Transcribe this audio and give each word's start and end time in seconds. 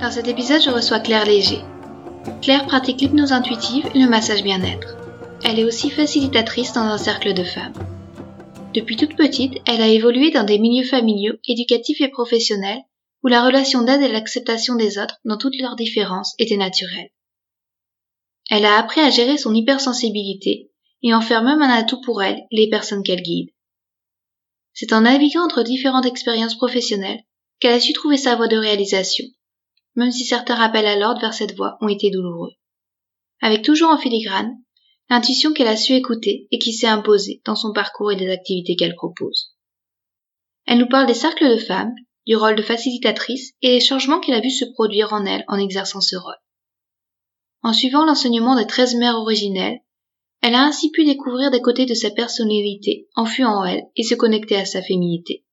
Dans 0.00 0.12
cet 0.12 0.28
épisode, 0.28 0.62
je 0.62 0.70
reçois 0.70 1.00
Claire 1.00 1.24
Léger. 1.24 1.58
Claire 2.40 2.66
pratique 2.66 3.00
l'hypnose 3.00 3.32
intuitive 3.32 3.84
et 3.96 3.98
le 3.98 4.08
massage 4.08 4.44
bien-être. 4.44 4.96
Elle 5.42 5.58
est 5.58 5.64
aussi 5.64 5.90
facilitatrice 5.90 6.72
dans 6.72 6.82
un 6.82 6.98
cercle 6.98 7.34
de 7.34 7.42
femmes. 7.42 7.72
Depuis 8.74 8.94
toute 8.94 9.16
petite, 9.16 9.54
elle 9.66 9.82
a 9.82 9.88
évolué 9.88 10.30
dans 10.30 10.44
des 10.44 10.60
milieux 10.60 10.86
familiaux, 10.86 11.34
éducatifs 11.48 12.00
et 12.00 12.10
professionnels 12.10 12.78
où 13.24 13.26
la 13.26 13.44
relation 13.44 13.82
d'aide 13.82 14.02
et 14.02 14.12
l'acceptation 14.12 14.76
des 14.76 14.98
autres 14.98 15.18
dans 15.24 15.36
toutes 15.36 15.58
leurs 15.60 15.74
différences 15.74 16.34
était 16.38 16.56
naturelle. 16.56 17.10
Elle 18.50 18.66
a 18.66 18.78
appris 18.78 19.00
à 19.00 19.10
gérer 19.10 19.36
son 19.36 19.52
hypersensibilité 19.52 20.70
et 21.02 21.12
en 21.12 21.20
faire 21.20 21.42
même 21.42 21.60
un 21.60 21.70
atout 21.70 22.00
pour 22.02 22.22
elle 22.22 22.40
les 22.52 22.70
personnes 22.70 23.02
qu'elle 23.02 23.22
guide. 23.22 23.50
C'est 24.74 24.92
en 24.92 25.00
naviguant 25.00 25.42
entre 25.42 25.64
différentes 25.64 26.06
expériences 26.06 26.56
professionnelles 26.56 27.24
qu'elle 27.58 27.74
a 27.74 27.80
su 27.80 27.92
trouver 27.92 28.16
sa 28.16 28.36
voie 28.36 28.46
de 28.46 28.56
réalisation 28.56 29.24
même 29.98 30.12
si 30.12 30.24
certains 30.24 30.54
rappels 30.54 30.86
à 30.86 30.96
l'ordre 30.96 31.20
vers 31.20 31.34
cette 31.34 31.56
voie 31.56 31.76
ont 31.80 31.88
été 31.88 32.10
douloureux. 32.10 32.52
Avec 33.40 33.62
toujours 33.62 33.90
en 33.90 33.98
filigrane, 33.98 34.54
l'intuition 35.10 35.52
qu'elle 35.52 35.66
a 35.66 35.76
su 35.76 35.92
écouter 35.94 36.46
et 36.52 36.58
qui 36.60 36.72
s'est 36.72 36.86
imposée 36.86 37.42
dans 37.44 37.56
son 37.56 37.72
parcours 37.72 38.12
et 38.12 38.16
des 38.16 38.30
activités 38.30 38.76
qu'elle 38.76 38.94
propose. 38.94 39.56
Elle 40.66 40.78
nous 40.78 40.88
parle 40.88 41.08
des 41.08 41.14
cercles 41.14 41.50
de 41.50 41.56
femmes, 41.56 41.92
du 42.28 42.36
rôle 42.36 42.54
de 42.54 42.62
facilitatrice 42.62 43.54
et 43.60 43.70
des 43.70 43.80
changements 43.80 44.20
qu'elle 44.20 44.36
a 44.36 44.40
vu 44.40 44.50
se 44.50 44.66
produire 44.66 45.12
en 45.12 45.26
elle 45.26 45.44
en 45.48 45.58
exerçant 45.58 46.00
ce 46.00 46.14
rôle. 46.14 46.38
En 47.62 47.72
suivant 47.72 48.04
l'enseignement 48.04 48.54
des 48.54 48.68
treize 48.68 48.94
mères 48.94 49.18
originelles, 49.18 49.80
elle 50.42 50.54
a 50.54 50.62
ainsi 50.62 50.92
pu 50.92 51.04
découvrir 51.04 51.50
des 51.50 51.60
côtés 51.60 51.86
de 51.86 51.94
sa 51.94 52.12
personnalité 52.12 53.08
enfouis 53.16 53.44
en 53.44 53.64
elle 53.64 53.82
et 53.96 54.04
se 54.04 54.14
connecter 54.14 54.54
à 54.54 54.64
sa 54.64 54.80
féminité. 54.80 55.44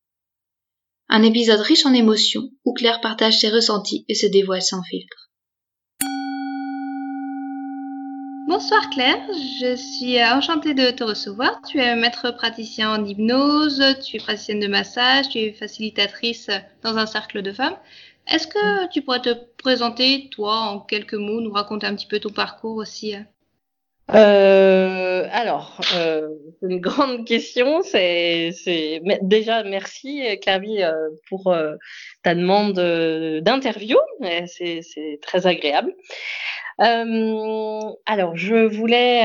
Un 1.08 1.22
épisode 1.22 1.60
riche 1.60 1.86
en 1.86 1.94
émotions 1.94 2.50
où 2.66 2.74
Claire 2.74 3.00
partage 3.00 3.40
ses 3.40 3.50
ressentis 3.50 4.06
et 4.10 4.16
se 4.16 4.26
dévoile 4.26 4.64
sans 4.64 4.82
filtre. 4.82 5.30
Bonsoir 8.48 8.90
Claire, 8.90 9.22
je 9.60 9.76
suis 9.76 10.24
enchantée 10.24 10.74
de 10.74 10.90
te 10.90 11.04
recevoir. 11.04 11.62
Tu 11.68 11.80
es 11.80 11.96
maître 11.96 12.32
praticien 12.32 12.92
en 12.92 13.06
hypnose, 13.06 13.84
tu 14.04 14.16
es 14.16 14.20
praticienne 14.20 14.60
de 14.60 14.68
massage, 14.68 15.30
tu 15.30 15.38
es 15.38 15.54
facilitatrice 15.54 16.50
dans 16.82 16.98
un 16.98 17.06
cercle 17.06 17.44
de 17.44 17.52
femmes. 17.52 17.78
Est-ce 18.28 18.48
que 18.48 18.90
tu 18.92 19.04
pourrais 19.04 19.22
te 19.22 19.36
présenter, 19.58 20.30
toi, 20.32 20.58
en 20.58 20.80
quelques 20.80 21.14
mots, 21.14 21.40
nous 21.40 21.52
raconter 21.52 21.86
un 21.86 21.96
petit 21.96 22.08
peu 22.08 22.20
ton 22.20 22.32
parcours 22.32 22.78
aussi 22.78 23.14
euh, 24.14 25.28
alors, 25.32 25.82
euh, 25.96 26.30
une 26.62 26.80
grande 26.80 27.26
question. 27.26 27.82
C'est, 27.82 28.52
déjà 29.22 29.64
merci 29.64 30.22
Clavi 30.42 30.84
euh, 30.84 30.94
pour 31.28 31.48
euh, 31.48 31.76
ta 32.24 32.36
demande 32.36 32.80
d'interview. 33.42 33.98
C'est, 34.46 34.82
très 35.22 35.48
agréable. 35.48 35.94
Euh, 36.82 37.82
alors, 38.06 38.36
je 38.36 38.68
voulais 38.68 39.24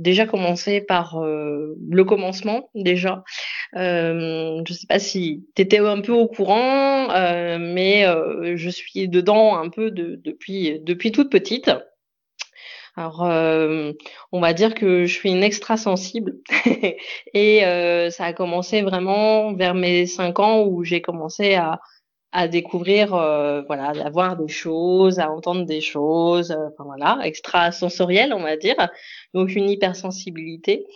déjà 0.00 0.26
commencer 0.26 0.80
par 0.80 1.20
le 1.22 2.04
commencement 2.04 2.70
déjà. 2.74 3.22
je 3.74 4.60
ne 4.60 4.74
sais 4.74 4.86
pas 4.88 4.98
si 4.98 5.46
tu 5.54 5.62
étais 5.62 5.78
un 5.78 6.00
peu 6.00 6.12
au 6.12 6.26
courant, 6.26 7.08
mais 7.58 8.04
je 8.56 8.70
suis 8.70 9.08
dedans 9.08 9.56
un 9.56 9.68
peu 9.68 9.90
de, 9.92 10.20
depuis 10.24 10.80
depuis 10.80 11.12
toute 11.12 11.30
petite. 11.30 11.70
Alors, 12.96 13.24
euh, 13.24 13.92
on 14.30 14.40
va 14.40 14.52
dire 14.52 14.74
que 14.74 15.04
je 15.06 15.12
suis 15.12 15.30
une 15.30 15.42
extra 15.42 15.76
sensible 15.76 16.34
et 17.34 17.64
euh, 17.64 18.10
ça 18.10 18.26
a 18.26 18.32
commencé 18.32 18.82
vraiment 18.82 19.52
vers 19.54 19.74
mes 19.74 20.06
cinq 20.06 20.38
ans 20.38 20.62
où 20.64 20.84
j'ai 20.84 21.02
commencé 21.02 21.54
à, 21.54 21.80
à 22.30 22.46
découvrir, 22.46 23.14
euh, 23.14 23.62
voilà, 23.62 23.88
à 24.04 24.10
voir 24.10 24.36
des 24.36 24.48
choses, 24.48 25.18
à 25.18 25.30
entendre 25.30 25.64
des 25.66 25.80
choses, 25.80 26.52
enfin 26.52 26.84
voilà, 26.84 27.18
extra 27.24 27.72
sensoriel, 27.72 28.32
on 28.32 28.42
va 28.42 28.56
dire. 28.56 28.76
Donc 29.34 29.56
une 29.56 29.68
hypersensibilité 29.70 30.86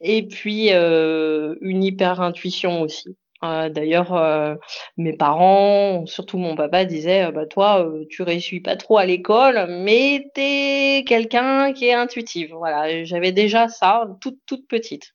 et 0.00 0.26
puis 0.26 0.70
une 0.70 1.84
hyper 1.84 2.20
intuition 2.22 2.80
aussi. 2.82 3.16
Euh, 3.44 3.68
d'ailleurs, 3.68 4.14
euh, 4.14 4.54
mes 4.96 5.12
parents, 5.12 6.06
surtout 6.06 6.38
mon 6.38 6.54
papa, 6.54 6.84
disaient 6.84 7.26
euh, 7.26 7.32
bah, 7.32 7.46
Toi, 7.46 7.88
tu 8.08 8.22
réussis 8.22 8.60
pas 8.60 8.76
trop 8.76 8.98
à 8.98 9.06
l'école, 9.06 9.66
mais 9.68 10.30
tu 10.34 10.40
es 10.40 11.04
quelqu'un 11.06 11.72
qui 11.72 11.86
est 11.86 11.94
intuitif. 11.94 12.50
Voilà, 12.52 13.04
j'avais 13.04 13.32
déjà 13.32 13.68
ça 13.68 14.06
toute, 14.20 14.38
toute 14.46 14.68
petite. 14.68 15.12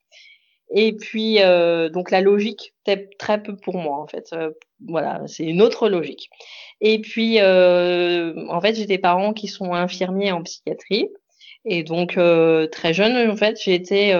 Et 0.76 0.94
puis, 0.98 1.40
donc 1.94 2.12
la 2.12 2.20
logique, 2.20 2.74
c'était 2.86 3.10
très 3.18 3.42
peu 3.42 3.56
pour 3.56 3.78
moi, 3.78 4.00
en 4.00 4.08
fait. 4.08 4.36
voilà, 4.86 5.22
c'est 5.28 5.46
une 5.46 5.62
autre 5.62 5.88
logique. 5.88 6.30
Et 6.82 7.00
puis, 7.00 7.40
en 7.42 8.62
fait, 8.62 8.76
j'ai 8.76 8.86
des 8.86 8.98
parents 8.98 9.34
qui 9.34 9.48
sont 9.48 9.74
infirmiers 9.74 10.34
en 10.34 10.44
psychiatrie. 10.44 11.10
Et 11.64 11.84
donc, 11.84 12.20
très 12.72 12.94
jeune, 12.94 13.30
en 13.30 13.38
fait, 13.38 13.58
j'ai 13.62 13.76
été 13.76 14.14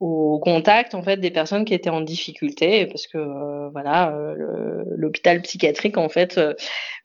au 0.00 0.38
contact 0.38 0.94
en 0.94 1.02
fait 1.02 1.16
des 1.16 1.30
personnes 1.30 1.64
qui 1.64 1.74
étaient 1.74 1.90
en 1.90 2.00
difficulté 2.00 2.86
parce 2.86 3.06
que 3.08 3.18
euh, 3.18 3.68
voilà 3.70 4.12
euh, 4.14 4.84
l'hôpital 4.96 5.42
psychiatrique 5.42 5.98
en 5.98 6.08
fait 6.08 6.38
euh, 6.38 6.54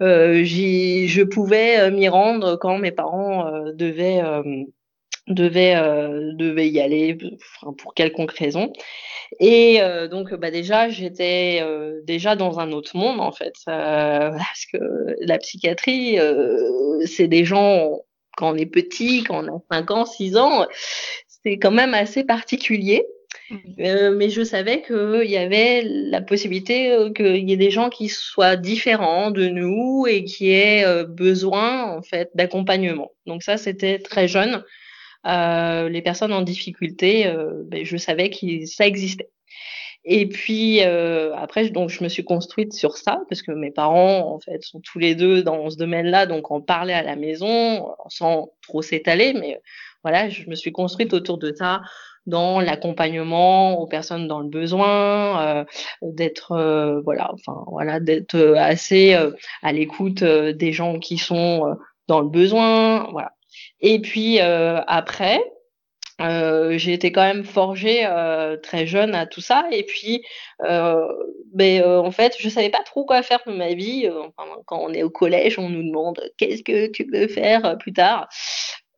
euh 0.02 0.44
je 0.44 1.24
pouvais 1.24 1.90
m'y 1.90 2.08
rendre 2.08 2.56
quand 2.58 2.78
mes 2.78 2.92
parents 2.92 3.52
devaient 3.74 4.22
devaient 5.28 5.76
devaient 6.38 6.70
y 6.70 6.80
aller 6.80 7.18
pour 7.78 7.94
quelconque 7.94 8.34
raison. 8.34 8.72
Et 9.40 9.80
donc 10.12 10.34
bah 10.36 10.52
déjà 10.52 10.90
j'étais 10.90 11.64
déjà 12.04 12.36
dans 12.36 12.60
un 12.60 12.72
autre 12.72 12.96
monde 12.96 13.20
en 13.20 13.32
fait 13.32 13.54
parce 13.66 14.66
que 14.72 14.78
la 15.22 15.38
psychiatrie 15.40 16.18
c'est 17.06 17.28
des 17.28 17.46
gens 17.46 18.02
quand 18.38 18.52
on 18.52 18.56
est 18.56 18.66
petit, 18.66 19.24
quand 19.24 19.44
on 19.44 19.58
a 19.58 19.62
5 19.72 19.92
ans, 19.92 20.06
6 20.06 20.38
ans, 20.38 20.66
c'est 21.44 21.58
quand 21.58 21.72
même 21.72 21.94
assez 21.94 22.24
particulier. 22.24 23.06
Euh, 23.80 24.16
mais 24.16 24.30
je 24.30 24.44
savais 24.44 24.84
qu'il 24.84 25.30
y 25.30 25.38
avait 25.38 25.82
la 25.84 26.22
possibilité 26.22 26.92
euh, 26.92 27.12
qu'il 27.12 27.50
y 27.50 27.54
ait 27.54 27.58
des 27.58 27.72
gens 27.72 27.90
qui 27.90 28.08
soient 28.08 28.56
différents 28.56 29.32
de 29.32 29.48
nous 29.48 30.06
et 30.08 30.24
qui 30.24 30.52
aient 30.52 30.86
euh, 30.86 31.04
besoin 31.04 31.98
en 31.98 32.02
fait 32.02 32.30
d'accompagnement. 32.36 33.12
Donc 33.26 33.44
ça, 33.44 33.58
c'était 33.58 34.00
très 34.00 34.28
jeune. 34.28 34.64
Euh, 35.26 35.88
les 35.90 36.02
personnes 36.02 36.34
en 36.34 36.42
difficulté, 36.42 37.28
euh, 37.28 37.64
ben, 37.66 37.86
je 37.86 37.98
savais 37.98 38.30
que 38.30 38.66
ça 38.66 38.86
existait. 38.86 39.30
Et 40.06 40.28
puis 40.28 40.82
après, 40.82 41.70
donc 41.70 41.90
je 41.90 42.04
me 42.04 42.10
suis 42.10 42.26
construite 42.26 42.74
sur 42.74 42.98
ça 42.98 43.22
parce 43.30 43.42
que 43.42 43.52
mes 43.52 43.72
parents 43.72 44.34
en 44.34 44.40
fait 44.40 44.62
sont 44.64 44.82
tous 44.82 45.00
les 45.00 45.16
deux 45.16 45.44
dans 45.44 45.70
ce 45.70 45.78
domaine-là, 45.78 46.26
donc 46.26 46.52
on 46.52 46.62
parlait 46.62 46.94
à 46.94 47.04
la 47.04 47.16
maison 47.16 47.88
sans 48.10 48.50
trop 48.64 48.82
s'étaler, 48.82 49.34
mais 49.34 49.62
voilà, 50.04 50.30
je 50.30 50.50
me 50.50 50.56
suis 50.56 50.72
construite 50.72 51.14
autour 51.14 51.38
de 51.38 51.54
ça 51.54 51.82
dans 52.26 52.62
l'accompagnement 52.62 53.80
aux 53.80 53.88
personnes 53.88 54.28
dans 54.28 54.40
le 54.40 54.48
besoin, 54.48 55.42
euh, 55.42 55.66
d'être 56.02 56.54
euh, 56.54 57.02
voilà, 57.02 57.32
enfin 57.34 57.64
voilà, 57.68 58.00
d'être 58.00 58.38
assez 58.58 59.14
euh, 59.14 59.32
à 59.62 59.74
l'écoute 59.74 60.24
des 60.24 60.72
gens 60.72 61.00
qui 61.00 61.18
sont 61.18 61.76
dans 62.08 62.22
le 62.22 62.30
besoin, 62.30 63.10
voilà. 63.12 63.32
Et 63.82 64.00
puis 64.00 64.40
après, 64.40 65.42
j'ai 66.20 66.94
été 66.94 67.12
quand 67.12 67.24
même 67.24 67.44
forgée 67.44 68.08
très 68.62 68.86
jeune 68.88 69.16
à 69.16 69.26
tout 69.26 69.42
ça. 69.42 69.66
Et 69.72 69.84
puis 69.84 70.24
ben, 70.60 71.84
en 71.84 72.12
fait 72.12 72.36
je 72.40 72.50
savais 72.50 72.70
pas 72.70 72.84
trop 72.84 73.06
quoi 73.06 73.22
faire 73.24 73.42
de 73.46 73.54
ma 73.54 73.74
vie. 73.74 74.10
Quand 74.66 74.80
on 74.80 74.94
est 74.94 75.04
au 75.04 75.10
collège 75.10 75.60
on 75.60 75.70
nous 75.70 75.84
demande 75.84 76.22
qu'est-ce 76.38 76.64
que 76.64 76.88
tu 76.88 77.08
veux 77.12 77.28
faire 77.28 77.78
plus 77.78 77.94
tard? 77.94 78.28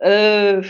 Euh, 0.04 0.62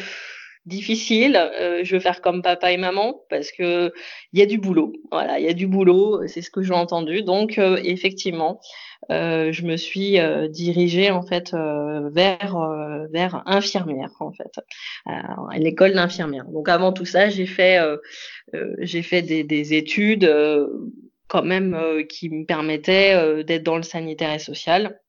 difficile. 0.65 1.35
Euh, 1.37 1.83
je 1.83 1.95
veux 1.95 1.99
faire 1.99 2.21
comme 2.21 2.41
papa 2.41 2.71
et 2.71 2.77
maman 2.77 3.21
parce 3.29 3.51
que 3.51 3.93
il 4.33 4.39
y 4.39 4.41
a 4.41 4.45
du 4.45 4.57
boulot. 4.57 4.93
Voilà, 5.11 5.39
il 5.39 5.45
y 5.45 5.49
a 5.49 5.53
du 5.53 5.67
boulot. 5.67 6.27
C'est 6.27 6.41
ce 6.41 6.49
que 6.49 6.61
j'ai 6.61 6.73
entendu. 6.73 7.23
Donc 7.23 7.57
euh, 7.57 7.79
effectivement, 7.83 8.59
euh, 9.11 9.51
je 9.51 9.63
me 9.63 9.77
suis 9.77 10.19
euh, 10.19 10.47
dirigée 10.47 11.11
en 11.11 11.21
fait 11.21 11.53
vers 11.53 12.57
vers 13.11 13.43
infirmière 13.45 14.11
en 14.19 14.31
fait, 14.31 14.59
à 15.05 15.59
l'école 15.59 15.93
d'infirmière. 15.93 16.45
Donc 16.45 16.69
avant 16.69 16.91
tout 16.91 17.05
ça, 17.05 17.29
j'ai 17.29 17.45
fait 17.45 17.79
j'ai 18.79 19.01
fait 19.01 19.21
des, 19.21 19.43
des 19.43 19.73
études 19.73 20.29
quand 21.27 21.43
même 21.43 21.77
qui 22.09 22.29
me 22.29 22.45
permettait 22.45 23.43
d'être 23.43 23.63
dans 23.63 23.77
le 23.77 23.83
sanitaire 23.83 24.33
et 24.33 24.39
social. 24.39 24.99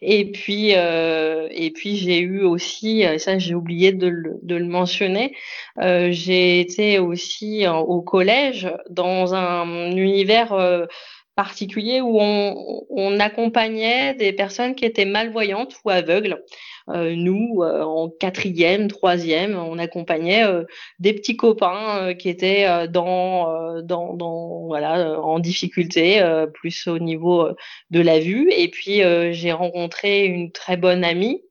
Et 0.00 0.30
puis, 0.30 0.74
euh, 0.74 1.48
et 1.50 1.70
puis 1.70 1.96
j'ai 1.96 2.18
eu 2.20 2.42
aussi, 2.42 3.04
ça 3.18 3.38
j'ai 3.38 3.54
oublié 3.54 3.92
de 3.92 4.08
le, 4.08 4.64
mentionner, 4.64 5.34
euh, 5.80 6.08
j'ai 6.10 6.60
été 6.60 6.98
aussi 6.98 7.66
au 7.68 8.02
collège 8.02 8.68
dans 8.90 9.34
un 9.34 9.92
univers 9.96 10.52
euh, 10.52 10.86
particulier 11.34 12.00
où 12.00 12.18
on, 12.20 12.84
on, 12.90 13.18
accompagnait 13.20 14.14
des 14.14 14.32
personnes 14.32 14.74
qui 14.74 14.84
étaient 14.84 15.04
malvoyantes 15.04 15.76
ou 15.84 15.90
aveugles. 15.90 16.42
Euh, 16.88 17.14
nous, 17.16 17.62
euh, 17.62 17.82
en 17.82 18.10
quatrième, 18.10 18.88
troisième, 18.88 19.56
on 19.56 19.78
accompagnait 19.78 20.44
euh, 20.44 20.64
des 20.98 21.14
petits 21.14 21.36
copains 21.36 22.14
qui 22.14 22.28
étaient 22.28 22.88
dans, 22.88 23.80
dans, 23.82 24.14
dans, 24.14 24.66
voilà, 24.66 25.20
en 25.20 25.38
difficulté, 25.38 26.22
plus 26.54 26.86
au 26.86 26.98
niveau 26.98 27.48
de 27.90 28.00
la 28.00 28.18
vue. 28.18 28.50
Et 28.52 28.68
puis, 28.68 29.02
j'ai 29.32 29.52
rencontré 29.52 30.24
une 30.26 30.52
très 30.52 30.76
bonne 30.76 31.04
amie 31.04 31.42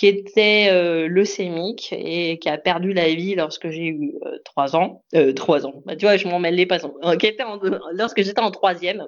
qui 0.00 0.06
était 0.06 0.68
euh, 0.70 1.08
leucémique 1.08 1.92
et 1.92 2.38
qui 2.38 2.48
a 2.48 2.56
perdu 2.56 2.94
la 2.94 3.08
vie 3.08 3.34
lorsque 3.34 3.68
j'ai 3.68 3.88
eu 3.88 4.14
trois 4.46 4.74
ans. 4.74 5.04
trois 5.36 5.66
ans. 5.66 5.82
Bah, 5.84 5.94
tu 5.94 6.06
vois, 6.06 6.16
je 6.16 6.26
m'en 6.26 6.38
mêle 6.38 6.54
les 6.54 6.64
passants. 6.64 6.94
qui 7.18 7.26
était 7.26 7.44
lorsque 7.92 8.22
j'étais 8.22 8.40
en 8.40 8.50
troisième. 8.50 9.06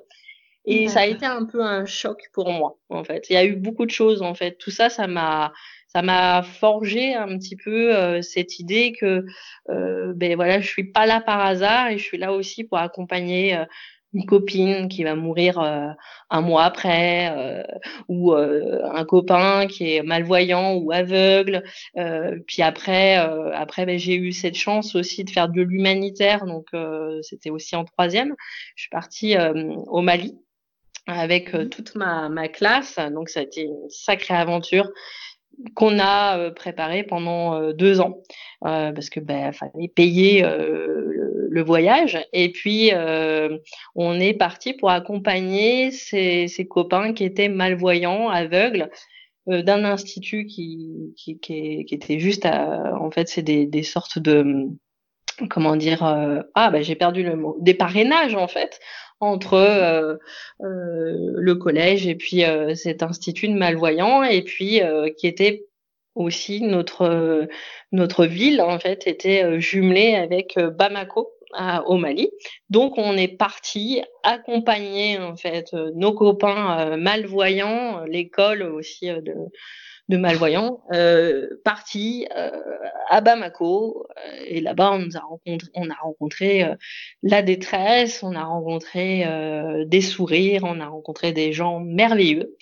Et 0.64 0.88
ça 0.88 1.00
a 1.00 1.06
été 1.06 1.24
un 1.24 1.46
peu 1.46 1.62
un 1.62 1.86
choc 1.86 2.28
pour 2.34 2.50
moi, 2.50 2.76
en 2.90 3.04
fait. 3.04 3.28
Il 3.30 3.32
y 3.32 3.36
a 3.36 3.44
eu 3.44 3.56
beaucoup 3.56 3.86
de 3.86 3.90
choses, 3.90 4.20
en 4.20 4.34
fait. 4.34 4.58
Tout 4.58 4.70
ça, 4.70 4.90
ça 4.90 5.06
m'a, 5.06 5.52
ça 5.88 6.02
m'a 6.02 6.42
forgé 6.42 7.14
un 7.14 7.38
petit 7.38 7.56
peu 7.56 7.96
euh, 7.96 8.22
cette 8.22 8.60
idée 8.60 8.92
que, 8.92 9.24
euh, 9.70 10.12
ben 10.14 10.36
voilà, 10.36 10.60
je 10.60 10.68
suis 10.68 10.84
pas 10.84 11.06
là 11.06 11.20
par 11.20 11.40
hasard 11.40 11.88
et 11.88 11.98
je 11.98 12.04
suis 12.04 12.18
là 12.18 12.32
aussi 12.32 12.64
pour 12.64 12.78
accompagner 12.78 13.56
euh, 13.56 13.64
une 14.14 14.26
copine 14.26 14.88
qui 14.88 15.04
va 15.04 15.14
mourir 15.14 15.58
euh, 15.58 15.88
un 16.30 16.40
mois 16.40 16.64
après, 16.64 17.64
ou 18.08 18.32
un 18.32 19.04
copain 19.04 19.66
qui 19.66 19.94
est 19.94 20.02
malvoyant 20.02 20.74
ou 20.74 20.92
aveugle. 20.92 21.62
puis 22.46 22.62
après, 22.62 23.16
après, 23.16 23.84
ben, 23.86 23.98
j'ai 23.98 24.16
eu 24.16 24.32
cette 24.32 24.54
chance 24.54 24.94
aussi 24.94 25.24
de 25.24 25.30
faire 25.30 25.48
de 25.48 25.60
l'humanitaire, 25.60 26.46
donc 26.46 26.68
c'était 27.22 27.50
aussi 27.50 27.76
en 27.76 27.84
troisième. 27.84 28.34
Je 28.76 28.84
suis 28.84 28.90
partie 28.90 29.36
au 29.88 30.00
Mali 30.00 30.38
avec 31.06 31.54
euh, 31.54 31.64
mmh. 31.64 31.68
toute 31.68 31.94
ma, 31.94 32.28
ma, 32.28 32.48
classe. 32.48 32.98
Donc 33.12 33.28
ça 33.28 33.40
a 33.40 33.42
été 33.42 33.62
une 33.62 33.88
sacrée 33.88 34.34
aventure 34.34 34.88
qu'on 35.74 35.98
a 35.98 36.38
euh, 36.38 36.50
préparée 36.50 37.02
pendant 37.02 37.54
euh, 37.54 37.72
deux 37.72 38.00
ans. 38.00 38.18
Parce 38.60 39.10
que 39.10 39.18
ben 39.18 39.52
fallait 39.52 39.88
payer 39.88 40.42
le, 40.42 41.62
voyage. 41.62 42.24
Et 42.32 42.52
puis 42.52 42.92
on 43.96 44.20
est 44.20 44.34
parti 44.34 44.72
pour 44.72 44.90
accompagner 44.90 45.90
ces, 45.90 46.66
copains 46.70 47.12
qui 47.12 47.24
étaient 47.24 47.48
malvoyants, 47.48 48.28
aveugles 48.28 48.88
d'un 49.48 49.84
institut 49.84 50.46
qui, 50.46 51.12
qui, 51.16 51.84
était 51.90 52.20
juste 52.20 52.46
à, 52.46 52.94
en 53.00 53.10
fait 53.10 53.28
c'est 53.28 53.42
des, 53.42 53.82
sortes 53.82 54.20
de 54.20 54.68
comment 55.50 55.74
dire 55.74 56.04
ah 56.54 56.70
ben 56.70 56.84
j'ai 56.84 56.94
perdu 56.94 57.24
le 57.24 57.34
mot 57.34 57.56
des 57.60 57.74
parrainages 57.74 58.36
en 58.36 58.46
fait 58.46 58.78
entre 59.22 59.54
euh, 59.54 60.16
euh, 60.62 61.32
le 61.36 61.54
collège 61.54 62.08
et 62.08 62.16
puis 62.16 62.44
euh, 62.44 62.74
cet 62.74 63.04
institut 63.04 63.48
de 63.48 63.54
malvoyants 63.54 64.24
et 64.24 64.42
puis 64.42 64.80
qui 65.16 65.26
était 65.28 65.64
aussi 66.14 66.60
notre 66.60 67.48
notre 67.92 68.26
ville 68.26 68.60
en 68.60 68.78
fait 68.78 69.06
était 69.06 69.60
jumelée 69.60 70.14
avec 70.16 70.58
Bamako 70.58 71.32
au 71.86 71.96
Mali. 71.96 72.30
Donc 72.68 72.98
on 72.98 73.16
est 73.16 73.36
parti 73.36 74.02
accompagner 74.24 75.18
en 75.18 75.36
fait 75.36 75.72
nos 75.94 76.12
copains 76.12 76.96
malvoyants, 76.96 78.04
l'école 78.04 78.62
aussi 78.62 79.06
de 79.06 79.34
de 80.08 80.16
malvoyants, 80.16 80.82
euh, 80.92 81.48
partis 81.64 82.26
euh, 82.36 82.50
à 83.08 83.20
Bamako. 83.20 84.06
Euh, 84.10 84.44
et 84.46 84.60
là-bas, 84.60 84.92
on, 84.92 84.98
nous 84.98 85.16
a 85.16 85.20
rencontré, 85.20 85.68
on 85.74 85.90
a 85.90 85.94
rencontré 85.94 86.64
euh, 86.64 86.74
la 87.22 87.42
détresse, 87.42 88.22
on 88.22 88.34
a 88.34 88.44
rencontré 88.44 89.24
des 89.86 90.00
sourires, 90.00 90.62
on 90.64 90.80
a 90.80 90.86
rencontré 90.86 91.32
des 91.32 91.52
gens 91.52 91.80
merveilleux. 91.80 92.56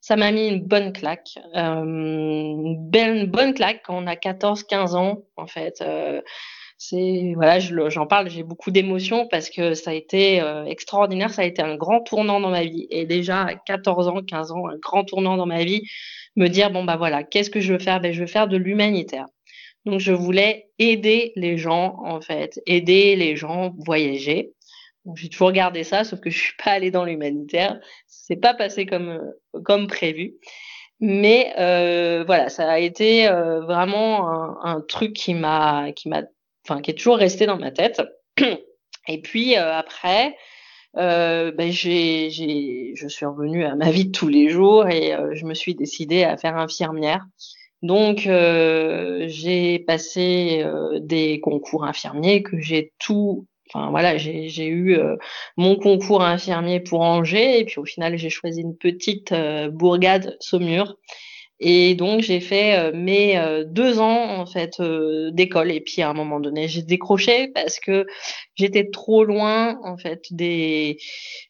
Ça 0.00 0.16
m'a 0.16 0.30
mis 0.32 0.48
une 0.48 0.62
bonne 0.62 0.92
claque, 0.92 1.38
une 1.54 2.76
belle, 2.90 3.30
bonne 3.30 3.54
claque 3.54 3.82
quand 3.86 4.02
on 4.02 4.06
a 4.06 4.16
14-15 4.16 4.94
ans, 4.96 5.24
en 5.36 5.46
fait 5.46 5.82
c'est 6.88 7.32
voilà, 7.34 7.58
j'en 7.60 8.06
parle, 8.06 8.28
j'ai 8.28 8.42
beaucoup 8.42 8.70
d'émotions 8.70 9.26
parce 9.28 9.50
que 9.50 9.74
ça 9.74 9.90
a 9.90 9.94
été 9.94 10.42
extraordinaire, 10.66 11.32
ça 11.32 11.42
a 11.42 11.44
été 11.44 11.62
un 11.62 11.76
grand 11.76 12.00
tournant 12.00 12.40
dans 12.40 12.50
ma 12.50 12.64
vie. 12.64 12.86
Et 12.90 13.06
déjà 13.06 13.44
à 13.44 13.54
14 13.54 14.08
ans, 14.08 14.22
15 14.22 14.52
ans, 14.52 14.68
un 14.68 14.76
grand 14.78 15.04
tournant 15.04 15.36
dans 15.36 15.46
ma 15.46 15.64
vie 15.64 15.82
me 16.36 16.48
dire 16.48 16.70
bon 16.70 16.84
bah 16.84 16.96
voilà, 16.96 17.22
qu'est-ce 17.22 17.50
que 17.50 17.60
je 17.60 17.72
veux 17.72 17.78
faire? 17.78 18.00
Ben 18.00 18.12
je 18.12 18.20
veux 18.20 18.26
faire 18.26 18.48
de 18.48 18.56
l'humanitaire. 18.56 19.26
Donc 19.84 20.00
je 20.00 20.12
voulais 20.12 20.68
aider 20.78 21.32
les 21.36 21.58
gens 21.58 21.96
en 22.04 22.20
fait, 22.20 22.60
aider 22.66 23.16
les 23.16 23.36
gens 23.36 23.74
voyager. 23.78 24.52
Donc 25.04 25.16
j'ai 25.16 25.28
toujours 25.28 25.52
gardé 25.52 25.84
ça, 25.84 26.04
sauf 26.04 26.20
que 26.20 26.30
je 26.30 26.38
suis 26.38 26.54
pas 26.62 26.72
allée 26.72 26.90
dans 26.90 27.04
l'humanitaire. 27.04 27.78
C'est 28.06 28.36
pas 28.36 28.54
passé 28.54 28.86
comme 28.86 29.20
comme 29.64 29.86
prévu. 29.86 30.34
Mais 31.00 31.52
euh, 31.58 32.24
voilà, 32.26 32.48
ça 32.48 32.70
a 32.70 32.78
été 32.78 33.28
euh, 33.28 33.60
vraiment 33.60 34.30
un, 34.30 34.58
un, 34.62 34.80
truc 34.80 35.12
qui 35.12 35.34
m'a 35.34 35.92
qui 35.92 36.08
m'a 36.08 36.22
enfin 36.66 36.80
qui 36.80 36.90
est 36.90 36.94
toujours 36.94 37.18
resté 37.18 37.46
dans 37.46 37.58
ma 37.58 37.70
tête. 37.70 38.02
Et 39.08 39.20
puis 39.20 39.56
euh, 39.56 39.72
après, 39.74 40.34
euh, 40.96 41.50
ben 41.52 41.72
j'ai, 41.72 42.30
je 42.94 43.08
suis 43.08 43.26
revenue 43.26 43.64
à 43.64 43.74
ma 43.74 43.90
vie 43.90 44.06
de 44.06 44.12
tous 44.12 44.28
les 44.28 44.48
jours 44.48 44.86
et 44.88 45.12
euh, 45.12 45.34
je 45.34 45.44
me 45.44 45.54
suis 45.54 45.74
décidée 45.74 46.22
à 46.24 46.36
faire 46.36 46.56
infirmière. 46.56 47.26
Donc 47.82 48.26
euh, 48.26 49.24
j'ai 49.26 49.80
passé 49.80 50.62
euh, 50.64 51.00
des 51.00 51.40
concours 51.40 51.84
infirmiers 51.84 52.42
que 52.42 52.60
j'ai 52.60 52.92
tout, 52.98 53.46
enfin 53.68 53.90
voilà, 53.90 54.16
j'ai, 54.16 54.48
j'ai 54.48 54.68
eu 54.68 54.96
mon 55.56 55.76
concours 55.76 56.22
infirmier 56.22 56.80
pour 56.80 57.00
Angers 57.00 57.58
et 57.58 57.64
puis 57.64 57.78
au 57.80 57.84
final 57.84 58.16
j'ai 58.16 58.30
choisi 58.30 58.60
une 58.60 58.76
petite 58.76 59.34
bourgade 59.72 60.36
Saumur 60.40 60.96
et 61.66 61.94
donc 61.94 62.20
j'ai 62.20 62.40
fait 62.40 62.76
euh, 62.78 62.92
mes 62.94 63.38
euh, 63.38 63.64
deux 63.64 63.98
ans 63.98 64.38
en 64.38 64.44
fait 64.44 64.80
euh, 64.80 65.30
d'école 65.30 65.72
et 65.72 65.80
puis 65.80 66.02
à 66.02 66.10
un 66.10 66.12
moment 66.12 66.38
donné 66.38 66.68
j'ai 66.68 66.82
décroché 66.82 67.48
parce 67.48 67.80
que 67.80 68.06
j'étais 68.54 68.90
trop 68.90 69.24
loin 69.24 69.80
en 69.82 69.96
fait 69.96 70.26
des 70.30 70.98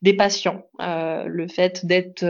des 0.02 0.14
patients. 0.14 0.62
le 0.78 1.46
fait 1.48 1.84
d'être 1.84 2.24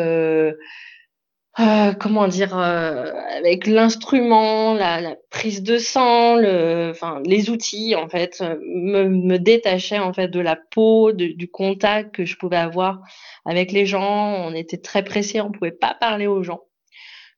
comment 2.00 2.26
dire 2.26 2.56
avec 2.56 3.66
l'instrument, 3.66 4.74
la, 4.74 5.00
la, 5.00 5.16
prise 5.30 5.62
de 5.62 5.78
sang, 5.78 6.36
le, 6.36 6.88
enfin 6.90 7.20
les 7.24 7.50
outils 7.50 7.94
en 7.94 8.08
fait 8.08 8.42
me, 8.62 9.08
me 9.08 9.38
détachaient 9.38 9.98
en 9.98 10.12
fait 10.14 10.28
de 10.28 10.40
la 10.40 10.56
peau, 10.56 11.12
du 11.12 11.48
contact 11.50 12.14
que 12.14 12.24
je 12.24 12.36
pouvais 12.36 12.56
avoir 12.56 13.00
avec 13.44 13.72
les 13.72 13.84
gens. 13.84 14.46
On 14.46 14.54
était 14.54 14.78
très 14.78 15.04
pressés, 15.04 15.42
on 15.42 15.52
pouvait 15.52 15.70
pas 15.70 15.94
parler 16.00 16.26
aux 16.26 16.42
gens. 16.42 16.62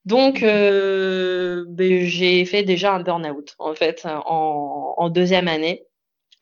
Donc, 0.06 0.42
euh, 0.42 1.64
ben, 1.68 2.04
j'ai 2.04 2.44
fait 2.44 2.62
déjà 2.62 2.94
un 2.94 3.02
burn-out, 3.02 3.54
en 3.58 3.75
fait, 3.75 4.06
en, 4.06 5.10
deuxième 5.10 5.48
année. 5.48 5.84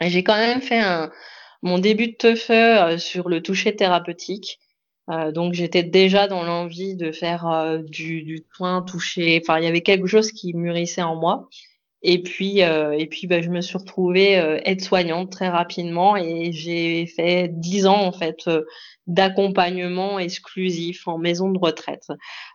J'ai 0.00 0.22
quand 0.22 0.36
même 0.36 0.60
fait 0.60 0.82
mon 1.64 1.78
début 1.78 2.08
de 2.08 2.12
TOEFL 2.12 2.52
euh, 2.52 2.98
sur 2.98 3.28
le 3.28 3.42
toucher 3.42 3.74
thérapeutique. 3.74 4.60
Euh, 5.10 5.32
donc, 5.32 5.54
j'étais 5.54 5.82
déjà 5.82 6.28
dans 6.28 6.44
l'envie 6.44 6.94
de 6.94 7.10
faire 7.10 7.48
euh, 7.48 7.78
du, 7.78 8.22
du 8.22 8.44
soin 8.54 8.82
touché. 8.82 9.40
Enfin, 9.42 9.58
il 9.58 9.64
y 9.64 9.66
avait 9.66 9.80
quelque 9.80 10.06
chose 10.06 10.30
qui 10.30 10.54
mûrissait 10.54 11.02
en 11.02 11.16
moi. 11.16 11.48
Et 12.06 12.22
puis, 12.22 12.62
euh, 12.62 12.92
et 12.92 13.06
puis, 13.06 13.26
bah, 13.26 13.40
je 13.40 13.48
me 13.48 13.62
suis 13.62 13.78
retrouvée 13.78 14.38
euh, 14.38 14.60
aide-soignante 14.64 15.32
très 15.32 15.48
rapidement 15.48 16.18
et 16.18 16.52
j'ai 16.52 17.06
fait 17.06 17.48
dix 17.48 17.86
ans 17.86 17.98
en 17.98 18.12
fait 18.12 18.46
euh, 18.46 18.62
d'accompagnement 19.06 20.18
exclusif 20.18 21.08
en 21.08 21.16
maison 21.16 21.50
de 21.50 21.58
retraite, 21.58 22.06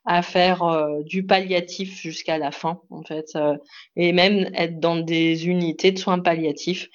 à 0.05 0.21
faire 0.21 0.87
du 1.03 1.25
palliatif 1.25 1.99
jusqu'à 1.99 2.37
la 2.37 2.51
fin 2.51 2.79
en 2.89 3.03
fait, 3.03 3.37
et 3.95 4.13
même 4.13 4.49
être 4.55 4.79
dans 4.79 4.95
des 4.95 5.47
unités 5.47 5.91
de 5.91 5.99
soins 5.99 6.19
palliatifs 6.19 6.87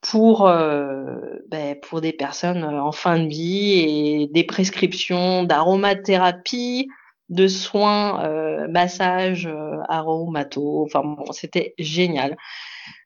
pour 0.00 0.46
ben, 0.46 1.76
pour 1.82 2.00
des 2.00 2.12
personnes 2.12 2.64
en 2.64 2.90
fin 2.90 3.20
de 3.20 3.28
vie 3.28 3.70
et 3.78 4.28
des 4.32 4.42
prescriptions 4.42 5.44
d'aromathérapie 5.44 6.88
de 7.28 7.46
soins, 7.46 8.24
euh, 8.24 8.68
massage, 8.68 9.46
euh. 9.46 9.82
Enfin 9.88 11.02
bon, 11.04 11.32
c'était 11.32 11.74
génial. 11.78 12.36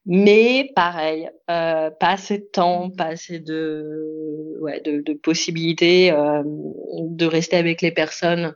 Mais 0.05 0.71
pareil, 0.75 1.31
euh, 1.50 1.91
pas 1.91 2.11
assez 2.11 2.38
de 2.38 2.49
temps, 2.52 2.91
pas 2.91 3.07
assez 3.07 3.38
de, 3.38 4.57
ouais, 4.61 4.81
de, 4.81 5.12
possibilités 5.14 6.11
euh, 6.11 6.43
de 6.45 7.26
rester 7.26 7.57
avec 7.57 7.83
les 7.83 7.93
personnes 7.93 8.55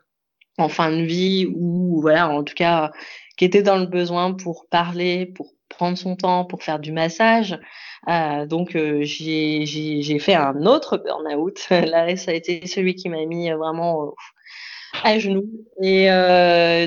en 0.58 0.68
fin 0.68 0.90
de 0.90 1.02
vie 1.02 1.46
ou 1.54 2.00
voilà, 2.00 2.28
en 2.30 2.42
tout 2.42 2.54
cas, 2.54 2.90
qui 3.36 3.44
étaient 3.44 3.62
dans 3.62 3.76
le 3.76 3.86
besoin 3.86 4.32
pour 4.32 4.66
parler, 4.68 5.26
pour 5.26 5.52
prendre 5.68 5.96
son 5.96 6.16
temps, 6.16 6.44
pour 6.44 6.62
faire 6.64 6.80
du 6.80 6.92
massage. 6.92 7.58
Euh, 8.08 8.46
donc 8.46 8.76
j'ai 9.02 10.18
fait 10.18 10.34
un 10.34 10.66
autre 10.66 10.96
burn-out. 10.96 11.66
Là, 11.70 12.16
ça 12.16 12.32
a 12.32 12.34
été 12.34 12.66
celui 12.66 12.94
qui 12.96 13.08
m'a 13.08 13.24
mis 13.24 13.50
vraiment 13.50 14.14
à 15.04 15.18
genoux. 15.18 15.46
Et 15.82 16.06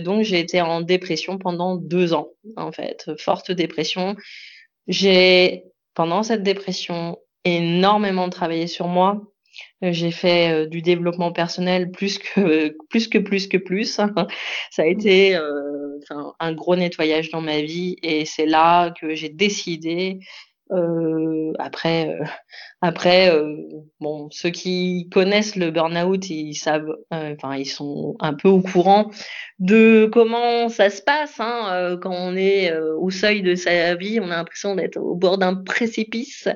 donc 0.02 0.24
j'ai 0.24 0.40
été 0.40 0.62
en 0.62 0.82
dépression 0.82 1.38
pendant 1.38 1.76
deux 1.76 2.14
ans, 2.14 2.30
en 2.58 2.72
fait, 2.72 3.12
forte 3.18 3.52
dépression. 3.52 4.16
J'ai 4.88 5.64
pendant 5.94 6.24
cette 6.24 6.44
dépression 6.44 7.18
énormément 7.46 8.30
travaillé 8.30 8.68
sur 8.68 8.88
moi. 8.88 9.22
J'ai 9.82 10.12
fait 10.12 10.68
du 10.68 10.82
développement 10.82 11.32
personnel 11.32 11.92
plus 11.92 12.18
que 12.18 12.76
plus 12.90 13.08
que 13.08 13.18
plus 13.18 13.48
que 13.48 13.58
plus. 13.58 14.00
Ça 14.72 14.84
a 14.84 14.86
été 14.86 15.38
un 16.40 16.54
gros 16.54 16.76
nettoyage 16.76 17.30
dans 17.30 17.42
ma 17.42 17.62
vie 17.62 17.98
et 18.02 18.26
c'est 18.26 18.46
là 18.46 18.92
que 18.92 19.16
j'ai 19.16 19.30
décidé 19.30 20.20
euh, 20.72 21.54
après, 21.58 22.10
euh, 22.10 22.24
après, 22.82 23.32
euh, 23.34 23.56
bon, 24.00 24.30
ceux 24.32 24.50
qui 24.50 25.10
connaissent 25.12 25.56
le 25.56 25.72
burn-out, 25.72 26.30
ils 26.30 26.56
savent, 26.56 26.96
enfin, 27.12 27.56
ils 27.56 27.66
sont 27.66 28.16
un 28.20 28.34
peu 28.34 28.50
au 28.50 28.62
courant 28.62 29.10
de 29.60 30.10
comment 30.12 30.70
ça 30.70 30.90
se 30.90 31.02
passe 31.02 31.40
hein, 31.40 31.98
quand 32.02 32.14
on 32.14 32.36
est 32.36 32.72
au 32.78 33.10
seuil 33.10 33.42
de 33.42 33.56
sa 33.56 33.96
vie. 33.96 34.20
On 34.22 34.32
a 34.32 34.38
l'impression 34.38 34.76
d'être 34.76 34.98
au 34.98 35.16
bord 35.16 35.38
d'un 35.38 35.56
précipice 35.56 36.48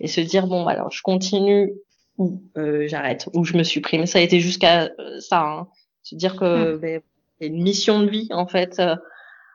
et 0.00 0.08
se 0.08 0.20
dire 0.20 0.46
bon, 0.46 0.66
alors 0.66 0.90
je 0.90 1.02
continue 1.02 1.72
ou 2.16 2.42
j'arrête 2.56 3.28
ou 3.34 3.44
je 3.44 3.56
me 3.56 3.62
supprime. 3.62 4.06
Ça 4.06 4.18
a 4.18 4.22
été 4.22 4.40
jusqu'à 4.40 4.90
ça, 5.20 5.40
hein. 5.40 5.68
se 6.02 6.16
dire 6.16 6.36
que 6.36 6.74
mmh. 6.74 6.78
ben, 6.80 7.00
une 7.40 7.62
mission 7.62 8.00
de 8.00 8.08
vie 8.08 8.28
en 8.32 8.48
fait. 8.48 8.80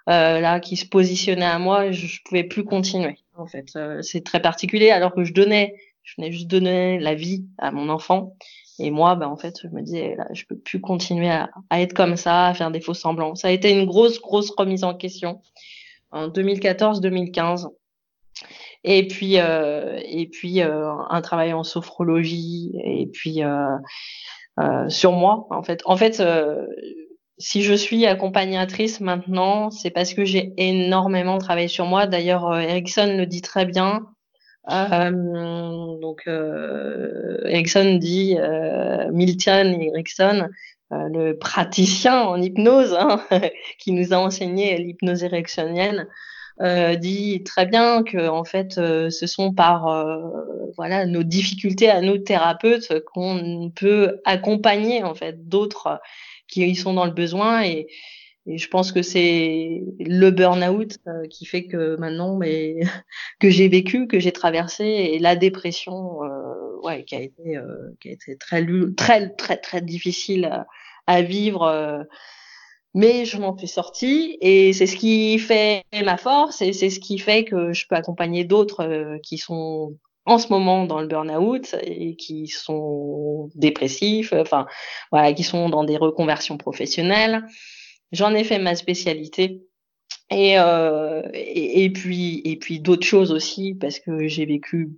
Là 0.07 0.59
qui 0.59 0.75
se 0.75 0.85
positionnait 0.85 1.45
à 1.45 1.59
moi, 1.59 1.91
je, 1.91 2.07
je 2.07 2.21
pouvais 2.23 2.43
plus 2.43 2.63
continuer 2.63 3.17
en 3.35 3.47
fait. 3.47 3.75
Euh, 3.75 4.01
c'est 4.01 4.23
très 4.23 4.41
particulier 4.41 4.89
alors 4.89 5.13
que 5.13 5.23
je 5.23 5.33
donnais, 5.33 5.75
je 6.03 6.15
venais 6.17 6.31
juste 6.31 6.47
donner 6.47 6.99
la 6.99 7.15
vie 7.15 7.45
à 7.57 7.71
mon 7.71 7.89
enfant. 7.89 8.35
Et 8.79 8.89
moi, 8.89 9.15
ben, 9.15 9.27
en 9.27 9.37
fait, 9.37 9.59
je 9.61 9.67
me 9.67 9.81
disais, 9.81 10.15
là, 10.15 10.27
je 10.33 10.45
peux 10.45 10.57
plus 10.57 10.81
continuer 10.81 11.29
à, 11.29 11.49
être 11.79 11.93
comme 11.93 12.15
ça, 12.15 12.47
à 12.47 12.53
faire 12.53 12.71
des 12.71 12.81
faux 12.81 12.95
semblants. 12.95 13.35
Ça 13.35 13.49
a 13.49 13.51
été 13.51 13.71
une 13.71 13.85
grosse, 13.85 14.19
grosse 14.19 14.49
remise 14.57 14.83
en 14.83 14.95
question 14.95 15.41
en 16.11 16.27
2014-2015. 16.29 17.67
Et 18.83 19.07
puis, 19.07 19.37
euh, 19.37 19.99
et 20.03 20.27
puis 20.27 20.61
euh, 20.61 20.91
un 21.09 21.21
travail 21.21 21.53
en 21.53 21.63
sophrologie, 21.63 22.71
et 22.83 23.05
puis 23.05 23.41
sur 24.89 25.11
moi, 25.11 25.47
en 25.51 25.63
fait. 25.63 25.81
En 25.85 25.95
fait, 25.95 26.21
si 27.43 27.61
je 27.61 27.73
suis 27.73 28.05
accompagnatrice 28.05 29.01
maintenant, 29.01 29.69
c'est 29.69 29.91
parce 29.91 30.13
que 30.13 30.23
j'ai 30.23 30.53
énormément 30.55 31.37
travaillé 31.39 31.67
sur 31.67 31.85
moi. 31.85 32.07
D'ailleurs, 32.07 32.49
euh, 32.49 32.59
Erickson 32.61 33.15
le 33.17 33.25
dit 33.25 33.41
très 33.41 33.65
bien. 33.65 34.07
Euh, 34.71 35.99
donc, 35.99 36.23
euh, 36.27 37.37
Erickson 37.45 37.97
dit, 37.99 38.37
euh, 38.39 39.11
Milton 39.11 39.75
Erickson, 39.81 40.47
le 40.89 41.33
praticien 41.33 42.21
en 42.21 42.41
hypnose, 42.41 42.95
hein, 42.97 43.21
qui 43.79 43.91
nous 43.91 44.13
a 44.13 44.17
enseigné 44.17 44.77
l'hypnose 44.77 45.23
ericksonienne, 45.23 46.07
dit 46.99 47.43
très 47.43 47.65
bien 47.65 48.03
que 48.03 48.29
en 48.29 48.43
fait, 48.45 48.73
ce 48.73 49.27
sont 49.27 49.53
par 49.53 50.05
voilà 50.77 51.07
nos 51.07 51.23
difficultés 51.23 51.89
à 51.89 51.99
nous 52.01 52.19
thérapeutes 52.19 53.03
qu'on 53.05 53.71
peut 53.75 54.21
accompagner 54.23 55.03
en 55.03 55.15
fait 55.15 55.49
d'autres 55.49 55.99
qui 56.47 56.75
sont 56.75 56.93
dans 56.93 57.05
le 57.05 57.11
besoin 57.11 57.63
et, 57.63 57.87
et 58.45 58.57
je 58.57 58.67
pense 58.67 58.91
que 58.91 59.01
c'est 59.01 59.83
le 59.99 60.29
burn-out 60.31 60.97
euh, 61.07 61.27
qui 61.29 61.45
fait 61.45 61.65
que 61.65 61.95
maintenant, 61.95 62.35
mais 62.35 62.79
que 63.39 63.49
j'ai 63.49 63.69
vécu, 63.69 64.07
que 64.07 64.19
j'ai 64.19 64.33
traversé, 64.33 64.83
et 64.85 65.19
la 65.19 65.35
dépression, 65.35 66.23
euh, 66.23 66.79
ouais, 66.83 67.05
qui 67.05 67.15
a 67.15 67.21
été, 67.21 67.57
euh, 67.57 67.91
qui 68.01 68.09
a 68.09 68.11
été 68.11 68.37
très, 68.37 68.65
très, 68.97 69.29
très, 69.29 69.57
très 69.57 69.81
difficile 69.81 70.45
à, 70.45 70.67
à 71.07 71.21
vivre. 71.21 71.63
Euh, 71.63 72.03
mais 72.93 73.25
je 73.25 73.37
m'en 73.37 73.57
suis 73.57 73.67
sortie 73.67 74.37
et 74.39 74.71
c'est 74.73 74.85
ce 74.85 74.95
qui 74.95 75.39
fait 75.39 75.83
ma 76.05 76.17
force 76.17 76.61
et 76.61 76.73
c'est 76.73 76.91
ce 76.91 76.99
qui 76.99 77.17
fait 77.17 77.43
que 77.43 77.73
je 77.73 77.87
peux 77.87 77.95
accompagner 77.95 78.43
d'autres 78.43 79.17
qui 79.23 79.39
sont 79.39 79.97
en 80.25 80.37
ce 80.37 80.47
moment 80.49 80.85
dans 80.85 81.01
le 81.01 81.07
burn-out 81.07 81.75
et 81.83 82.15
qui 82.15 82.47
sont 82.47 83.49
dépressifs, 83.55 84.33
enfin 84.33 84.67
voilà, 85.11 85.33
qui 85.33 85.43
sont 85.43 85.69
dans 85.69 85.83
des 85.83 85.97
reconversions 85.97 86.57
professionnelles. 86.57 87.45
J'en 88.11 88.33
ai 88.33 88.43
fait 88.43 88.59
ma 88.59 88.75
spécialité. 88.75 89.63
Et, 90.29 90.57
euh, 90.57 91.21
et, 91.33 91.91
puis 91.91 92.41
et 92.45 92.57
puis 92.57 92.79
d'autres 92.79 93.05
choses 93.05 93.31
aussi 93.31 93.75
parce 93.75 93.99
que 93.99 94.27
j'ai 94.27 94.45
vécu 94.45 94.89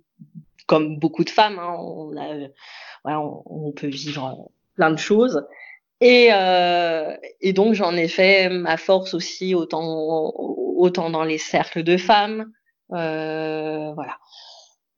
comme 0.66 0.98
beaucoup 0.98 1.24
de 1.24 1.30
femmes 1.30 1.58
hein, 1.58 1.76
on, 1.78 2.16
a, 2.16 2.48
voilà, 3.04 3.20
on, 3.20 3.42
on, 3.44 3.72
peut 3.72 3.88
vivre 3.88 4.50
plein 4.76 4.90
de 4.90 4.98
choses 4.98 5.44
et, 6.00 6.28
euh, 6.32 7.14
et 7.40 7.52
donc 7.52 7.74
j'en 7.74 7.94
ai 7.96 8.08
fait 8.08 8.48
ma 8.48 8.76
force 8.76 9.14
aussi 9.14 9.54
autant 9.54 10.32
autant 10.34 11.10
dans 11.10 11.24
les 11.24 11.38
cercles 11.38 11.82
de 11.82 11.96
femmes 11.96 12.50
euh, 12.92 13.92
voilà 13.94 14.18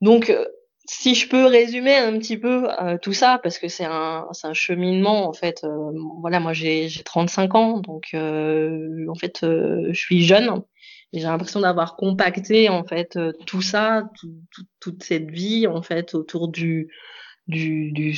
donc, 0.00 0.30
euh, 0.30 0.44
si 0.86 1.14
je 1.14 1.28
peux 1.28 1.44
résumer 1.44 1.96
un 1.96 2.18
petit 2.18 2.38
peu 2.38 2.68
euh, 2.80 2.96
tout 3.00 3.12
ça, 3.12 3.38
parce 3.42 3.58
que 3.58 3.68
c'est 3.68 3.84
un, 3.84 4.26
un 4.42 4.54
cheminement 4.54 5.28
en 5.28 5.32
fait. 5.32 5.64
Euh, 5.64 5.92
voilà, 6.20 6.40
moi 6.40 6.52
j'ai 6.52 6.88
35 7.04 7.54
ans, 7.54 7.80
donc 7.80 8.10
en 8.14 9.14
fait 9.14 9.40
je 9.42 9.92
suis 9.92 10.24
jeune 10.24 10.62
et 11.12 11.20
j'ai 11.20 11.26
l'impression 11.26 11.60
d'avoir 11.60 11.96
compacté 11.96 12.68
en 12.68 12.84
fait 12.84 13.18
tout 13.46 13.62
ça, 13.62 14.10
toute 14.80 15.02
cette 15.02 15.30
vie 15.30 15.66
en 15.66 15.82
fait 15.82 16.14
autour 16.14 16.48
du 16.48 16.88
du, 17.48 17.92
du 17.92 18.14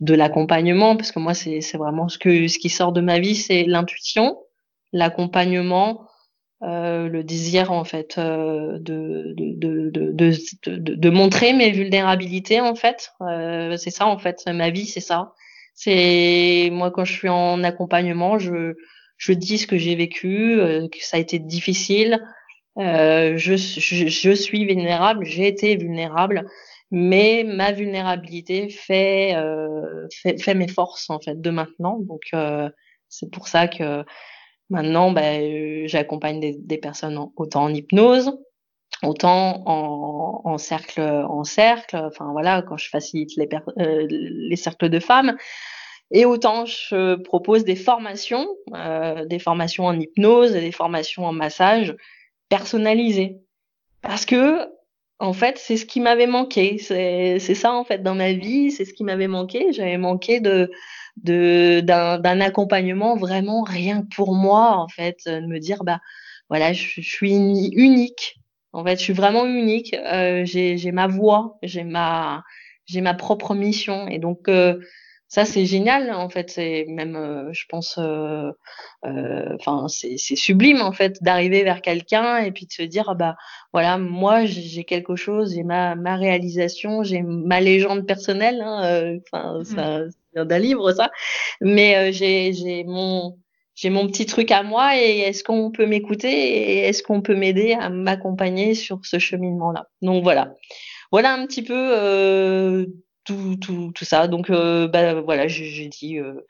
de 0.00 0.14
l'accompagnement, 0.14 0.96
parce 0.96 1.12
que 1.12 1.18
moi 1.18 1.34
c'est 1.34 1.60
vraiment 1.76 2.08
ce 2.08 2.18
que 2.18 2.46
ce 2.48 2.58
qui 2.58 2.68
sort 2.68 2.92
de 2.92 3.00
ma 3.00 3.18
vie, 3.18 3.34
c'est 3.36 3.64
l'intuition, 3.64 4.38
l'accompagnement, 4.92 6.06
euh, 6.62 7.08
le 7.08 7.24
désir 7.24 7.72
en 7.72 7.82
fait 7.82 8.18
euh, 8.18 8.78
de, 8.78 9.34
de, 9.36 9.90
de, 9.90 10.94
de, 10.94 11.10
montrer 11.10 11.52
mes 11.54 11.72
vulnérabilités 11.72 12.60
en 12.60 12.76
fait. 12.76 13.12
Euh, 13.20 13.76
c'est 13.76 13.90
ça 13.90 14.06
en 14.06 14.16
fait, 14.16 14.46
ma 14.46 14.70
vie 14.70 14.86
c'est 14.86 15.00
ça. 15.00 15.32
C'est 15.74 16.68
moi 16.70 16.92
quand 16.92 17.04
je 17.04 17.14
suis 17.14 17.28
en 17.28 17.64
accompagnement, 17.64 18.38
je, 18.38 18.74
je 19.16 19.32
dis 19.32 19.58
ce 19.58 19.66
que 19.66 19.76
j'ai 19.76 19.96
vécu, 19.96 20.56
que 20.92 21.04
ça 21.04 21.16
a 21.16 21.20
été 21.20 21.40
difficile. 21.40 22.20
Je, 22.76 23.34
je, 23.34 24.06
je, 24.06 24.30
suis 24.30 24.64
vulnérable, 24.64 25.24
j'ai 25.24 25.48
été 25.48 25.76
vulnérable, 25.76 26.46
mais 26.92 27.42
ma 27.44 27.72
vulnérabilité 27.72 28.68
fait, 28.68 29.34
fait, 30.22 30.40
fait 30.40 30.54
mes 30.54 30.68
forces 30.68 31.10
en 31.10 31.18
fait 31.18 31.40
de 31.40 31.50
maintenant. 31.50 31.98
Donc 31.98 32.30
c'est 33.08 33.30
pour 33.32 33.48
ça 33.48 33.66
que 33.66 34.04
Maintenant, 34.72 35.12
ben, 35.12 35.42
euh, 35.42 35.82
j'accompagne 35.86 36.40
des, 36.40 36.54
des, 36.54 36.78
personnes 36.78 37.18
autant 37.36 37.64
en 37.64 37.74
hypnose, 37.74 38.32
autant 39.02 39.62
en, 39.66 40.40
en, 40.44 40.56
cercle, 40.56 41.02
en 41.02 41.44
cercle. 41.44 41.94
Enfin 41.96 42.32
voilà, 42.32 42.62
quand 42.62 42.78
je 42.78 42.88
facilite 42.88 43.36
les, 43.36 43.46
euh, 43.78 44.06
les 44.08 44.56
cercles 44.56 44.88
de 44.88 44.98
femmes. 44.98 45.36
Et 46.10 46.24
autant 46.24 46.64
je 46.64 47.16
propose 47.16 47.64
des 47.64 47.76
formations, 47.76 48.48
euh, 48.74 49.26
des 49.26 49.38
formations 49.38 49.84
en 49.84 50.00
hypnose, 50.00 50.52
des 50.52 50.72
formations 50.72 51.26
en 51.26 51.32
massage 51.32 51.94
personnalisées. 52.48 53.36
Parce 54.00 54.24
que 54.24 54.68
en 55.22 55.32
fait, 55.32 55.56
c'est 55.56 55.76
ce 55.76 55.86
qui 55.86 56.00
m'avait 56.00 56.26
manqué. 56.26 56.78
C'est 56.78 57.38
ça 57.54 57.72
en 57.72 57.84
fait 57.84 58.02
dans 58.02 58.16
ma 58.16 58.32
vie, 58.32 58.72
c'est 58.72 58.84
ce 58.84 58.92
qui 58.92 59.04
m'avait 59.04 59.28
manqué. 59.28 59.72
J'avais 59.72 59.96
manqué 59.96 60.40
de 60.40 60.70
d'un 61.16 62.40
accompagnement 62.40 63.16
vraiment 63.16 63.62
rien 63.62 64.02
que 64.02 64.14
pour 64.16 64.34
moi 64.34 64.78
en 64.78 64.88
fait 64.88 65.18
de 65.26 65.46
me 65.46 65.58
dire 65.58 65.84
bah 65.84 66.00
voilà 66.48 66.72
je, 66.72 67.02
suis 67.02 67.34
unique 67.34 68.40
en 68.72 68.82
fait 68.82 68.98
je 68.98 69.02
suis 69.02 69.12
vraiment 69.12 69.44
unique 69.44 69.94
euh, 69.94 70.46
j'ai 70.46 70.90
ma 70.90 71.06
voix 71.08 71.58
j'ai 71.62 71.84
ma 71.84 72.42
j'ai 72.86 73.02
ma 73.02 73.12
propre 73.12 73.54
mission 73.54 74.08
et 74.08 74.18
donc 74.18 74.48
euh, 74.48 74.80
ça 75.32 75.46
c'est 75.46 75.64
génial 75.64 76.12
en 76.12 76.28
fait. 76.28 76.50
C'est 76.50 76.84
même 76.88 77.16
euh, 77.16 77.50
je 77.54 77.64
pense 77.66 77.96
euh, 77.96 78.52
euh, 79.06 79.56
enfin 79.58 79.86
c'est 79.88 80.18
sublime 80.18 80.82
en 80.82 80.92
fait 80.92 81.22
d'arriver 81.22 81.64
vers 81.64 81.80
quelqu'un 81.80 82.36
et 82.36 82.52
puis 82.52 82.66
de 82.66 82.72
se 82.72 82.82
dire 82.82 83.14
bah 83.14 83.36
voilà 83.72 83.96
moi 83.96 84.44
j'ai 84.44 84.84
quelque 84.84 85.16
chose 85.16 85.54
j'ai 85.54 85.62
ma 85.62 85.94
ma 85.94 86.16
réalisation 86.16 87.02
j'ai 87.02 87.22
ma 87.22 87.62
légende 87.62 88.06
personnelle 88.06 88.60
hein, 88.60 89.16
enfin 89.26 89.60
mmh. 89.60 89.64
ça 89.64 90.00
vient 90.34 90.44
d'un 90.44 90.58
livre 90.58 90.92
ça. 90.92 91.10
Mais 91.62 92.12
j'ai 92.12 92.52
j'ai 92.52 92.84
mon 92.84 93.38
j'ai 93.74 93.88
mon 93.88 94.06
petit 94.08 94.26
truc 94.26 94.50
à 94.50 94.62
moi 94.62 94.98
et 94.98 95.20
est-ce 95.20 95.42
qu'on 95.44 95.70
peut 95.70 95.86
m'écouter 95.86 96.28
et 96.28 96.78
est-ce 96.88 97.02
qu'on 97.02 97.22
peut 97.22 97.36
m'aider 97.36 97.72
à 97.72 97.88
m'accompagner 97.88 98.74
sur 98.74 99.00
ce 99.06 99.18
cheminement 99.18 99.72
là 99.72 99.88
donc 100.02 100.22
voilà. 100.24 100.54
Voilà 101.10 101.32
un 101.32 101.46
petit 101.46 101.62
peu 101.62 102.86
tout, 103.24 103.56
tout, 103.56 103.92
tout 103.94 104.04
ça. 104.04 104.28
Donc, 104.28 104.50
euh, 104.50 104.88
bah, 104.88 105.20
voilà, 105.20 105.48
j'ai 105.48 105.88
dit, 105.88 106.18
euh, 106.18 106.40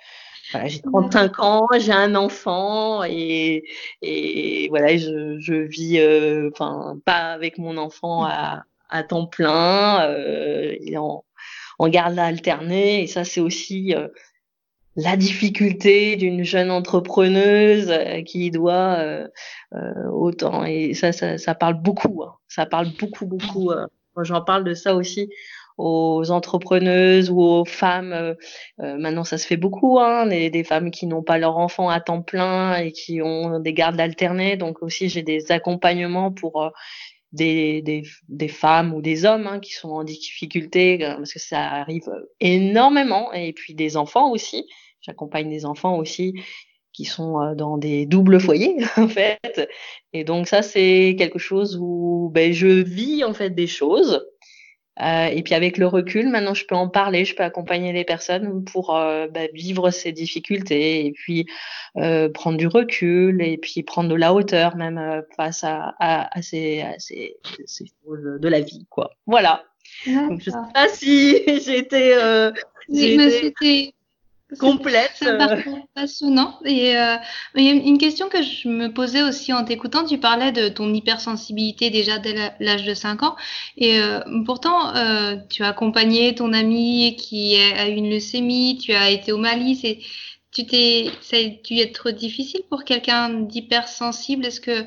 j'ai 0.67 0.81
35 0.81 1.38
ans, 1.41 1.67
j'ai 1.79 1.93
un 1.93 2.14
enfant 2.14 3.05
et, 3.05 3.64
et 4.02 4.69
voilà, 4.69 4.97
je, 4.97 5.38
je 5.38 5.55
vis, 5.55 5.99
euh, 5.99 6.50
enfin, 6.52 6.99
pas 7.05 7.33
avec 7.33 7.59
mon 7.59 7.76
enfant 7.79 8.25
à, 8.25 8.64
à 8.88 9.02
temps 9.02 9.26
plein, 9.26 10.07
euh, 10.09 10.76
il 10.83 10.95
est 10.95 10.99
en, 10.99 11.25
en 11.79 11.88
garde 11.88 12.19
alternée 12.19 13.02
et 13.02 13.07
ça, 13.07 13.25
c'est 13.25 13.41
aussi 13.41 13.95
euh, 13.95 14.09
la 14.97 15.17
difficulté 15.17 16.17
d'une 16.17 16.45
jeune 16.45 16.71
entrepreneuse 16.71 17.93
qui 18.26 18.50
doit 18.50 18.99
autant 20.12 20.64
et 20.67 20.93
ça, 20.93 21.12
ça, 21.12 21.38
ça 21.38 21.55
parle 21.55 21.81
beaucoup, 21.81 22.23
hein. 22.25 22.35
ça 22.47 22.67
parle 22.67 22.88
beaucoup, 23.00 23.25
beaucoup. 23.25 23.71
J'en 24.21 24.43
parle 24.43 24.64
de 24.64 24.75
ça 24.75 24.95
aussi 24.95 25.31
aux 25.79 26.31
entrepreneuses 26.31 27.31
ou 27.31 27.41
aux 27.41 27.64
femmes. 27.64 28.12
Euh, 28.12 28.35
euh, 28.81 28.97
maintenant, 28.99 29.25
ça 29.25 29.38
se 29.38 29.47
fait 29.47 29.57
beaucoup, 29.57 29.99
hein, 29.99 30.26
des, 30.26 30.50
des 30.50 30.64
femmes 30.64 30.91
qui 30.91 31.07
n'ont 31.07 31.23
pas 31.23 31.38
leur 31.38 31.59
enfant 31.59 31.88
à 31.88 32.00
temps 32.00 32.23
plein 32.23 32.76
et 32.76 32.93
qui 32.93 33.23
ont 33.23 33.59
des 33.61 33.73
gardes 33.73 34.00
alternés. 34.00 34.57
Donc 34.57 34.83
aussi, 34.83 35.09
j'ai 35.09 35.23
des 35.23 35.50
accompagnements 35.52 36.33
pour 36.33 36.62
euh, 36.62 36.71
des, 37.33 37.83
des, 37.83 38.02
des, 38.29 38.49
femmes 38.49 38.93
ou 38.95 39.00
des 39.00 39.25
hommes 39.25 39.47
hein, 39.47 39.59
qui 39.61 39.73
sont 39.73 39.91
en 39.91 40.05
difficulté, 40.05 40.99
parce 40.99 41.33
que 41.33 41.38
ça 41.38 41.61
arrive 41.61 42.11
énormément. 42.41 43.33
Et 43.33 43.52
puis 43.52 43.75
des 43.75 43.97
enfants 43.97 44.31
aussi. 44.31 44.67
J'accompagne 45.00 45.49
des 45.49 45.64
enfants 45.64 45.97
aussi 45.97 46.35
qui 46.93 47.07
sont 47.07 47.55
dans 47.55 47.79
des 47.79 48.05
doubles 48.05 48.38
foyers 48.38 48.76
en 48.99 49.09
fait. 49.09 49.69
Et 50.12 50.25
donc 50.25 50.47
ça 50.47 50.62
c'est 50.62 51.17
quelque 51.19 51.38
chose 51.38 51.79
où 51.81 52.31
ben, 52.33 52.52
je 52.52 52.69
vis 52.69 53.25
en 53.25 53.33
fait 53.33 53.50
des 53.50 53.67
choses 53.67 54.23
euh, 55.00 55.26
et 55.26 55.42
puis 55.42 55.54
avec 55.54 55.78
le 55.78 55.87
recul, 55.87 56.28
maintenant 56.28 56.52
je 56.52 56.66
peux 56.66 56.75
en 56.75 56.88
parler, 56.88 57.25
je 57.25 57.34
peux 57.34 57.42
accompagner 57.42 57.92
les 57.92 58.04
personnes 58.04 58.64
pour 58.64 58.94
euh, 58.94 59.26
bah, 59.26 59.46
vivre 59.54 59.90
ces 59.90 60.12
difficultés 60.12 61.06
et 61.06 61.12
puis 61.12 61.46
euh, 61.96 62.28
prendre 62.28 62.58
du 62.58 62.66
recul 62.66 63.40
et 63.40 63.56
puis 63.56 63.82
prendre 63.82 64.11
de 64.11 64.14
la 64.14 64.34
hauteur 64.34 64.76
même 64.76 65.22
face 65.34 65.64
à, 65.64 65.94
à, 65.99 66.37
à, 66.37 66.42
ces, 66.42 66.82
à 66.82 66.99
ces, 66.99 67.37
ces, 67.64 67.87
choses 68.04 68.38
de 68.40 68.49
la 68.49 68.61
vie, 68.61 68.87
quoi. 68.90 69.12
Voilà. 69.26 69.64
Donc, 70.06 70.40
je 70.40 70.50
sais 70.50 70.56
pas 70.75 70.88
si 70.88 71.42
j'ai 71.64 71.78
été, 71.78 72.18
j'ai 72.90 73.46
été 73.46 73.94
complète. 74.59 75.11
C'est 75.14 75.28
un 75.28 75.37
parcours 75.37 75.88
passionnant. 75.94 76.59
Et 76.64 76.97
euh, 76.97 77.16
il 77.54 77.64
y 77.64 77.68
a 77.68 77.73
une 77.73 77.99
question 77.99 78.28
que 78.28 78.42
je 78.42 78.68
me 78.68 78.92
posais 78.92 79.23
aussi 79.23 79.52
en 79.52 79.64
t'écoutant. 79.64 80.04
Tu 80.04 80.18
parlais 80.18 80.52
de 80.52 80.68
ton 80.68 80.92
hypersensibilité 80.92 81.90
déjà 81.90 82.18
dès 82.18 82.52
l'âge 82.61 82.85
de 82.85 82.94
5 82.94 83.23
ans. 83.23 83.37
Et 83.76 84.00
euh, 84.00 84.21
pourtant, 84.44 84.94
euh, 84.94 85.37
tu 85.50 85.62
as 85.62 85.68
accompagné 85.68 86.35
ton 86.35 86.52
ami 86.52 87.16
qui 87.16 87.56
a 87.56 87.88
eu 87.88 87.94
une 87.94 88.11
leucémie, 88.11 88.78
tu 88.78 88.92
as 88.92 89.11
été 89.11 89.32
au 89.32 89.38
Mali. 89.38 89.76
C'est, 89.76 89.99
tu 90.52 90.66
t'es, 90.66 91.11
ça 91.21 91.37
a 91.37 91.44
dû 91.44 91.78
être 91.78 92.11
difficile 92.11 92.62
pour 92.68 92.85
quelqu'un 92.85 93.30
d'hypersensible. 93.30 94.47
Est-ce 94.47 94.61
que, 94.61 94.85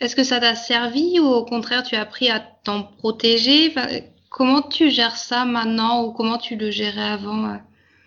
est-ce 0.00 0.16
que 0.16 0.24
ça 0.24 0.40
t'a 0.40 0.54
servi 0.54 1.20
ou 1.20 1.26
au 1.26 1.44
contraire 1.44 1.82
tu 1.82 1.96
as 1.96 2.00
appris 2.00 2.30
à 2.30 2.40
t'en 2.40 2.82
protéger? 2.82 3.68
Enfin, 3.68 3.86
Comment 4.32 4.62
tu 4.62 4.90
gères 4.90 5.18
ça 5.18 5.44
maintenant 5.44 6.04
ou 6.04 6.12
comment 6.12 6.38
tu 6.38 6.56
le 6.56 6.70
gérais 6.70 7.02
avant 7.02 7.58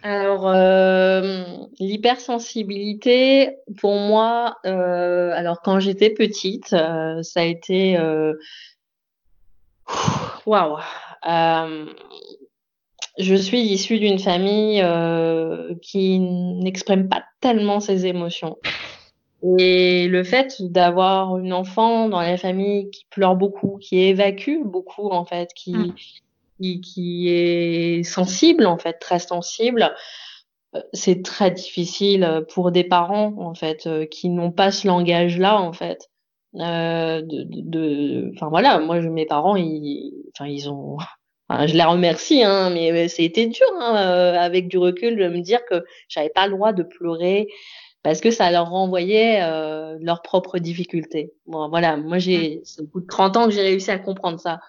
alors, 0.06 0.48
euh, 0.48 1.44
l'hypersensibilité, 1.80 3.58
pour 3.78 3.96
moi, 3.96 4.58
euh, 4.68 5.32
alors 5.34 5.64
quand 5.64 5.80
j'étais 5.80 6.12
petite, 6.12 6.74
euh, 6.74 7.24
ça 7.24 7.40
a 7.40 7.44
été 7.44 7.98
waouh. 10.46 10.78
Wow. 10.78 10.78
je 13.18 13.34
suis 13.34 13.62
issue 13.62 13.98
d'une 13.98 14.20
famille 14.20 14.86
qui 15.82 16.20
n'exprime 16.20 17.10
pas 17.10 17.24
tellement 17.42 17.80
ses 17.80 18.06
émotions. 18.06 18.58
Et 19.58 20.08
le 20.08 20.24
fait 20.24 20.56
d'avoir 20.60 21.40
une 21.40 21.52
enfant 21.52 22.10
dans 22.10 22.22
la 22.22 22.38
famille 22.38 22.92
qui 22.92 23.08
pleure 23.10 23.36
beaucoup, 23.36 23.80
qui 23.82 24.02
évacue 24.02 24.62
beaucoup 24.64 25.10
en 25.10 25.26
fait, 25.26 25.50
qui 25.56 25.74
mmh 25.74 25.96
qui, 26.60 26.82
qui 26.82 27.30
est 27.30 28.04
sensible, 28.04 28.66
en 28.66 28.78
fait, 28.78 28.94
très 29.00 29.20
sensible, 29.20 29.94
euh, 30.76 30.82
c'est 30.94 31.24
très 31.24 31.52
difficile 31.52 32.46
pour 32.54 32.72
des 32.72 32.84
parents, 32.84 33.34
en 33.40 33.54
fait, 33.56 33.88
euh, 33.88 34.06
qui 34.06 34.30
n'ont 34.30 34.52
pas 34.52 34.72
ce 34.72 34.88
langage-là, 34.88 35.62
en 35.62 35.74
fait. 35.74 36.10
Euh, 36.60 37.22
de, 37.22 37.46
de, 37.50 38.32
enfin 38.34 38.48
voilà, 38.48 38.80
moi, 38.80 39.02
mes 39.02 39.26
parents, 39.26 39.58
ils, 39.58 40.14
enfin, 40.34 40.48
ils 40.50 40.70
ont, 40.70 40.98
enfin, 41.50 41.68
je 41.68 41.76
les 41.76 41.84
remercie, 41.84 42.44
hein, 42.44 42.70
mais 42.70 43.08
c'était 43.10 43.48
dur, 43.48 43.68
hein, 43.80 43.98
euh, 43.98 44.40
avec 44.40 44.68
du 44.68 44.78
recul, 44.78 45.18
de 45.18 45.28
me 45.28 45.42
dire 45.42 45.60
que 45.70 45.84
j'avais 46.08 46.30
pas 46.30 46.48
le 46.48 46.54
droit 46.54 46.74
de 46.74 46.84
pleurer 46.84 47.48
parce 48.04 48.22
que 48.22 48.30
ça 48.32 48.52
leur 48.52 48.70
renvoyait 48.70 49.42
euh, 49.42 49.98
leurs 50.00 50.22
propres 50.22 50.60
difficultés. 50.60 51.34
Bon, 51.48 51.70
voilà, 51.70 51.98
moi, 51.98 52.20
j'ai, 52.20 52.62
c'est 52.64 52.82
au 52.82 52.86
bout 52.86 53.02
de 53.02 53.08
30 53.08 53.36
ans 53.36 53.46
que 53.46 53.52
j'ai 53.52 53.64
réussi 53.64 53.90
à 53.90 53.98
comprendre 53.98 54.40
ça. 54.40 54.60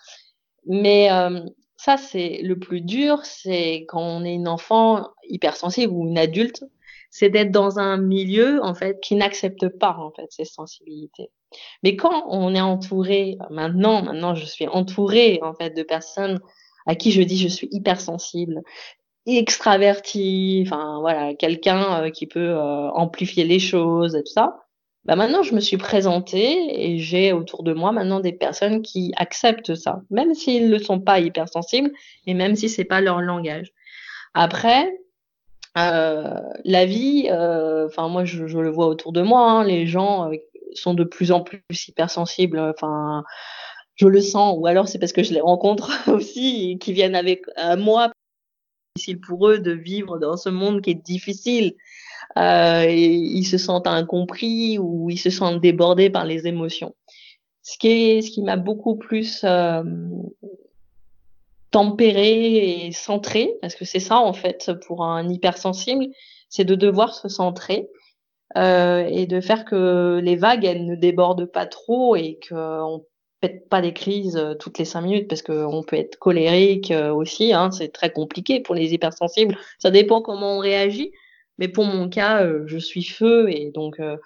Mais 0.67 1.13
euh, 1.13 1.41
ça, 1.77 1.97
c'est 1.97 2.41
le 2.43 2.59
plus 2.59 2.81
dur, 2.81 3.25
c'est 3.25 3.85
quand 3.89 4.01
on 4.01 4.25
est 4.25 4.35
une 4.35 4.49
enfant 4.49 5.09
hypersensible 5.29 5.93
ou 5.93 6.07
une 6.07 6.19
adulte, 6.19 6.65
c'est 7.11 7.31
d'être 7.31 7.51
dans 7.51 7.79
un 7.79 7.97
milieu 7.97 8.63
en 8.63 8.75
fait 8.75 8.99
qui 9.01 9.15
n'accepte 9.15 9.69
pas 9.69 9.97
en 9.99 10.11
fait 10.11 10.27
ces 10.31 10.45
sensibilités. 10.45 11.31
Mais 11.83 11.97
quand 11.97 12.25
on 12.29 12.55
est 12.55 12.61
entouré, 12.61 13.39
maintenant, 13.51 14.03
maintenant 14.03 14.35
je 14.35 14.45
suis 14.45 14.67
entourée 14.69 15.39
en 15.43 15.55
fait 15.55 15.71
de 15.71 15.83
personnes 15.83 16.41
à 16.87 16.95
qui 16.95 17.13
je 17.13 17.23
dis 17.23 17.39
je 17.39 17.49
suis 17.49 17.69
hypersensible, 17.71 18.63
extraverti, 19.27 20.63
enfin 20.67 21.01
voilà, 21.01 21.35
quelqu'un 21.35 22.05
euh, 22.05 22.11
qui 22.11 22.27
peut 22.27 22.41
euh, 22.41 22.91
amplifier 22.91 23.45
les 23.45 23.59
choses 23.59 24.15
et 24.15 24.23
tout 24.23 24.33
ça. 24.33 24.66
Bah 25.07 25.15
maintenant, 25.15 25.45
je 25.45 25.55
me 25.55 25.61
suis 25.61 25.77
présentée 25.77 26.85
et 26.85 26.99
j'ai 26.99 27.33
autour 27.33 27.63
de 27.63 27.73
moi 27.73 27.93
maintenant 27.93 28.19
des 28.19 28.33
personnes 28.33 28.83
qui 28.83 29.13
acceptent 29.17 29.77
ça, 29.77 30.03
même 30.11 30.35
s'ils 30.35 30.69
ne 30.69 30.79
sont 30.79 30.99
pas 30.99 31.21
hypersensibles 31.21 31.93
et 32.27 32.35
même 32.35 32.57
si 32.57 32.69
c'est 32.69 32.85
pas 32.85 33.01
leur 33.01 33.21
langage. 33.21 33.73
Après, 34.35 34.93
euh, 35.79 36.41
la 36.65 36.87
vie, 36.87 37.29
euh, 37.31 37.87
enfin 37.87 38.09
moi 38.09 38.25
je, 38.25 38.43
le 38.43 38.69
vois 38.69 38.89
autour 38.89 39.13
de 39.13 39.23
moi, 39.23 39.49
hein, 39.49 39.65
les 39.65 39.87
gens 39.87 40.29
euh, 40.33 40.37
sont 40.75 40.95
de 40.95 41.05
plus 41.05 41.31
en 41.31 41.41
plus 41.41 41.63
hypersensibles. 41.87 42.59
Enfin, 42.59 43.23
je 43.95 44.09
le 44.09 44.21
sens, 44.21 44.57
ou 44.59 44.67
alors 44.67 44.89
c'est 44.89 44.99
parce 44.99 45.13
que 45.13 45.23
je 45.23 45.33
les 45.33 45.41
rencontre 45.41 45.93
aussi, 46.11 46.79
qui 46.81 46.93
viennent 46.93 47.15
avec 47.15 47.45
moi. 47.79 48.11
Difficile 48.97 49.21
pour 49.21 49.49
eux 49.49 49.59
de 49.59 49.73
vivre 49.73 50.19
dans 50.19 50.37
ce 50.37 50.49
monde 50.49 50.81
qui 50.81 50.91
est 50.91 50.95
difficile 50.95 51.75
euh, 52.37 52.87
ils 52.89 53.47
se 53.47 53.59
sentent 53.59 53.87
incompris 53.87 54.79
ou 54.79 55.09
ils 55.11 55.19
se 55.19 55.31
sentent 55.31 55.61
débordés 55.61 56.11
par 56.11 56.25
les 56.25 56.47
émotions. 56.47 56.95
Ce 57.63 57.79
qui 57.79 58.21
qui 58.21 58.43
m'a 58.43 58.57
beaucoup 58.57 58.97
plus 58.97 59.43
euh, 59.43 59.83
tempéré 61.73 62.87
et 62.87 62.93
centré, 62.93 63.55
parce 63.61 63.75
que 63.75 63.85
c'est 63.85 64.01
ça 64.01 64.19
en 64.19 64.33
fait 64.33 64.71
pour 64.87 65.05
un 65.05 65.29
hypersensible, 65.29 66.07
c'est 66.49 66.65
de 66.65 66.77
devoir 66.77 67.15
se 67.15 67.29
centrer 67.29 67.89
euh, 68.57 69.05
et 69.11 69.27
de 69.27 69.41
faire 69.41 69.65
que 69.65 70.21
les 70.23 70.37
vagues 70.37 70.65
elles 70.65 70.87
ne 70.87 70.95
débordent 70.95 71.51
pas 71.51 71.67
trop 71.67 72.15
et 72.15 72.39
qu'on 72.49 73.05
pète 73.41 73.69
pas 73.69 73.83
des 73.83 73.93
crises 73.93 74.37
euh, 74.37 74.55
toutes 74.55 74.79
les 74.79 74.85
cinq 74.85 75.01
minutes 75.01 75.29
parce 75.29 75.43
qu'on 75.43 75.83
peut 75.83 75.97
être 75.97 76.21
colérique 76.21 76.93
aussi. 77.15 77.53
Hein, 77.53 77.73
c'est 77.73 77.93
très 77.93 78.13
compliqué 78.13 78.61
pour 78.61 78.77
les 78.77 78.93
hypersensibles. 78.93 79.59
Ça 79.81 79.91
dépend 79.91 80.23
comment 80.23 80.59
on 80.59 80.61
réagit. 80.61 81.11
Mais 81.59 81.69
pour 81.69 81.85
mon 81.85 82.09
cas, 82.09 82.43
euh, 82.43 82.65
je 82.67 82.79
suis 82.79 83.05
feu 83.05 83.49
et 83.51 83.71
donc 83.71 83.99
euh, 84.01 84.17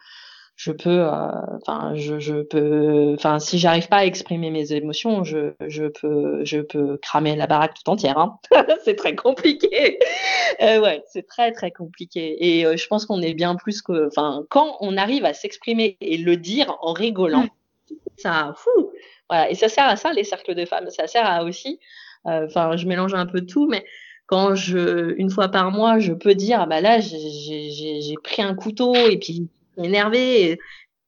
je 0.57 0.73
peux, 0.73 1.01
euh, 1.01 1.31
enfin, 1.63 1.95
je, 1.95 2.19
je, 2.19 2.43
peux, 2.43 3.15
enfin, 3.15 3.39
si 3.39 3.59
j'arrive 3.59 3.89
pas 3.89 3.99
à 3.99 4.05
exprimer 4.05 4.51
mes 4.51 4.73
émotions, 4.73 5.25
je, 5.25 5.55
je 5.67 5.85
peux, 5.85 6.45
je 6.45 6.61
peux 6.61 6.99
cramer 6.99 7.35
la 7.35 7.47
baraque 7.47 7.75
tout 7.75 7.89
entière. 7.91 8.19
Hein. 8.19 8.39
c'est 8.85 8.97
très 8.97 9.15
compliqué. 9.15 9.99
Ouais, 10.61 11.03
c'est 11.07 11.27
très 11.27 11.53
très 11.53 11.71
compliqué. 11.71 12.37
Et 12.47 12.77
je 12.77 12.87
pense 12.89 13.07
qu'on 13.07 13.23
est 13.23 13.33
bien 13.33 13.55
plus 13.55 13.81
que, 13.81 14.09
enfin, 14.09 14.45
quand 14.51 14.77
on 14.81 14.99
arrive 14.99 15.25
à 15.25 15.33
s'exprimer 15.33 15.97
et 16.03 16.19
le 16.19 16.37
dire 16.37 16.77
en 16.83 16.93
rigolant, 16.93 17.45
mmh. 17.45 17.95
ça, 18.19 18.55
fou. 18.57 18.91
Voilà. 19.31 19.51
Et 19.51 19.55
ça 19.55 19.71
sert 19.71 19.87
à 19.87 19.97
ça 19.97 20.13
les 20.13 20.25
cercles 20.25 20.55
de 20.55 20.67
femmes. 20.67 20.91
Ça 20.91 21.07
sert 21.07 21.25
à 21.25 21.45
aussi, 21.45 21.81
enfin, 22.25 22.77
je 22.77 22.87
mélange 22.87 23.15
un 23.15 23.25
peu 23.25 23.47
tout, 23.47 23.67
mais 23.67 23.83
quand 24.31 24.55
je, 24.55 25.13
une 25.17 25.29
fois 25.29 25.49
par 25.49 25.73
mois, 25.73 25.99
je 25.99 26.13
peux 26.13 26.37
dire, 26.37 26.61
ah 26.61 26.67
bah 26.67 26.81
là, 26.81 27.01
j'ai 27.01 28.15
pris 28.23 28.43
un 28.43 28.55
couteau 28.55 28.95
et 28.95 29.19
puis 29.19 29.49
énervé. 29.77 30.61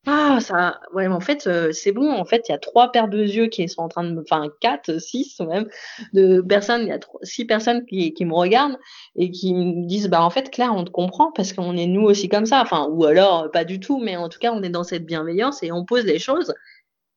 Ah, 0.07 0.39
ça, 0.41 0.81
ouais, 0.93 1.07
mais 1.07 1.15
en 1.15 1.21
fait, 1.21 1.47
euh, 1.47 1.71
c'est 1.71 1.93
bon. 1.93 2.11
En 2.11 2.25
fait, 2.25 2.49
il 2.49 2.53
y 2.53 2.55
a 2.57 2.59
trois 2.59 2.91
paires 2.91 3.07
de 3.07 3.23
yeux 3.23 3.47
qui 3.47 3.69
sont 3.69 3.83
en 3.83 3.89
train 3.89 4.03
de 4.03 4.13
me, 4.13 4.23
enfin, 4.23 4.49
quatre, 4.61 5.01
six, 5.01 5.39
même, 5.39 5.69
de 6.13 6.41
personnes, 6.41 6.83
il 6.83 6.89
y 6.89 6.93
a 6.93 6.99
six 7.23 7.45
personnes 7.45 7.87
qui, 7.87 8.13
qui 8.13 8.25
me 8.25 8.35
regardent 8.35 8.79
et 9.15 9.31
qui 9.31 9.55
me 9.55 9.87
disent, 9.87 10.09
bah, 10.09 10.25
en 10.25 10.31
fait, 10.31 10.51
Claire, 10.51 10.75
on 10.75 10.83
te 10.83 10.91
comprend 10.91 11.31
parce 11.31 11.53
qu'on 11.53 11.77
est 11.77 11.87
nous 11.87 12.03
aussi 12.03 12.29
comme 12.29 12.47
ça. 12.47 12.61
Enfin, 12.63 12.89
ou 12.91 13.05
alors, 13.05 13.53
pas 13.53 13.65
du 13.65 13.79
tout, 13.79 14.01
mais 14.01 14.17
en 14.17 14.29
tout 14.29 14.41
cas, 14.41 14.53
on 14.53 14.65
est 14.65 14.71
dans 14.71 14.83
cette 14.83 15.07
bienveillance 15.07 15.63
et 15.63 15.71
on 15.71 15.85
pose 15.85 16.05
les 16.05 16.19
choses. 16.19 16.53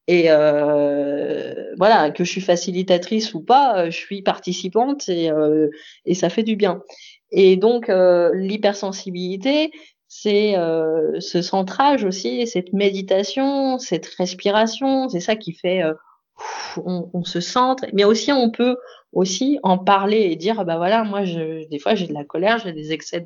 Et 0.08 0.26
euh, 0.30 1.74
voilà, 1.78 2.12
que 2.12 2.24
je 2.24 2.32
suis 2.32 2.42
facilitatrice 2.42 3.34
ou 3.34 3.42
pas, 3.42 3.86
euh, 3.86 3.86
je 3.86 3.98
suis 3.98 4.22
participante 4.22 5.10
et, 5.10 5.32
euh, 5.32 5.70
et 6.06 6.14
ça 6.14 6.30
fait 6.30 6.44
du 6.44 6.56
bien. 6.56 6.84
Et 7.32 7.58
donc 7.58 7.90
l'hypersensibilité, 7.90 9.72
c'est 10.08 10.54
ce 11.20 11.42
centrage 11.42 12.06
aussi, 12.06 12.46
cette 12.48 12.72
méditation, 12.72 13.80
cette 13.80 14.06
respiration, 14.06 15.10
c'est 15.10 15.20
ça 15.20 15.36
qui 15.36 15.52
fait 15.52 15.82
on, 16.78 17.10
on, 17.14 17.24
se 17.24 17.42
centre, 17.42 17.86
mais 17.94 18.04
aussi 18.04 18.32
on 18.32 18.52
peut 18.52 18.78
aussi 19.12 19.60
en 19.64 19.78
parler 19.78 20.22
et 20.32 20.36
dire 20.36 20.64
bah 20.66 20.78
voilà 20.78 21.04
moi 21.04 21.26
je, 21.26 21.68
des 21.68 21.80
fois 21.80 21.96
j'ai 21.96 22.08
de 22.08 22.14
la 22.14 22.24
colère, 22.24 22.60
j'ai 22.60 22.74
des 22.74 22.94
excès, 22.94 23.26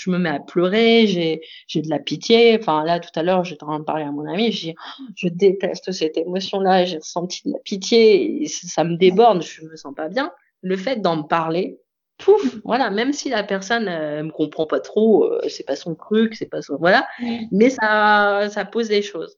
je 0.00 0.10
me 0.10 0.18
mets 0.18 0.30
à 0.30 0.40
pleurer, 0.40 1.06
j'ai 1.06 1.42
j'ai 1.66 1.82
de 1.82 1.90
la 1.90 1.98
pitié. 1.98 2.56
Enfin 2.58 2.84
là 2.84 3.00
tout 3.00 3.10
à 3.14 3.22
l'heure 3.22 3.44
j'étais 3.44 3.64
en 3.64 3.68
train 3.68 3.78
de 3.80 3.84
parler 3.84 4.04
à 4.04 4.12
mon 4.12 4.26
ami, 4.26 4.50
je 4.50 4.60
dis 4.68 4.74
oh, 4.78 5.04
je 5.14 5.28
déteste 5.28 5.92
cette 5.92 6.16
émotion 6.16 6.60
là, 6.60 6.84
j'ai 6.86 6.98
ressenti 6.98 7.42
de 7.44 7.52
la 7.52 7.58
pitié, 7.58 8.42
et 8.42 8.46
ça 8.48 8.84
me 8.84 8.96
déborde, 8.96 9.42
je 9.42 9.62
me 9.64 9.76
sens 9.76 9.94
pas 9.94 10.08
bien. 10.08 10.32
Le 10.62 10.76
fait 10.76 10.96
d'en 11.02 11.22
parler, 11.22 11.78
pouf, 12.18 12.56
voilà, 12.64 12.90
même 12.90 13.12
si 13.12 13.28
la 13.28 13.42
personne 13.42 13.88
euh, 13.88 14.22
me 14.22 14.30
comprend 14.30 14.66
pas 14.66 14.80
trop, 14.80 15.24
euh, 15.24 15.40
c'est 15.48 15.66
pas 15.66 15.76
son 15.76 15.94
truc, 15.94 16.34
c'est 16.34 16.48
pas 16.48 16.62
son 16.62 16.76
voilà, 16.78 17.06
mais 17.52 17.68
ça 17.70 18.48
ça 18.50 18.64
pose 18.64 18.88
des 18.88 19.02
choses. 19.02 19.36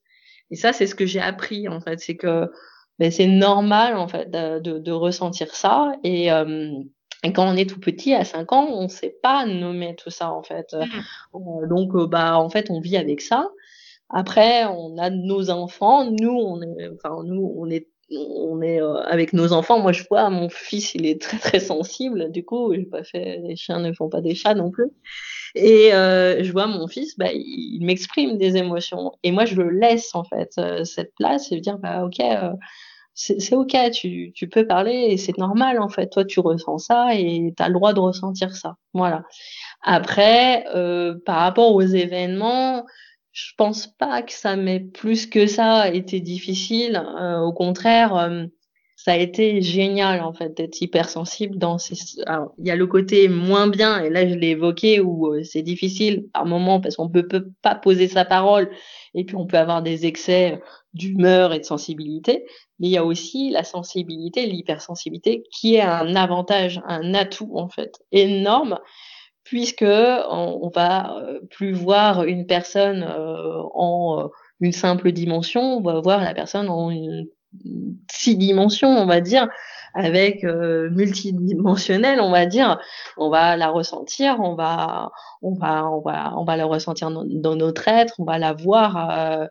Et 0.50 0.56
ça 0.56 0.72
c'est 0.72 0.86
ce 0.86 0.94
que 0.94 1.06
j'ai 1.06 1.20
appris 1.20 1.68
en 1.68 1.80
fait, 1.80 1.98
c'est 1.98 2.16
que 2.16 2.48
ben, 3.00 3.10
c'est 3.10 3.26
normal 3.26 3.96
en 3.96 4.06
fait 4.06 4.30
de, 4.30 4.60
de, 4.60 4.78
de 4.78 4.92
ressentir 4.92 5.54
ça 5.54 5.92
et, 6.04 6.30
euh, 6.30 6.70
et, 7.22 7.32
quand 7.32 7.46
on 7.46 7.56
est 7.56 7.68
tout 7.68 7.80
petit 7.80 8.14
à 8.14 8.24
5 8.24 8.52
ans 8.52 8.68
on 8.70 8.88
sait 8.88 9.16
pas 9.22 9.46
nommer 9.46 9.94
tout 9.96 10.10
ça 10.10 10.32
en 10.32 10.42
fait. 10.42 10.72
Mmh. 10.72 11.36
euh, 11.36 11.66
donc 11.68 11.94
euh, 11.94 12.06
bah 12.06 12.38
en 12.38 12.48
fait 12.48 12.70
on 12.70 12.80
vit 12.80 12.96
avec 12.96 13.20
ça. 13.20 13.48
Après 14.10 14.64
on 14.66 14.98
a 14.98 15.10
nos 15.10 15.50
enfants. 15.50 16.10
Nous 16.10 16.32
on 16.32 16.60
est 16.62 16.88
enfin 16.94 17.22
nous 17.24 17.54
on 17.56 17.70
est 17.70 17.88
on 18.10 18.60
est 18.60 18.80
avec 19.06 19.32
nos 19.32 19.52
enfants. 19.52 19.80
Moi 19.80 19.92
je 19.92 20.04
vois 20.08 20.28
mon 20.30 20.48
fils 20.48 20.94
il 20.94 21.06
est 21.06 21.20
très 21.20 21.38
très 21.38 21.60
sensible. 21.60 22.30
Du 22.30 22.44
coup 22.44 22.74
j'ai 22.74 22.84
pas 22.84 23.04
fait 23.04 23.38
les 23.42 23.56
chiens 23.56 23.80
ne 23.80 23.92
font 23.92 24.08
pas 24.08 24.20
des 24.20 24.34
chats 24.34 24.54
non 24.54 24.70
plus. 24.70 24.90
Et 25.54 25.92
euh, 25.92 26.42
je 26.42 26.50
vois 26.52 26.66
mon 26.66 26.86
fils, 26.88 27.16
bah, 27.18 27.30
il, 27.32 27.84
m'exprime 27.84 28.38
des 28.38 28.56
émotions. 28.56 29.12
Et 29.22 29.32
moi, 29.32 29.44
je 29.44 29.54
le 29.54 29.70
laisse, 29.70 30.14
en 30.14 30.24
fait, 30.24 30.52
euh, 30.58 30.84
cette 30.84 31.14
place 31.14 31.52
et 31.52 31.60
dire, 31.60 31.78
bah, 31.78 32.04
OK, 32.04 32.20
euh, 32.20 32.52
c'est 33.14 33.54
OK, 33.54 33.76
tu, 33.92 34.32
tu 34.34 34.48
peux 34.48 34.66
parler 34.66 35.08
et 35.10 35.16
c'est 35.16 35.36
normal, 35.38 35.80
en 35.80 35.88
fait. 35.88 36.08
Toi, 36.08 36.24
tu 36.24 36.40
ressens 36.40 36.78
ça 36.78 37.14
et 37.14 37.52
tu 37.56 37.62
as 37.62 37.68
le 37.68 37.74
droit 37.74 37.92
de 37.92 38.00
ressentir 38.00 38.54
ça. 38.54 38.76
Voilà. 38.94 39.24
Après, 39.82 40.64
euh, 40.74 41.18
par 41.26 41.40
rapport 41.40 41.74
aux 41.74 41.82
événements, 41.82 42.86
je 43.32 43.52
pense 43.56 43.86
pas 43.86 44.22
que 44.22 44.32
ça 44.32 44.56
m'ait 44.56 44.80
plus 44.80 45.26
que 45.26 45.46
ça 45.46 45.88
été 45.88 46.20
difficile. 46.20 47.02
au 47.42 47.52
contraire, 47.52 48.30
ça 49.04 49.12
a 49.12 49.16
été 49.16 49.60
génial 49.62 50.22
en 50.22 50.32
fait 50.32 50.56
d'être 50.56 50.80
hypersensible 50.80 51.58
dans 51.58 51.76
ces 51.76 51.96
il 52.58 52.66
y 52.66 52.70
a 52.70 52.76
le 52.76 52.86
côté 52.86 53.28
moins 53.28 53.66
bien 53.66 54.00
et 54.00 54.10
là 54.10 54.28
je 54.28 54.34
l'ai 54.34 54.50
évoqué 54.50 55.00
où 55.00 55.26
euh, 55.26 55.42
c'est 55.42 55.62
difficile 55.62 56.26
par 56.32 56.46
moment 56.46 56.80
parce 56.80 56.94
qu'on 56.94 57.08
peut, 57.08 57.26
peut 57.26 57.48
pas 57.62 57.74
poser 57.74 58.06
sa 58.06 58.24
parole 58.24 58.70
et 59.14 59.24
puis 59.24 59.34
on 59.34 59.44
peut 59.44 59.58
avoir 59.58 59.82
des 59.82 60.06
excès 60.06 60.60
d'humeur 60.94 61.52
et 61.52 61.58
de 61.58 61.64
sensibilité 61.64 62.44
mais 62.78 62.86
il 62.88 62.92
y 62.92 62.96
a 62.96 63.04
aussi 63.04 63.50
la 63.50 63.64
sensibilité 63.64 64.46
l'hypersensibilité 64.46 65.42
qui 65.50 65.74
est 65.74 65.82
un 65.82 66.14
avantage 66.14 66.80
un 66.86 67.12
atout 67.14 67.50
en 67.56 67.68
fait 67.68 67.98
énorme 68.12 68.78
puisque 69.42 69.82
on, 69.82 70.60
on 70.62 70.68
va 70.68 71.16
euh, 71.16 71.40
plus 71.50 71.72
voir 71.72 72.22
une 72.22 72.46
personne 72.46 73.02
euh, 73.02 73.62
en 73.74 74.30
une 74.60 74.70
simple 74.70 75.10
dimension, 75.10 75.78
on 75.78 75.80
va 75.80 76.00
voir 76.00 76.22
la 76.22 76.34
personne 76.34 76.68
en 76.68 76.88
une 76.90 77.26
six 78.10 78.36
dimensions, 78.36 78.88
on 78.88 79.06
va 79.06 79.20
dire, 79.20 79.48
avec 79.94 80.44
euh, 80.44 80.88
multidimensionnel, 80.90 82.20
on 82.20 82.30
va 82.30 82.46
dire, 82.46 82.80
on 83.16 83.28
va 83.28 83.56
la 83.56 83.68
ressentir, 83.68 84.40
on 84.40 84.54
va, 84.54 85.10
on 85.42 85.54
va, 85.54 85.90
on 85.90 86.00
va, 86.00 86.32
on 86.36 86.44
va 86.44 86.56
la 86.56 86.64
ressentir 86.64 87.10
dans, 87.10 87.56
notre 87.56 87.88
être, 87.88 88.14
on 88.18 88.24
va 88.24 88.38
la 88.38 88.52
voir. 88.52 89.10
Euh, 89.10 89.46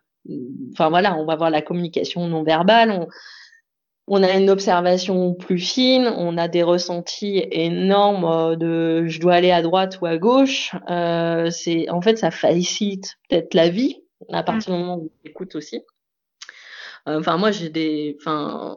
enfin 0.72 0.88
voilà, 0.88 1.16
on 1.16 1.24
va 1.24 1.36
voir 1.36 1.50
la 1.50 1.62
communication 1.62 2.26
non 2.26 2.42
verbale. 2.42 2.90
On, 2.90 3.06
on 4.08 4.22
a 4.22 4.36
une 4.36 4.50
observation 4.50 5.34
plus 5.34 5.58
fine, 5.58 6.06
on 6.16 6.36
a 6.36 6.48
des 6.48 6.62
ressentis 6.62 7.44
énormes 7.50 8.24
euh, 8.24 8.56
de 8.56 9.06
je 9.06 9.20
dois 9.20 9.34
aller 9.34 9.52
à 9.52 9.62
droite 9.62 10.00
ou 10.00 10.06
à 10.06 10.18
gauche. 10.18 10.72
Euh, 10.90 11.50
c'est 11.50 11.88
en 11.88 12.00
fait 12.00 12.18
ça 12.18 12.30
facilite 12.30 13.14
peut-être 13.28 13.54
la 13.54 13.68
vie 13.68 14.02
à 14.32 14.42
partir 14.42 14.74
du 14.74 14.80
moment 14.80 14.96
où 14.96 15.04
on 15.04 15.28
écoute 15.28 15.54
aussi. 15.54 15.82
Euh, 17.08 17.18
enfin, 17.20 17.36
moi, 17.36 17.50
j'ai 17.50 17.68
des, 17.68 18.16
enfin, 18.20 18.76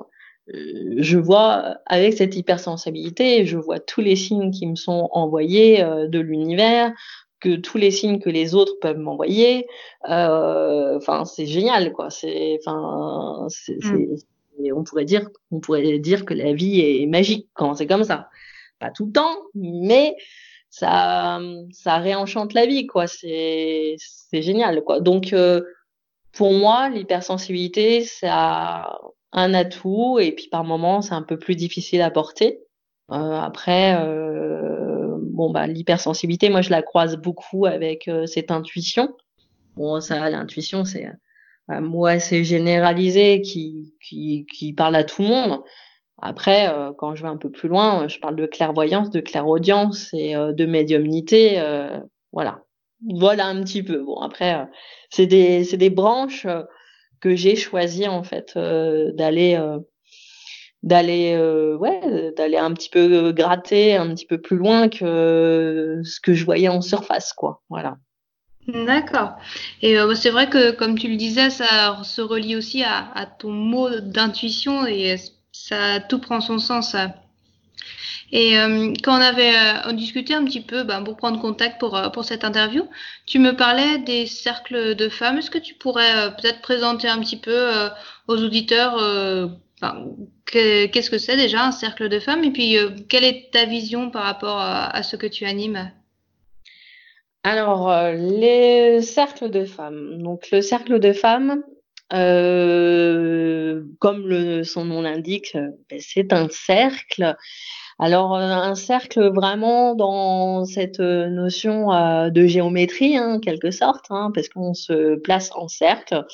euh, 0.54 0.96
je 0.98 1.18
vois 1.18 1.78
avec 1.86 2.14
cette 2.14 2.36
hypersensibilité, 2.36 3.46
je 3.46 3.58
vois 3.58 3.80
tous 3.80 4.02
les 4.02 4.16
signes 4.16 4.52
qui 4.52 4.68
me 4.68 4.76
sont 4.76 5.10
envoyés 5.12 5.84
euh, 5.84 6.08
de 6.08 6.20
l'univers, 6.20 6.94
que 7.40 7.56
tous 7.58 7.78
les 7.78 7.92
signes 7.92 8.20
que 8.20 8.30
les 8.30 8.56
autres 8.56 8.74
peuvent 8.82 8.98
m'envoyer. 8.98 9.68
Enfin, 10.04 11.26
c'est 11.26 11.46
génial, 11.46 11.92
quoi. 11.94 12.10
C'est, 12.10 12.58
enfin, 12.66 13.48
mmh. 13.70 14.72
on 14.74 14.84
pourrait 14.84 15.06
dire, 15.06 15.30
on 15.52 15.60
pourrait 15.60 16.00
dire 16.00 16.26
que 16.26 16.34
la 16.34 16.54
vie 16.54 16.80
est 16.80 17.06
magique 17.06 17.50
quand 17.54 17.76
c'est 17.76 17.88
comme 17.88 18.04
ça. 18.04 18.30
Pas 18.80 18.90
tout 18.90 19.06
le 19.06 19.12
temps, 19.12 19.38
mais 19.54 20.16
ça, 20.70 21.40
ça 21.72 21.98
réenchante 21.98 22.54
la 22.54 22.66
vie, 22.66 22.88
quoi. 22.88 23.06
C'est, 23.06 23.96
c'est 24.00 24.42
génial, 24.42 24.84
quoi. 24.84 25.00
Donc 25.00 25.34
pour 26.36 26.52
moi, 26.54 26.90
l'hypersensibilité, 26.90 28.04
c'est 28.04 28.28
un 28.28 29.54
atout 29.54 30.20
et 30.20 30.34
puis 30.34 30.48
par 30.50 30.64
moments, 30.64 31.02
c'est 31.02 31.14
un 31.14 31.24
peu 31.24 31.40
plus 31.40 31.56
difficile 31.56 32.02
à 32.02 32.12
porter. 32.12 32.60
Euh, 33.12 33.40
après, 33.40 33.96
euh, 34.00 35.18
bon 35.22 35.52
bah 35.52 35.68
l'hypersensibilité, 35.68 36.50
moi 36.50 36.62
je 36.62 36.72
la 36.72 36.82
croise 36.82 37.18
beaucoup 37.18 37.66
avec 37.66 38.08
euh, 38.08 38.26
cette 38.26 38.52
intuition. 38.52 39.16
Bon, 39.76 40.00
ça, 40.02 40.30
l'intuition, 40.30 40.86
c'est 40.86 41.08
un 41.68 41.82
mot 41.82 42.06
assez 42.06 42.44
généralisé 42.44 43.42
qui, 43.42 43.94
qui, 44.02 44.46
qui 44.54 44.74
parle 44.74 44.96
à 44.96 45.04
tout 45.04 45.22
le 45.22 45.28
monde. 45.28 45.62
Après, 46.22 46.74
quand 46.98 47.14
je 47.16 47.24
vais 47.24 47.28
un 47.28 47.36
peu 47.36 47.52
plus 47.52 47.68
loin, 47.68 48.08
je 48.08 48.20
parle 48.20 48.38
de 48.38 48.46
clairvoyance, 48.46 49.10
de 49.10 49.20
clairaudience 49.20 50.14
et 50.14 50.34
de 50.34 50.66
médiumnité. 50.66 51.62
voilà. 52.32 52.65
Voilà 53.04 53.48
un 53.48 53.64
petit 53.64 53.84
peu. 53.84 54.04
Bon, 54.04 54.20
après, 54.22 54.56
euh, 54.56 54.66
c'est 55.10 55.28
des, 55.28 55.64
c'est 55.64 55.78
des 55.78 55.90
branches 55.90 56.46
euh, 56.46 56.64
que 57.20 57.36
j'ai 57.36 57.56
choisi 57.56 58.08
en 58.08 58.24
fait 58.24 58.54
euh, 58.56 59.12
d'aller 59.14 59.60
d'aller 60.84 61.36
ouais 61.80 62.32
d'aller 62.38 62.58
un 62.58 62.72
petit 62.74 62.90
peu 62.90 63.32
gratter 63.32 63.96
un 63.96 64.14
petit 64.14 64.28
peu 64.28 64.40
plus 64.40 64.58
loin 64.58 64.88
que 64.88 66.02
ce 66.04 66.20
que 66.20 66.36
je 66.36 66.46
voyais 66.46 66.68
en 66.68 66.82
surface 66.82 67.34
quoi 67.34 67.64
voilà 67.70 67.98
D'accord. 68.68 69.36
Et 69.82 69.96
c'est 70.16 70.32
vrai 70.32 70.50
que, 70.50 70.72
comme 70.72 70.98
tu 70.98 71.08
le 71.08 71.18
disais, 71.18 71.52
ça 71.52 72.02
se 72.04 72.22
relie 72.22 72.56
aussi 72.56 72.84
à, 72.84 73.12
à 73.14 73.28
ton 73.28 73.52
mot 73.52 74.00
d'intuition 74.00 74.88
et 74.88 75.18
ça 75.52 76.00
tout 76.00 76.20
prend 76.20 76.42
son 76.42 76.58
sens. 76.58 76.96
Et 78.32 78.58
euh, 78.58 78.94
quand 79.04 79.18
on 79.18 79.22
avait 79.22 79.54
euh, 79.88 79.92
discuté 79.94 80.34
un 80.34 80.44
petit 80.46 80.62
peu 80.62 80.84
ben, 80.84 81.04
pour 81.04 81.16
prendre 81.16 81.40
contact 81.40 81.80
pour, 81.80 81.96
euh, 81.96 82.10
pour 82.10 82.26
cette 82.26 82.44
interview, 82.44 82.88
tu 83.26 83.40
me 83.40 83.56
parlais 83.56 84.00
des 84.00 84.26
cercles 84.26 84.96
de 84.96 85.10
femmes. 85.10 85.38
Est-ce 85.38 85.52
que 85.52 85.60
tu 85.60 85.76
pourrais 85.76 86.36
peut-être 86.36 86.62
présenter 86.62 87.08
un 87.08 87.20
petit 87.20 87.38
peu 87.38 87.70
aux 88.28 88.38
auditeurs 88.38 89.00
qu'est-ce 90.46 91.10
que 91.10 91.18
c'est 91.18 91.38
déjà 91.38 91.66
un 91.66 91.72
cercle 91.72 92.10
de 92.10 92.20
femmes 92.20 92.44
et 92.44 92.52
puis 92.52 92.78
quelle 93.10 93.24
est 93.24 93.52
ta 93.52 93.66
vision 93.66 94.10
par 94.10 94.24
rapport 94.24 94.58
à, 94.60 95.04
ce 95.04 95.16
que 95.16 95.28
tu 95.28 95.46
animes? 95.46 95.92
Alors, 97.44 97.94
les 98.12 99.02
cercles 99.02 99.52
de 99.52 99.66
femmes. 99.66 100.22
Donc, 100.24 100.50
le 100.52 100.62
cercle 100.62 101.00
de 101.00 101.14
femmes, 101.14 101.62
comme 104.00 104.64
son 104.64 104.86
nom 104.86 105.02
l'indique, 105.02 105.56
ben, 105.90 106.00
c'est 106.00 106.34
un 106.34 106.48
cercle 106.50 107.36
alors 107.98 108.36
euh, 108.36 108.42
un 108.42 108.76
cercle 108.76 109.30
vraiment 109.34 109.96
dans 109.96 110.66
cette 110.66 111.00
euh, 111.00 111.30
notion 111.30 111.94
euh, 111.94 112.30
de 112.30 112.46
géométrie, 112.46 113.16
hein, 113.16 113.40
quelque 113.42 113.72
sorte, 113.72 114.08
hein, 114.10 114.32
parce 114.36 114.50
qu'on 114.50 114.74
se 114.74 115.16
place 115.16 115.52
en 115.56 115.68
cercle, 115.68 116.26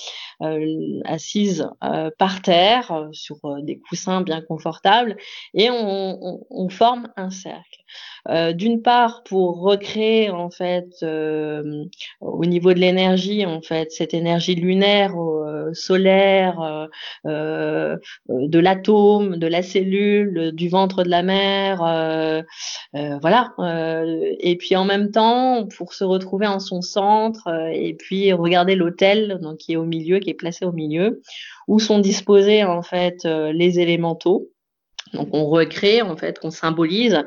assise 1.06 1.69
par 2.17 2.41
terre 2.41 3.10
sur 3.12 3.38
des 3.62 3.80
coussins 3.80 4.21
bien 4.21 4.41
confortables, 4.41 5.15
et 5.54 5.69
on 5.69 6.69
forme 6.69 7.10
un 7.15 7.30
cercle. 7.30 7.84
D'une 8.54 8.82
part 8.82 9.24
pour 9.24 9.62
recréer 9.62 10.30
en 10.30 10.50
fait 10.50 11.04
au 12.21 12.45
niveau 12.45 12.74
de 12.74 12.80
l'énergie 12.80 13.45
en 13.45 13.62
fait 13.62 13.91
cette 13.91 14.13
énergie 14.13 14.56
lunaire 14.56 15.13
solaire 15.74 16.89
de 17.26 18.60
l'atome 18.60 19.38
de 19.38 19.47
la 19.47 19.62
cellule 19.62 20.52
du 20.54 20.69
ventre 20.69 21.04
de 21.04 21.10
la 21.10 21.24
mer 21.24 21.51
voilà 23.22 23.54
et 24.40 24.58
puis 24.58 24.76
en 24.76 24.86
même 24.86 25.12
temps 25.12 25.68
pour 25.68 25.94
se 25.94 26.04
retrouver 26.04 26.48
en 26.48 26.60
son 26.60 26.82
centre 26.82 27.48
et 27.74 27.94
puis 27.94 28.34
regarder 28.34 28.76
l'hôtel 28.76 29.40
donc 29.42 29.58
qui 29.58 29.74
est 29.74 29.78
au 29.78 29.86
milieu 29.86 30.20
qui 30.20 30.30
est 30.30 30.36
placé 30.36 30.66
au 30.66 30.72
milieu 30.72 31.22
où 31.68 31.80
sont 31.80 32.00
disposés 32.00 32.64
en 32.64 32.82
fait 32.82 33.26
les 33.26 33.80
élémentaux 33.80 34.52
Donc 35.14 35.30
on 35.34 35.46
recrée 35.50 36.02
en 36.02 36.16
fait, 36.16 36.40
on 36.44 36.52
symbolise, 36.52 37.24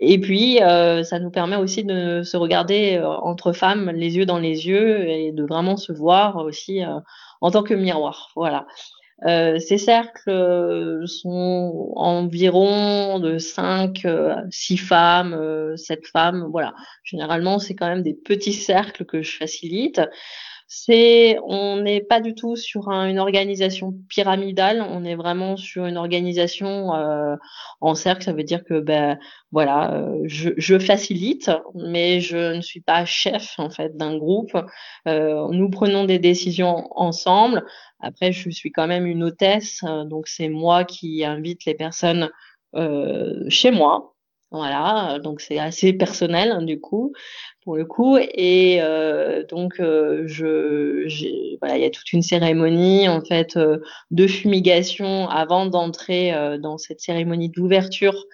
et 0.00 0.20
puis 0.20 0.62
euh, 0.62 1.02
ça 1.02 1.18
nous 1.18 1.30
permet 1.30 1.56
aussi 1.56 1.84
de 1.84 2.22
se 2.22 2.36
regarder 2.36 2.96
euh, 2.96 3.08
entre 3.08 3.52
femmes, 3.52 3.90
les 3.90 4.16
yeux 4.16 4.26
dans 4.26 4.38
les 4.38 4.66
yeux, 4.66 5.08
et 5.08 5.32
de 5.32 5.44
vraiment 5.44 5.76
se 5.76 5.92
voir 5.92 6.36
aussi 6.36 6.84
euh, 6.84 6.98
en 7.40 7.50
tant 7.50 7.62
que 7.62 7.74
miroir. 7.74 8.30
Voilà. 8.36 8.66
Ces 9.24 9.78
cercles 9.78 11.04
sont 11.06 11.92
environ 11.96 13.18
de 13.20 13.38
5, 13.38 14.06
6 14.50 14.76
femmes, 14.76 15.76
7 15.76 16.06
femmes. 16.06 16.48
Voilà. 16.50 16.74
Généralement, 17.04 17.58
c'est 17.58 17.74
quand 17.74 17.88
même 17.88 18.02
des 18.02 18.14
petits 18.14 18.52
cercles 18.52 19.04
que 19.04 19.22
je 19.22 19.36
facilite 19.36 20.00
c'est 20.74 21.38
on 21.44 21.82
n'est 21.82 22.00
pas 22.00 22.22
du 22.22 22.34
tout 22.34 22.56
sur 22.56 22.88
une 22.88 23.18
organisation 23.18 23.94
pyramidale, 24.08 24.82
on 24.88 25.04
est 25.04 25.16
vraiment 25.16 25.58
sur 25.58 25.84
une 25.84 25.98
organisation 25.98 26.94
euh, 26.94 27.36
en 27.82 27.94
cercle. 27.94 28.24
Ça 28.24 28.32
veut 28.32 28.42
dire 28.42 28.64
que 28.64 28.80
ben 28.80 29.18
voilà, 29.50 29.92
euh, 29.92 30.22
je, 30.24 30.78
facilite, 30.78 31.50
mais 31.74 32.20
je 32.20 32.54
ne 32.54 32.62
suis 32.62 32.80
pas 32.80 33.04
chef 33.04 33.54
en 33.58 33.68
fait 33.68 33.98
d'un 33.98 34.16
groupe. 34.16 34.56
Euh, 35.06 35.46
nous 35.50 35.68
prenons 35.68 36.06
des 36.06 36.18
décisions 36.18 36.88
ensemble. 36.96 37.66
Après, 38.00 38.32
je 38.32 38.48
suis 38.48 38.72
quand 38.72 38.86
même 38.86 39.04
une 39.04 39.24
hôtesse, 39.24 39.84
donc 40.06 40.26
c'est 40.26 40.48
moi 40.48 40.84
qui 40.84 41.22
invite 41.22 41.66
les 41.66 41.74
personnes 41.74 42.30
chez 43.50 43.70
moi 43.70 44.11
voilà, 44.52 45.18
donc 45.18 45.40
c'est 45.40 45.58
assez 45.58 45.92
personnel 45.94 46.50
hein, 46.50 46.62
du 46.62 46.78
coup, 46.78 47.12
pour 47.64 47.76
le 47.76 47.84
coup. 47.84 48.18
Et 48.18 48.78
euh, 48.80 49.44
donc 49.44 49.80
euh, 49.80 50.24
je, 50.26 51.58
voilà, 51.60 51.78
il 51.78 51.82
y 51.82 51.86
a 51.86 51.90
toute 51.90 52.12
une 52.12 52.22
cérémonie 52.22 53.08
en 53.08 53.22
fait 53.22 53.56
euh, 53.56 53.78
de 54.10 54.26
fumigation 54.26 55.28
avant 55.28 55.66
d'entrer 55.66 56.32
dans 56.60 56.78
cette 56.78 57.00
cérémonie 57.00 57.48
d'ouverture 57.48 58.26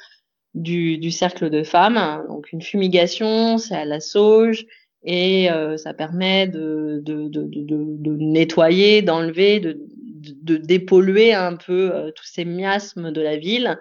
du, 0.55 0.99
du, 0.99 1.11
cercle 1.11 1.51
de 1.51 1.63
femmes. 1.63 2.25
Donc 2.29 2.53
une 2.53 2.63
fumigation, 2.63 3.59
c'est 3.59 3.77
à 3.77 3.85
la 3.85 4.01
sauge 4.01 4.67
et 5.05 5.49
ça 5.77 5.95
permet 5.95 6.49
de, 6.49 7.01
de, 7.05 7.29
de, 7.29 7.47
de 7.49 8.17
nettoyer, 8.19 9.03
d'enlever, 9.03 9.61
de, 9.61 9.81
de, 10.21 10.57
dépolluer 10.57 11.35
un 11.35 11.57
peu 11.57 12.13
tous 12.17 12.27
ces 12.27 12.45
miasmes 12.45 13.13
de 13.13 13.21
la 13.21 13.37
ville 13.37 13.79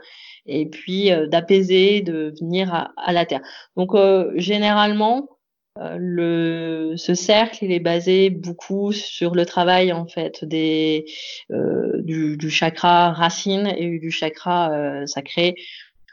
et 0.48 0.66
puis 0.66 1.12
euh, 1.12 1.28
d'apaiser, 1.28 2.02
de 2.02 2.34
venir 2.40 2.74
à, 2.74 3.14
la 3.14 3.26
terre. 3.26 3.42
Donc 3.76 3.94
euh, 3.94 4.32
généralement, 4.36 5.30
euh, 5.78 5.98
le, 6.00 6.94
ce 6.98 7.14
cercle, 7.14 7.66
il 7.66 7.72
est 7.72 7.80
basé 7.80 8.30
beaucoup 8.30 8.92
sur 8.92 9.36
le 9.36 9.46
travail 9.46 9.92
en 9.94 10.08
fait 10.08 10.44
des 10.44 11.06
du, 11.50 12.38
du, 12.38 12.50
chakra 12.50 13.12
racine 13.12 13.68
et 13.78 14.00
du 14.00 14.10
chakra 14.10 15.06
sacré. 15.06 15.56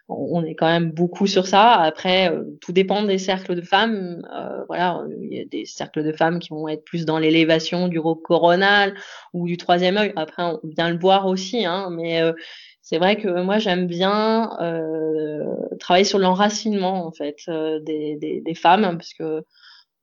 On 0.09 0.45
est 0.45 0.55
quand 0.55 0.69
même 0.69 0.91
beaucoup 0.91 1.27
sur 1.27 1.47
ça. 1.47 1.73
Après, 1.73 2.31
tout 2.61 2.73
dépend 2.73 3.03
des 3.05 3.17
cercles 3.17 3.55
de 3.55 3.63
femmes. 3.63 4.21
voilà, 4.69 5.03
il 5.23 5.35
y 5.35 5.41
a 5.41 5.45
des 5.47 5.65
cercles 5.65 6.05
de 6.05 6.13
femmes 6.13 6.41
qui 6.41 6.51
vont 6.51 6.69
être 6.69 6.85
plus 6.85 7.07
dans 7.07 7.19
l'élévation 7.19 7.89
du 7.89 7.99
roc 7.99 8.21
coronal 8.23 8.95
ou 9.33 9.47
du 9.47 9.57
troisième 9.57 9.97
œil. 9.97 10.13
Après, 10.17 10.43
on 10.43 10.61
vient 10.63 10.91
le 10.91 10.99
voir 10.99 11.27
aussi, 11.27 11.65
hein, 11.65 11.89
mais 11.91 12.21
c'est 12.85 12.99
vrai 12.99 13.17
que 13.17 13.43
moi 13.43 13.59
j'aime 13.59 13.87
bien 13.87 14.59
euh, 14.61 15.43
travailler 15.81 16.05
sur 16.05 16.19
l'enracinement 16.19 17.07
en 17.07 17.13
fait 17.13 17.39
euh, 17.49 17.81
des, 17.81 18.17
des, 18.17 18.43
des, 18.43 18.55
femmes 18.55 18.99
parce 18.99 19.15
que 19.15 19.43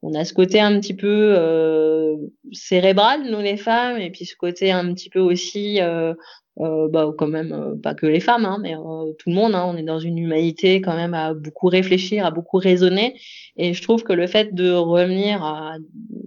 on 0.01 0.15
a 0.15 0.25
ce 0.25 0.33
côté 0.33 0.59
un 0.59 0.79
petit 0.79 0.95
peu 0.95 1.35
euh, 1.37 2.17
cérébral 2.51 3.21
nous 3.29 3.39
les 3.39 3.55
femmes 3.55 3.99
et 3.99 4.09
puis 4.09 4.25
ce 4.25 4.35
côté 4.35 4.71
un 4.71 4.91
petit 4.95 5.11
peu 5.11 5.19
aussi 5.19 5.79
euh, 5.79 6.15
euh, 6.59 6.89
bah, 6.89 7.09
quand 7.17 7.27
même 7.27 7.53
euh, 7.53 7.75
pas 7.81 7.95
que 7.95 8.05
les 8.05 8.19
femmes 8.19 8.43
hein, 8.43 8.57
mais 8.61 8.75
euh, 8.75 9.13
tout 9.17 9.29
le 9.29 9.35
monde 9.35 9.55
hein, 9.55 9.63
on 9.67 9.77
est 9.77 9.83
dans 9.83 9.99
une 9.99 10.17
humanité 10.17 10.81
quand 10.81 10.97
même 10.97 11.13
à 11.13 11.33
beaucoup 11.33 11.67
réfléchir 11.67 12.25
à 12.25 12.31
beaucoup 12.31 12.57
raisonner. 12.57 13.15
Et 13.55 13.73
je 13.73 13.81
trouve 13.81 14.03
que 14.03 14.11
le 14.11 14.27
fait 14.27 14.53
de 14.53 14.69
revenir 14.71 15.43
à 15.45 15.77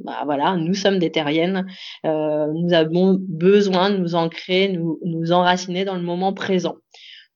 bah, 0.02 0.22
voilà 0.24 0.56
nous 0.56 0.72
sommes 0.72 0.98
des 0.98 1.10
terriennes 1.10 1.66
nous 2.04 2.72
avons 2.72 3.18
besoin 3.20 3.90
de 3.90 3.98
nous 3.98 4.14
ancrer 4.14 4.68
nous 4.68 4.98
nous 5.04 5.30
enraciner 5.30 5.84
dans 5.84 5.96
le 5.96 6.02
moment 6.02 6.32
présent. 6.32 6.76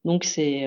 Donc 0.06 0.24
c'est 0.24 0.66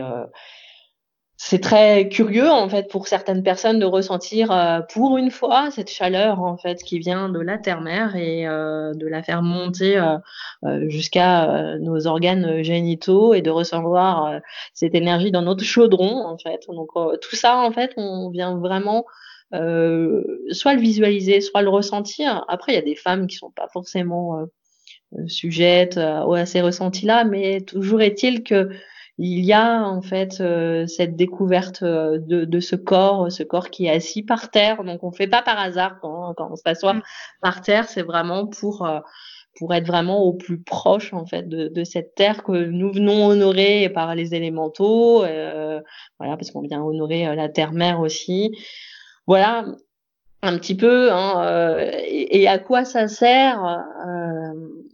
c'est 1.43 1.59
très 1.59 2.07
curieux 2.07 2.47
en 2.51 2.69
fait 2.69 2.87
pour 2.87 3.07
certaines 3.07 3.41
personnes 3.41 3.79
de 3.79 3.85
ressentir 3.85 4.51
euh, 4.51 4.81
pour 4.81 5.17
une 5.17 5.31
fois 5.31 5.71
cette 5.71 5.89
chaleur 5.89 6.39
en 6.43 6.55
fait 6.55 6.83
qui 6.83 6.99
vient 6.99 7.29
de 7.29 7.39
la 7.39 7.57
terre-mère 7.57 8.15
et 8.15 8.47
euh, 8.47 8.93
de 8.93 9.07
la 9.07 9.23
faire 9.23 9.41
monter 9.41 9.97
euh, 9.97 10.87
jusqu'à 10.87 11.79
nos 11.79 12.05
organes 12.05 12.61
génitaux 12.61 13.33
et 13.33 13.41
de 13.41 13.49
recevoir 13.49 14.39
cette 14.75 14.93
énergie 14.93 15.31
dans 15.31 15.41
notre 15.41 15.63
chaudron 15.63 16.27
en 16.27 16.37
fait. 16.37 16.67
Donc 16.69 16.89
tout 17.21 17.35
ça 17.35 17.57
en 17.57 17.71
fait 17.71 17.93
on 17.97 18.29
vient 18.29 18.59
vraiment 18.59 19.05
soit 19.51 20.75
le 20.75 20.79
visualiser, 20.79 21.41
soit 21.41 21.63
le 21.63 21.69
ressentir. 21.69 22.45
Après 22.49 22.73
il 22.73 22.75
y 22.75 22.79
a 22.79 22.83
des 22.83 22.95
femmes 22.95 23.25
qui 23.25 23.37
sont 23.37 23.49
pas 23.49 23.67
forcément 23.73 24.45
sujettes 25.25 25.97
à 25.97 26.45
ces 26.45 26.61
ressentis 26.61 27.07
là, 27.07 27.23
mais 27.23 27.61
toujours 27.61 28.01
est-il 28.01 28.43
que 28.43 28.69
il 29.23 29.45
y 29.45 29.53
a 29.53 29.83
en 29.83 30.01
fait 30.01 30.41
euh, 30.41 30.87
cette 30.87 31.15
découverte 31.15 31.83
euh, 31.83 32.17
de, 32.17 32.43
de, 32.43 32.59
ce 32.59 32.75
corps, 32.75 33.31
ce 33.31 33.43
corps 33.43 33.69
qui 33.69 33.85
est 33.85 33.91
assis 33.91 34.23
par 34.23 34.49
terre. 34.49 34.83
Donc 34.83 35.03
on 35.03 35.11
fait 35.11 35.27
pas 35.27 35.43
par 35.43 35.59
hasard 35.59 35.99
quand, 36.01 36.33
quand 36.33 36.49
on 36.51 36.55
s'assoit 36.55 36.95
mm. 36.95 37.03
par 37.39 37.61
terre, 37.61 37.87
c'est 37.87 38.01
vraiment 38.01 38.47
pour 38.47 38.83
euh, 38.83 38.99
pour 39.59 39.75
être 39.75 39.85
vraiment 39.85 40.23
au 40.23 40.33
plus 40.33 40.59
proche 40.59 41.13
en 41.13 41.27
fait 41.27 41.47
de, 41.47 41.67
de, 41.67 41.83
cette 41.83 42.15
terre 42.15 42.43
que 42.43 42.51
nous 42.51 42.91
venons 42.91 43.27
honorer 43.27 43.89
par 43.89 44.15
les 44.15 44.33
élémentaux, 44.33 45.19
voilà 45.19 46.37
parce 46.37 46.49
qu'on 46.51 46.61
vient 46.61 46.81
honorer 46.81 47.35
la 47.35 47.49
terre-mère 47.49 47.99
aussi. 47.99 48.57
Voilà 49.27 49.65
un 50.41 50.57
petit 50.57 50.75
peu. 50.75 51.11
Hein, 51.11 51.81
et, 52.07 52.41
et, 52.41 52.47
à 52.47 52.59
quoi 52.59 52.85
ça 52.85 53.09
sert 53.09 53.83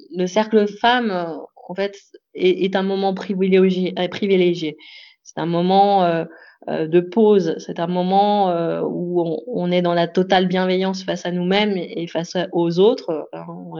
le 0.09 0.25
cercle 0.25 0.67
femme 0.67 1.39
en 1.67 1.75
fait 1.75 1.95
est, 2.37 2.75
un 2.75 2.83
moment 2.83 3.13
privilégié. 3.13 3.93
Euh, 3.99 4.07
privilégié. 4.07 4.77
C'est 5.23 5.39
un 5.39 5.45
moment 5.45 6.03
euh, 6.03 6.25
euh, 6.69 6.87
de 6.87 6.99
pause. 6.99 7.55
C'est 7.59 7.79
un 7.79 7.87
moment 7.87 8.49
où 8.83 9.41
on, 9.47 9.71
est 9.71 9.81
dans 9.81 9.93
la 9.93 10.07
totale 10.07 10.47
bienveillance 10.47 11.03
face 11.03 11.25
à 11.25 11.31
nous-mêmes 11.31 11.75
et, 11.77 12.07
face 12.07 12.37
aux 12.51 12.79
autres. 12.79 13.29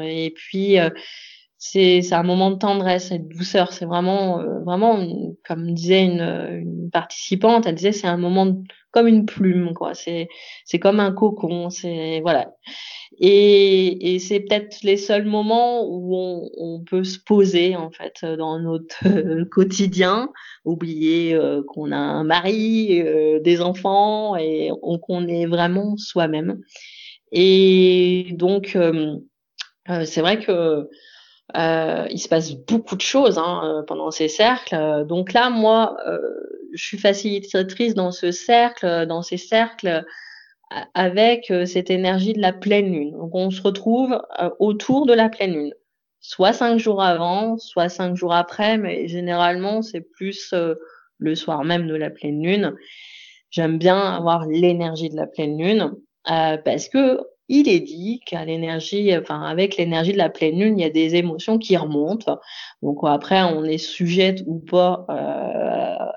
Et 0.02 0.34
puis 0.36 0.78
c'est 1.58 2.14
un 2.14 2.24
moment 2.24 2.52
de 2.52 2.58
tendresse 2.58 3.12
et 3.12 3.20
de 3.20 3.28
douceur. 3.28 3.72
C'est 3.72 3.86
vraiment 3.86 4.44
vraiment 4.66 5.00
comme 5.48 5.74
disait 5.74 6.06
une, 6.06 6.22
une, 6.22 6.90
participante, 6.92 7.66
elle 7.66 7.76
disait 7.76 7.92
c'est 7.94 8.08
un 8.08 8.18
moment 8.18 8.62
comme 8.98 9.08
une 9.08 9.28
plume 9.28 9.74
quoi. 9.76 9.94
C'est 9.94 10.28
c'est 10.66 10.80
comme 10.80 11.00
un 11.00 11.12
cocon. 11.12 11.70
C'est 11.70 12.20
voilà. 12.22 12.56
Et, 13.20 14.14
et 14.16 14.20
c'est 14.20 14.40
peut-être 14.40 14.80
les 14.84 14.98
seuls 14.98 15.26
moments 15.26 15.86
où 15.88 16.16
on, 16.58 16.84
peut 16.84 17.04
se 17.04 17.20
poser 17.20 17.76
en 17.76 17.92
fait 17.92 18.24
dans 18.24 18.60
notre 18.60 19.44
quotidien, 19.52 20.30
oublier 20.66 21.34
euh, 21.36 21.62
qu'on 21.68 21.92
a 21.92 21.98
un 21.98 22.24
mari, 22.24 23.02
euh, 23.02 23.40
des 23.40 23.62
enfants 23.62 24.36
et 24.36 24.72
qu'on 25.02 25.28
est 25.28 25.46
vraiment 25.46 25.96
soi-même. 25.98 26.62
Et 27.32 28.30
donc 28.32 28.76
euh, 28.76 29.18
c'est 30.06 30.22
vrai 30.22 30.40
que 30.40 30.90
il 31.56 32.20
se 32.20 32.28
passe 32.28 32.54
beaucoup 32.54 32.96
de 32.96 33.02
choses 33.02 33.38
hein, 33.38 33.84
pendant 33.88 34.12
ces 34.12 34.28
cercles. 34.28 35.06
Donc 35.08 35.34
là, 35.34 35.50
moi, 35.50 35.98
je 36.74 36.84
suis 36.84 36.98
facilitatrice 36.98 37.96
dans 37.96 38.12
ce 38.12 38.32
cercle, 38.32 39.06
dans 39.08 39.22
ces 39.22 39.38
cercles 39.38 40.06
avec 40.94 41.50
euh, 41.52 41.66
cette 41.66 41.90
énergie 41.90 42.34
de 42.34 42.42
la 42.42 42.54
pleine 42.54 42.92
lune. 42.92 43.12
Donc 43.12 43.34
on 43.34 43.50
se 43.52 43.62
retrouve 43.62 44.22
euh, 44.40 44.50
autour 44.60 45.06
de 45.06 45.14
la 45.14 45.30
pleine 45.30 45.54
lune, 45.54 45.74
soit 46.20 46.54
cinq 46.54 46.78
jours 46.78 47.02
avant, 47.02 47.58
soit 47.58 47.90
cinq 47.90 48.16
jours 48.16 48.34
après, 48.34 48.78
mais 48.78 49.08
généralement 49.08 49.82
c'est 49.82 50.02
plus 50.02 50.52
euh, 50.54 50.76
le 51.20 51.36
soir 51.36 51.64
même 51.64 51.88
de 51.88 51.96
la 51.96 52.10
pleine 52.10 52.44
lune. 52.44 52.76
J'aime 53.50 53.78
bien 53.78 53.98
avoir 53.98 54.46
l'énergie 54.46 55.10
de 55.10 55.16
la 55.16 55.28
pleine 55.28 55.58
lune 55.58 55.94
parce 56.26 56.90
que 56.90 57.22
il 57.50 57.70
est 57.70 57.80
dit 57.80 58.22
qu'à 58.26 58.46
l'énergie, 58.46 59.16
enfin 59.18 59.42
avec 59.42 59.78
l'énergie 59.78 60.14
de 60.14 60.18
la 60.18 60.30
pleine 60.30 60.60
lune, 60.60 60.80
il 60.80 60.82
y 60.82 60.86
a 60.86 60.90
des 60.90 61.16
émotions 61.16 61.58
qui 61.58 61.78
remontent. 61.78 62.40
Donc 62.82 63.00
après, 63.04 63.42
on 63.44 63.64
est 63.64 63.78
sujette 63.78 64.44
ou 64.46 64.60
pas 64.60 65.06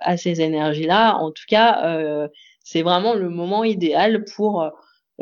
à 0.00 0.16
ces 0.16 0.40
énergies-là. 0.40 1.16
En 1.18 1.30
tout 1.30 1.44
cas, 1.48 2.28
c'est 2.64 2.82
vraiment 2.82 3.14
le 3.14 3.30
moment 3.30 3.64
idéal 3.64 4.24
pour 4.24 4.70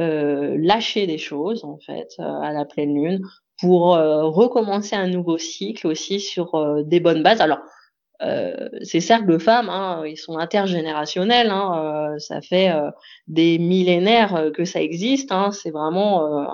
euh, 0.01 0.57
lâcher 0.61 1.09
des 1.09 1.18
choses 1.18 1.64
en 1.64 1.77
fait 1.79 2.14
euh, 2.21 2.23
à 2.23 2.53
la 2.53 2.64
pleine 2.64 2.94
lune, 2.94 3.21
pour 3.61 3.97
euh, 3.97 4.23
recommencer 4.27 4.94
un 4.94 5.09
nouveau 5.09 5.38
cycle 5.38 5.88
aussi 5.88 6.21
sur 6.21 6.85
des 6.85 7.01
bonnes 7.01 7.25
bases. 7.25 7.40
Alors 7.40 7.59
ces 8.83 9.00
cercles 9.00 9.33
de 9.33 9.38
femmes, 9.38 9.68
hein, 9.68 10.02
ils 10.07 10.16
sont 10.16 10.38
intergénérationnels. 10.38 11.50
Hein, 11.50 12.14
ça 12.18 12.40
fait 12.40 12.72
des 13.26 13.59
millénaires 13.59 14.50
que 14.54 14.64
ça 14.64 14.81
existe. 14.81 15.33
Hein, 15.33 15.50
c'est 15.52 15.70
vraiment, 15.70 16.46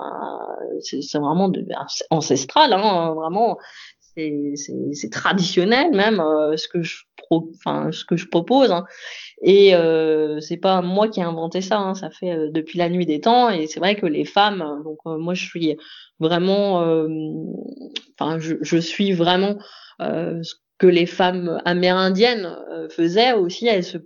c'est 0.81 1.17
vraiment 1.17 1.49
de, 1.49 1.65
ancestral. 2.09 2.73
Hein, 2.73 3.13
vraiment, 3.15 3.57
c'est 4.15 5.09
traditionnel 5.11 5.91
même 5.91 6.17
ce 6.55 6.67
que 6.67 6.81
je 6.83 7.03
enfin 7.31 7.91
ce 7.91 8.05
que 8.05 8.17
je 8.17 8.27
propose. 8.27 8.71
Hein. 8.71 8.85
Et 9.41 9.75
euh, 9.75 10.39
c'est 10.39 10.57
pas 10.57 10.81
moi 10.81 11.07
qui 11.07 11.19
ai 11.19 11.23
inventé 11.23 11.61
ça, 11.61 11.77
hein, 11.77 11.95
ça 11.95 12.09
fait 12.09 12.31
euh, 12.31 12.49
depuis 12.51 12.77
la 12.77 12.89
nuit 12.89 13.05
des 13.05 13.21
temps. 13.21 13.49
Et 13.49 13.67
c'est 13.67 13.79
vrai 13.79 13.95
que 13.95 14.05
les 14.05 14.25
femmes, 14.25 14.81
donc 14.83 14.99
euh, 15.05 15.17
moi 15.17 15.33
je 15.33 15.45
suis 15.45 15.77
vraiment, 16.19 16.81
euh, 16.81 17.07
enfin 18.17 18.39
je, 18.39 18.55
je, 18.61 18.77
suis 18.77 19.11
vraiment 19.11 19.57
ce 19.99 20.53
que 20.77 20.87
les 20.87 21.05
femmes 21.05 21.61
amérindiennes 21.65 22.57
faisaient 22.89 23.33
aussi. 23.33 23.67
Elles 23.67 23.83
se 23.83 23.97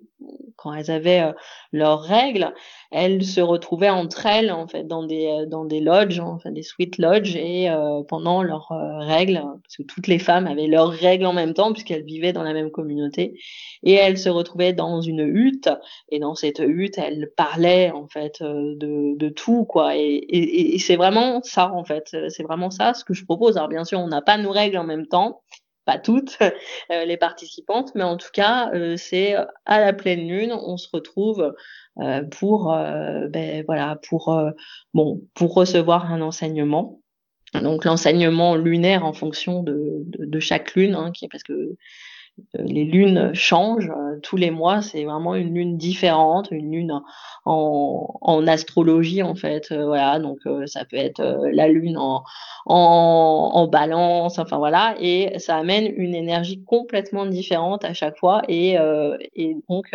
quand 0.59 0.73
elles 0.73 0.91
avaient 0.91 1.21
euh, 1.21 1.31
leurs 1.71 2.01
règles, 2.01 2.53
elles 2.91 3.23
se 3.23 3.39
retrouvaient 3.39 3.89
entre 3.89 4.25
elles 4.25 4.51
en 4.51 4.67
fait 4.67 4.83
dans 4.83 5.03
des 5.03 5.27
euh, 5.27 5.45
dans 5.45 5.63
des 5.65 5.79
lodges, 5.79 6.19
enfin 6.19 6.51
des 6.51 6.63
sweet 6.63 6.97
lodges 6.97 7.35
et 7.35 7.69
euh, 7.69 8.03
pendant 8.03 8.43
leurs 8.43 8.67
règles, 8.69 9.41
parce 9.63 9.77
que 9.77 9.83
toutes 9.83 10.07
les 10.07 10.19
femmes 10.19 10.47
avaient 10.47 10.67
leurs 10.67 10.89
règles 10.89 11.25
en 11.25 11.33
même 11.33 11.53
temps 11.53 11.71
puisqu'elles 11.71 12.03
vivaient 12.03 12.33
dans 12.33 12.43
la 12.43 12.53
même 12.53 12.71
communauté 12.71 13.39
et 13.83 13.93
elles 13.93 14.17
se 14.17 14.29
retrouvaient 14.29 14.73
dans 14.73 15.01
une 15.01 15.21
hutte 15.21 15.69
et 16.09 16.19
dans 16.19 16.35
cette 16.35 16.59
hutte 16.59 16.97
elles 16.97 17.31
parlaient 17.35 17.91
en 17.91 18.07
fait 18.07 18.41
de, 18.41 19.17
de 19.17 19.29
tout 19.29 19.65
quoi 19.65 19.95
et, 19.95 20.01
et, 20.01 20.75
et 20.75 20.79
c'est 20.79 20.97
vraiment 20.97 21.41
ça 21.43 21.71
en 21.71 21.85
fait 21.85 22.15
c'est 22.27 22.43
vraiment 22.43 22.69
ça 22.69 22.93
ce 22.93 23.05
que 23.05 23.13
je 23.13 23.23
propose 23.23 23.57
alors 23.57 23.69
bien 23.69 23.85
sûr 23.85 23.99
on 23.99 24.07
n'a 24.07 24.21
pas 24.21 24.37
nos 24.37 24.51
règles 24.51 24.77
en 24.77 24.83
même 24.83 25.07
temps 25.07 25.41
pas 25.89 25.97
toutes 25.97 26.37
euh, 26.91 27.05
les 27.05 27.17
participantes, 27.17 27.93
mais 27.95 28.03
en 28.03 28.15
tout 28.17 28.29
cas, 28.31 28.69
euh, 28.75 28.95
c'est 28.95 29.35
à 29.65 29.79
la 29.79 29.91
pleine 29.91 30.27
lune, 30.27 30.53
on 30.53 30.77
se 30.77 30.87
retrouve 30.93 31.55
euh, 31.99 32.23
pour, 32.23 32.67
ben, 32.67 33.63
voilà, 33.65 33.99
pour, 34.07 34.39
bon, 34.93 35.21
pour 35.33 35.55
recevoir 35.55 36.11
un 36.11 36.21
enseignement. 36.21 37.01
Donc 37.55 37.83
l'enseignement 37.85 38.55
lunaire 38.55 39.03
en 39.03 39.13
fonction 39.13 39.63
de, 39.63 40.03
de, 40.05 40.39
chaque 40.39 40.75
lune, 40.75 40.93
hein, 40.93 41.11
qui 41.11 41.27
parce 41.27 41.41
que 41.41 41.53
euh, 41.53 41.77
les 42.53 42.83
lunes 42.83 43.33
changent 43.33 43.89
euh, 43.89 44.19
tous 44.21 44.37
les 44.37 44.51
mois. 44.51 44.81
C'est 44.81 45.03
vraiment 45.05 45.35
une 45.35 45.53
lune 45.53 45.77
différente, 45.77 46.49
une 46.51 46.71
lune 46.71 47.01
en, 47.45 48.47
astrologie 48.47 49.23
en 49.23 49.35
fait. 49.35 49.71
Euh, 49.71 49.85
voilà, 49.85 50.19
donc 50.19 50.39
ça 50.65 50.85
peut 50.85 50.97
être 50.97 51.21
la 51.53 51.67
lune 51.67 51.97
en, 51.97 53.67
balance, 53.67 54.39
enfin 54.39 54.57
voilà, 54.57 54.95
et 54.99 55.37
ça 55.39 55.57
amène 55.57 55.91
une 55.95 56.15
énergie 56.15 56.63
complètement 56.63 57.25
différente 57.25 57.85
à 57.85 57.93
chaque 57.93 58.17
fois. 58.17 58.41
Et 58.47 58.77
donc 59.69 59.91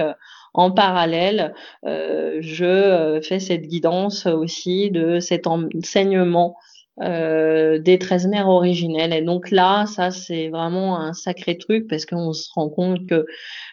en 0.52 0.70
parallèle, 0.70 1.54
je 1.84 3.20
fais 3.22 3.40
cette 3.40 3.62
guidance 3.62 4.26
aussi 4.26 4.90
de 4.90 5.20
cet 5.20 5.46
enseignement 5.46 6.56
euh, 7.02 7.80
des 7.80 7.98
13 7.98 8.28
mères 8.28 8.48
originelles. 8.48 9.12
Et 9.12 9.22
donc 9.22 9.50
là, 9.50 9.84
ça 9.86 10.12
c'est 10.12 10.48
vraiment 10.48 10.96
un 10.96 11.12
sacré 11.12 11.58
truc 11.58 11.88
parce 11.88 12.06
qu'on 12.06 12.32
se 12.32 12.48
rend 12.54 12.68
compte 12.68 13.08
que 13.08 13.26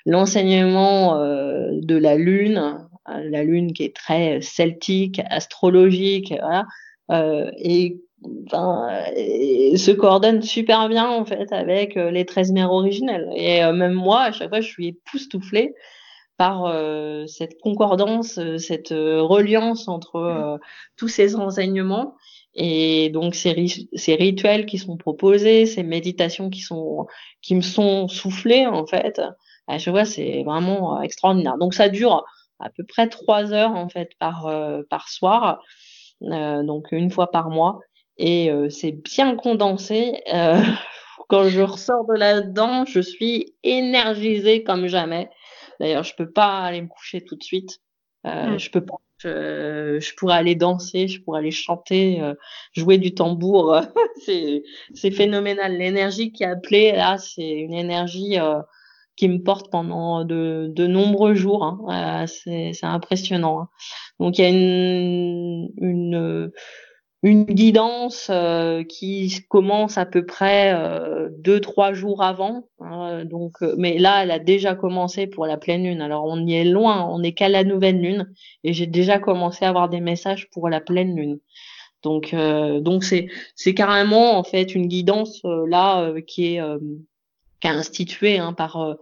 l'enseignement 0.08 1.18
euh, 1.18 1.70
de 1.84 1.96
la 1.96 2.16
lune, 2.16 2.80
euh, 3.10 3.30
la 3.30 3.44
lune 3.44 3.74
qui 3.74 3.84
est 3.84 3.96
très 3.96 4.42
celtique, 4.42 5.22
astrologique, 5.30 6.34
voilà, 7.10 7.54
et, 7.58 8.00
se 9.78 9.92
coordonne 9.92 10.42
super 10.42 10.90
bien 10.90 11.08
en 11.08 11.24
fait 11.24 11.52
avec 11.54 11.96
les 11.96 12.26
13 12.26 12.54
mères 12.54 12.72
originelles. 12.72 13.30
Et 13.36 13.62
même 13.72 13.94
moi, 13.94 14.22
à 14.22 14.32
chaque 14.32 14.50
fois, 14.50 14.62
je 14.62 14.68
suis 14.68 14.88
époustouflée 14.88 15.76
par 16.38 16.74
cette 17.28 17.60
concordance, 17.60 18.40
cette 18.58 18.90
reliance 18.90 19.88
entre 19.88 20.60
tous 20.98 21.08
ces 21.08 21.36
enseignements 21.36 22.16
et 22.54 23.10
donc 23.10 23.36
ces, 23.36 23.68
ces 23.94 24.16
rituels 24.16 24.66
qui 24.66 24.78
sont 24.78 24.98
proposés, 24.98 25.66
ces 25.66 25.84
méditations 25.84 26.50
qui 26.50 26.62
sont 26.62 27.08
qui 27.42 27.56
me 27.56 27.62
sont 27.62 28.08
soufflées 28.08 28.68
en 28.68 28.86
fait, 28.86 29.22
je 29.70 29.90
vois 29.90 30.06
c'est 30.06 30.44
vraiment 30.44 30.98
euh, 30.98 31.02
extraordinaire. 31.02 31.58
Donc 31.58 31.74
ça 31.74 31.90
dure 31.90 32.26
à 32.60 32.70
peu 32.70 32.84
près 32.84 33.08
trois 33.08 33.54
heures 33.54 33.76
en 33.76 33.90
fait 33.90 34.12
par 34.20 34.48
euh, 34.48 34.82
par 34.90 35.10
soir, 35.10 35.64
euh, 36.24 36.64
donc 36.64 36.88
une 36.92 37.10
fois 37.12 37.32
par 37.32 37.50
mois, 37.50 37.80
et 38.18 38.52
euh, 38.52 38.70
c'est 38.70 38.92
bien 38.92 39.36
condensé. 39.36 40.22
quand 41.30 41.48
je 41.48 41.62
ressors 41.62 42.06
de 42.08 42.16
là-dedans, 42.16 42.84
je 42.86 43.00
suis 43.00 43.56
énergisée 43.64 44.64
comme 44.64 44.88
jamais. 44.88 45.30
D'ailleurs, 45.80 46.04
je 46.04 46.14
peux 46.14 46.30
pas 46.30 46.60
aller 46.60 46.82
me 46.82 46.88
coucher 46.88 47.22
tout 47.22 47.38
de 47.38 47.44
suite. 47.44 47.80
Euh, 48.28 48.50
mmh. 48.52 48.60
Je 48.60 48.70
peux 48.70 48.86
pas 48.86 48.98
je, 49.22 50.00
je, 50.00 50.16
pourrais 50.16 50.36
aller 50.36 50.56
danser, 50.56 51.08
je 51.08 51.22
pourrais 51.22 51.40
aller 51.40 51.52
chanter, 51.52 52.22
euh, 52.22 52.34
jouer 52.74 52.98
du 52.98 53.14
tambour. 53.14 53.82
c'est, 54.26 54.64
c'est 54.94 55.12
phénoménal. 55.12 55.78
L'énergie 55.78 56.32
qui 56.32 56.44
est 56.44 56.48
appelée 56.48 56.92
là, 56.94 57.18
c'est 57.18 57.50
une 57.50 57.74
énergie 57.74 58.40
euh, 58.40 58.62
qui 59.16 59.28
me 59.28 59.44
porte 59.44 59.72
pendant 59.72 60.24
de, 60.24 60.72
de 60.74 60.88
nombreux 60.88 61.36
jours. 61.36 61.64
Hein. 61.64 62.26
c'est, 62.28 62.72
c'est 62.74 62.86
impressionnant. 62.86 63.62
Hein. 63.62 63.70
Donc 64.20 64.38
il 64.38 64.42
y 64.42 64.46
a 64.46 64.50
une, 64.50 65.70
une 65.78 66.52
une 67.24 67.44
guidance 67.46 68.28
euh, 68.32 68.84
qui 68.84 69.46
commence 69.48 69.98
à 69.98 70.06
peu 70.06 70.26
près 70.26 70.74
euh, 70.74 71.30
deux 71.38 71.60
trois 71.60 71.94
jours 71.94 72.24
avant 72.24 72.68
hein, 72.80 73.26
donc 73.26 73.62
euh, 73.62 73.76
mais 73.78 74.00
là 74.00 74.24
elle 74.24 74.32
a 74.32 74.40
déjà 74.40 74.74
commencé 74.74 75.28
pour 75.28 75.46
la 75.46 75.58
pleine 75.58 75.84
lune. 75.84 76.02
Alors 76.02 76.26
on 76.26 76.46
y 76.46 76.56
est 76.56 76.64
loin 76.64 77.08
on 77.08 77.20
n'est 77.20 77.34
qu'à 77.34 77.50
la 77.50 77.64
nouvelle 77.64 78.02
lune 78.02 78.34
et 78.64 78.74
j'ai 78.74 78.88
déjà 78.88 79.20
commencé 79.20 79.66
à 79.66 79.70
avoir 79.70 79.88
des 79.88 80.02
messages 80.02 80.50
pour 80.50 80.68
la 80.68 80.82
pleine 80.82 81.16
lune. 81.16 81.40
Donc 82.02 82.34
donc 82.82 83.04
c'est 83.04 83.28
c'est 83.56 83.76
carrément 83.76 84.36
en 84.36 84.44
fait 84.44 84.74
une 84.74 84.88
guidance 84.88 85.42
là 85.44 86.12
qui 86.26 86.56
est 86.56 86.62
qui 87.60 87.68
est 87.68 87.70
instituée 87.70 88.40
hein, 88.40 88.54
par 88.54 88.98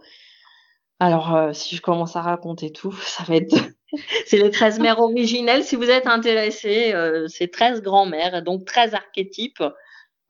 alors 1.00 1.54
si 1.54 1.76
je 1.76 1.82
commence 1.82 2.14
à 2.14 2.20
raconter 2.20 2.70
tout 2.70 2.92
ça 3.02 3.24
va 3.24 3.36
être 3.36 3.56
c'est 4.26 4.38
les 4.38 4.50
13 4.50 4.80
mères 4.80 5.00
originelles. 5.00 5.64
Si 5.64 5.76
vous 5.76 5.90
êtes 5.90 6.06
intéressé, 6.06 6.92
euh, 6.94 7.26
c'est 7.28 7.48
13 7.48 7.82
grands-mères, 7.82 8.42
donc 8.42 8.64
13 8.64 8.94
archétypes. 8.94 9.62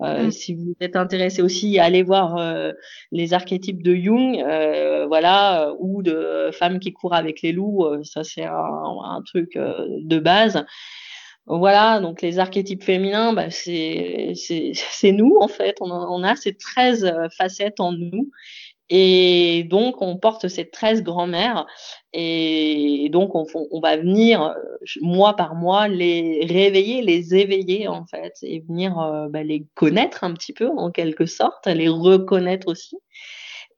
Euh, 0.02 0.24
mm. 0.24 0.30
Si 0.30 0.54
vous 0.54 0.74
êtes 0.80 0.96
intéressé 0.96 1.42
aussi, 1.42 1.78
allez 1.78 2.02
voir 2.02 2.38
euh, 2.38 2.72
les 3.12 3.34
archétypes 3.34 3.82
de 3.82 3.94
Jung, 3.94 4.38
euh, 4.38 5.06
voilà, 5.06 5.74
ou 5.78 6.02
de 6.02 6.50
femmes 6.52 6.80
qui 6.80 6.92
courent 6.92 7.14
avec 7.14 7.42
les 7.42 7.52
loups. 7.52 7.84
ça, 8.04 8.24
c'est 8.24 8.44
un, 8.44 8.54
un, 8.54 9.22
truc 9.22 9.56
de 9.56 10.18
base. 10.18 10.64
Voilà, 11.46 12.00
donc 12.00 12.22
les 12.22 12.38
archétypes 12.38 12.84
féminins, 12.84 13.32
bah, 13.32 13.50
c'est 13.50 14.32
c'est 14.36 15.12
nous 15.12 15.36
en 15.40 15.48
fait. 15.48 15.76
On, 15.80 15.90
on 15.90 16.22
a 16.22 16.36
ces 16.36 16.54
13 16.54 17.28
facettes 17.36 17.80
en 17.80 17.92
nous. 17.92 18.30
Et 18.92 19.62
donc, 19.70 20.02
on 20.02 20.16
porte 20.16 20.48
ces 20.48 20.68
13 20.68 21.04
grand-mères 21.04 21.64
et 22.12 23.08
donc 23.12 23.36
on, 23.36 23.80
va 23.80 23.96
venir 23.96 24.42
euh, 24.42 24.54
mois 25.00 25.36
par 25.36 25.54
mois 25.54 25.86
les 25.86 26.44
réveiller, 26.44 27.00
les 27.00 27.36
éveiller 27.36 27.86
en 27.86 28.04
fait 28.04 28.34
et 28.42 28.58
venir 28.68 28.98
euh, 28.98 29.28
bah, 29.28 29.44
les 29.44 29.64
connaître 29.74 30.24
un 30.24 30.34
petit 30.34 30.52
peu 30.52 30.68
en 30.76 30.90
quelque 30.90 31.24
sorte, 31.24 31.68
les 31.68 31.88
reconnaître 31.88 32.66
aussi. 32.66 32.96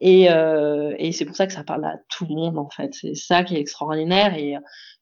Et, 0.00 0.30
euh, 0.30 0.94
et 0.98 1.12
c'est 1.12 1.26
pour 1.26 1.36
ça 1.36 1.46
que 1.46 1.52
ça 1.52 1.62
parle 1.62 1.84
à 1.84 1.98
tout 2.08 2.26
le 2.26 2.34
monde 2.34 2.58
en 2.58 2.70
fait. 2.70 2.94
C'est 2.94 3.14
ça 3.14 3.44
qui 3.44 3.56
est 3.56 3.60
extraordinaire 3.60 4.34
et 4.34 4.54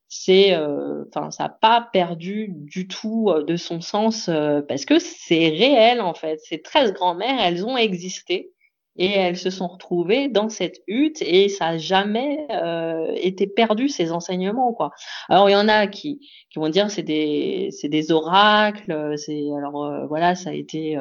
c'est, 0.08 0.54
euh, 0.54 1.04
enfin, 1.14 1.30
ça 1.30 1.44
n'a 1.44 1.50
pas 1.50 1.88
perdu 1.92 2.48
du 2.50 2.88
tout 2.88 3.32
de 3.46 3.56
son 3.56 3.80
sens 3.80 4.28
parce 4.68 4.84
que 4.84 4.98
c'est 4.98 5.50
réel 5.50 6.00
en 6.00 6.14
fait. 6.14 6.40
Ces 6.42 6.60
13 6.62 6.94
grand-mères, 6.94 7.40
elles 7.40 7.64
ont 7.64 7.76
existé 7.76 8.50
et 8.96 9.10
elles 9.10 9.36
se 9.36 9.50
sont 9.50 9.68
retrouvées 9.68 10.28
dans 10.28 10.48
cette 10.48 10.82
hutte 10.86 11.22
et 11.22 11.48
ça 11.48 11.72
n'a 11.72 11.78
jamais 11.78 12.46
euh, 12.50 13.12
été 13.16 13.46
perdu 13.46 13.88
ces 13.88 14.12
enseignements 14.12 14.72
quoi. 14.72 14.90
Alors 15.28 15.48
il 15.48 15.52
y 15.52 15.56
en 15.56 15.68
a 15.68 15.86
qui 15.86 16.20
qui 16.50 16.58
vont 16.58 16.68
dire 16.68 16.90
c'est 16.90 17.02
des 17.02 17.68
c'est 17.70 17.88
des 17.88 18.10
oracles, 18.10 19.14
c'est 19.16 19.46
alors 19.56 19.84
euh, 19.84 20.06
voilà 20.06 20.34
ça 20.34 20.50
a 20.50 20.52
été 20.54 20.98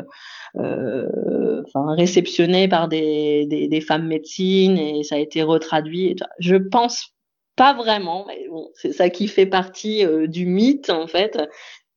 euh, 0.58 1.62
enfin 1.66 1.94
réceptionné 1.96 2.68
par 2.68 2.88
des, 2.88 3.46
des, 3.48 3.68
des 3.68 3.82
femmes 3.82 4.08
médecines 4.08 4.78
et 4.78 5.04
ça 5.04 5.16
a 5.16 5.20
été 5.20 5.44
retraduit. 5.44 6.16
Je 6.40 6.56
pense 6.56 7.14
pas 7.56 7.74
vraiment, 7.74 8.26
mais 8.28 8.48
bon 8.50 8.70
c'est 8.74 8.94
ça 8.94 9.10
qui 9.10 9.28
fait 9.28 9.46
partie 9.46 10.06
euh, 10.06 10.28
du 10.28 10.46
mythe 10.46 10.90
en 10.90 11.08
fait. 11.08 11.38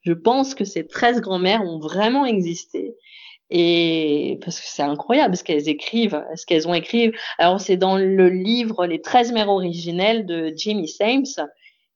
Je 0.00 0.12
pense 0.12 0.54
que 0.54 0.64
ces 0.64 0.86
13 0.86 1.20
grand-mères 1.20 1.62
ont 1.62 1.78
vraiment 1.78 2.26
existé 2.26 2.96
et 3.54 4.38
parce 4.42 4.58
que 4.58 4.66
c'est 4.66 4.82
incroyable 4.82 5.36
ce 5.36 5.44
qu'elles 5.44 5.68
écrivent, 5.68 6.24
ce 6.36 6.46
qu'elles 6.46 6.66
ont 6.66 6.72
écrit. 6.72 7.12
Alors 7.36 7.60
c'est 7.60 7.76
dans 7.76 7.98
le 7.98 8.30
livre 8.30 8.86
Les 8.86 9.02
13 9.02 9.32
mères 9.32 9.50
originelles 9.50 10.24
de 10.24 10.54
Jimmy 10.56 10.88
Sames. 10.88 11.46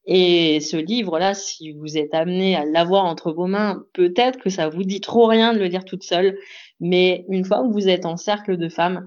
Et 0.04 0.60
ce 0.60 0.76
livre-là, 0.76 1.32
si 1.32 1.72
vous 1.72 1.96
êtes 1.96 2.14
amené 2.14 2.56
à 2.56 2.66
l'avoir 2.66 3.06
entre 3.06 3.32
vos 3.32 3.46
mains, 3.46 3.82
peut-être 3.94 4.38
que 4.38 4.50
ça 4.50 4.68
vous 4.68 4.84
dit 4.84 5.00
trop 5.00 5.26
rien 5.26 5.54
de 5.54 5.58
le 5.58 5.64
lire 5.64 5.86
toute 5.86 6.04
seule. 6.04 6.38
Mais 6.78 7.24
une 7.30 7.44
fois 7.44 7.62
que 7.62 7.72
vous 7.72 7.88
êtes 7.88 8.04
en 8.04 8.18
cercle 8.18 8.58
de 8.58 8.68
femmes, 8.68 9.06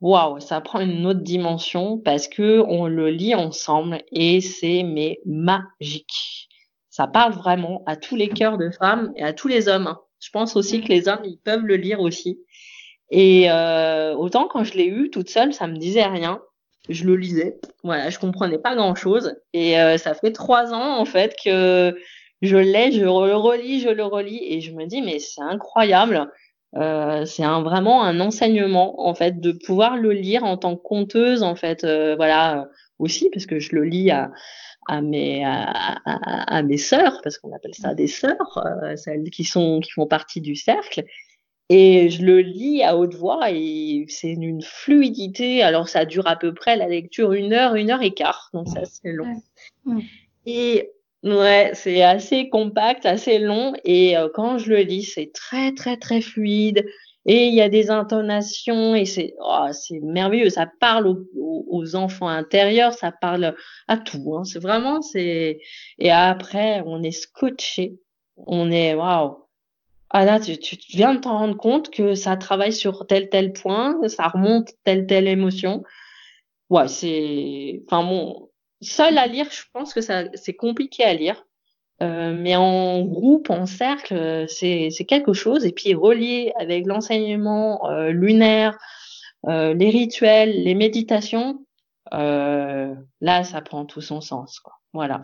waouh, 0.00 0.40
ça 0.40 0.60
prend 0.60 0.80
une 0.80 1.06
autre 1.06 1.22
dimension 1.22 1.98
parce 1.98 2.26
que 2.26 2.64
on 2.66 2.88
le 2.88 3.10
lit 3.10 3.36
ensemble 3.36 4.02
et 4.10 4.40
c'est 4.40 4.82
mais 4.82 5.20
magique. 5.24 6.48
Ça 6.90 7.06
parle 7.06 7.32
vraiment 7.32 7.84
à 7.86 7.94
tous 7.94 8.16
les 8.16 8.28
cœurs 8.28 8.58
de 8.58 8.70
femmes 8.70 9.12
et 9.14 9.22
à 9.22 9.32
tous 9.32 9.46
les 9.46 9.68
hommes. 9.68 9.96
Je 10.20 10.30
pense 10.30 10.56
aussi 10.56 10.82
que 10.82 10.88
les 10.88 11.08
hommes, 11.08 11.24
ils 11.24 11.38
peuvent 11.38 11.64
le 11.64 11.76
lire 11.76 12.00
aussi. 12.00 12.40
Et 13.10 13.48
autant 14.16 14.48
quand 14.48 14.64
je 14.64 14.74
l'ai 14.74 14.86
eu 14.86 15.10
toute 15.10 15.28
seule, 15.28 15.52
ça 15.54 15.66
me 15.66 15.76
disait 15.76 16.06
rien. 16.06 16.40
Je 16.88 17.04
le 17.04 17.16
lisais, 17.16 17.58
voilà, 17.82 18.10
je 18.10 18.18
comprenais 18.18 18.58
pas 18.58 18.74
grand 18.74 18.94
chose. 18.94 19.36
Et 19.52 19.74
ça 19.98 20.14
fait 20.14 20.32
trois 20.32 20.72
ans 20.72 20.98
en 20.98 21.04
fait 21.04 21.36
que 21.44 21.96
je 22.42 22.56
l'ai, 22.56 22.92
je 22.92 23.02
le 23.02 23.10
relis, 23.10 23.80
je 23.80 23.88
le 23.88 24.04
relis, 24.04 24.40
et 24.42 24.60
je 24.60 24.72
me 24.72 24.86
dis 24.86 25.02
mais 25.02 25.18
c'est 25.18 25.42
incroyable. 25.42 26.28
Euh, 26.76 27.24
c'est 27.24 27.44
un, 27.44 27.62
vraiment 27.62 28.02
un 28.02 28.20
enseignement 28.20 29.06
en 29.08 29.14
fait 29.14 29.40
de 29.40 29.52
pouvoir 29.52 29.96
le 29.96 30.12
lire 30.12 30.44
en 30.44 30.58
tant 30.58 30.76
que 30.76 30.82
conteuse 30.82 31.42
en 31.42 31.54
fait 31.54 31.84
euh, 31.84 32.16
voilà 32.16 32.68
aussi 32.98 33.30
parce 33.32 33.46
que 33.46 33.60
je 33.60 33.74
le 33.74 33.84
lis 33.84 34.10
à 34.10 34.30
à 34.88 35.00
mes 35.00 35.44
à, 35.44 35.98
à, 36.04 36.62
mes 36.62 36.78
sœurs 36.78 37.20
parce 37.22 37.38
qu'on 37.38 37.52
appelle 37.54 37.74
ça 37.74 37.94
des 37.94 38.06
sœurs 38.06 38.64
euh, 38.64 38.96
celles 38.96 39.30
qui 39.30 39.44
sont 39.44 39.80
qui 39.80 39.90
font 39.90 40.06
partie 40.06 40.40
du 40.40 40.56
cercle. 40.56 41.04
Et 41.68 42.10
je 42.10 42.22
le 42.22 42.40
lis 42.40 42.84
à 42.84 42.96
haute 42.96 43.14
voix 43.14 43.50
et 43.50 44.04
c'est 44.08 44.30
une 44.32 44.62
fluidité. 44.62 45.62
Alors 45.62 45.88
ça 45.88 46.04
dure 46.04 46.28
à 46.28 46.36
peu 46.36 46.54
près 46.54 46.76
la 46.76 46.88
lecture 46.88 47.32
une 47.32 47.52
heure 47.52 47.74
une 47.74 47.90
heure 47.90 48.02
et 48.02 48.14
quart. 48.14 48.50
Donc 48.52 48.68
ça 48.68 48.84
c'est 48.84 49.12
long. 49.12 49.42
Et 50.46 50.90
Ouais, 51.26 51.72
c'est 51.74 52.02
assez 52.02 52.48
compact, 52.50 53.04
assez 53.04 53.40
long. 53.40 53.74
Et 53.84 54.16
euh, 54.16 54.28
quand 54.32 54.58
je 54.58 54.68
le 54.70 54.82
lis, 54.82 55.02
c'est 55.02 55.32
très 55.32 55.72
très 55.72 55.96
très 55.96 56.20
fluide 56.20 56.86
et 57.26 57.48
il 57.48 57.54
y 57.54 57.60
a 57.60 57.68
des 57.68 57.90
intonations 57.90 58.94
et 58.94 59.04
c'est 59.04 59.34
oh, 59.40 59.66
c'est 59.72 59.98
merveilleux. 60.00 60.48
Ça 60.48 60.66
parle 60.80 61.06
aux, 61.34 61.96
enfants 61.96 62.28
intérieurs, 62.28 62.94
ça 62.94 63.12
parle 63.12 63.54
à 63.88 63.96
tout. 63.98 64.36
Hein. 64.36 64.44
C'est 64.44 64.60
vraiment 64.60 65.02
c'est 65.02 65.60
et 65.98 66.10
après 66.10 66.82
on 66.86 67.02
est 67.02 67.10
scotché, 67.10 67.98
on 68.36 68.70
est 68.70 68.94
waouh. 68.94 69.42
Là, 70.14 70.40
tu, 70.40 70.56
tu 70.58 70.76
viens 70.96 71.14
de 71.14 71.20
t'en 71.20 71.36
rendre 71.38 71.56
compte 71.56 71.90
que 71.90 72.14
ça 72.14 72.36
travaille 72.36 72.72
sur 72.72 73.06
tel 73.06 73.28
tel 73.28 73.52
point, 73.52 73.98
ça 74.08 74.28
remonte 74.28 74.70
telle 74.84 75.06
telle 75.06 75.28
émotion. 75.28 75.82
Ouais, 76.70 76.88
c'est 76.88 77.82
enfin 77.86 78.04
bon 78.04 78.50
seul 78.80 79.18
à 79.18 79.26
lire, 79.26 79.46
je 79.50 79.62
pense 79.72 79.94
que 79.94 80.00
ça 80.00 80.24
c'est 80.34 80.54
compliqué 80.54 81.04
à 81.04 81.14
lire. 81.14 81.45
Euh, 82.02 82.34
mais 82.38 82.56
en 82.56 83.02
groupe, 83.02 83.50
en 83.50 83.66
cercle, 83.66 84.46
c'est 84.48 84.90
quelque 85.06 85.32
chose. 85.32 85.64
Et 85.64 85.72
puis 85.72 85.94
relié 85.94 86.52
avec 86.58 86.86
l'enseignement 86.86 87.90
euh, 87.90 88.10
lunaire, 88.10 88.78
euh, 89.48 89.74
les 89.74 89.90
rituels, 89.90 90.62
les 90.62 90.74
méditations, 90.74 91.64
euh, 92.14 92.94
là, 93.20 93.44
ça 93.44 93.60
prend 93.60 93.84
tout 93.84 94.00
son 94.00 94.20
sens. 94.20 94.60
Quoi. 94.60 94.74
Voilà. 94.92 95.22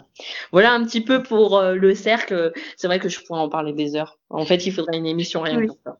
Voilà 0.52 0.72
un 0.72 0.84
petit 0.84 1.00
peu 1.00 1.22
pour 1.22 1.56
euh, 1.56 1.74
le 1.74 1.94
cercle. 1.94 2.52
C'est 2.76 2.86
vrai 2.86 2.98
que 2.98 3.08
je 3.08 3.20
pourrais 3.20 3.40
en 3.40 3.48
parler 3.48 3.72
des 3.72 3.96
heures. 3.96 4.18
En 4.30 4.44
fait, 4.44 4.66
il 4.66 4.72
faudrait 4.72 4.98
une 4.98 5.06
émission 5.06 5.40
rien 5.40 5.66
pour 5.66 5.76
ça. 5.84 5.98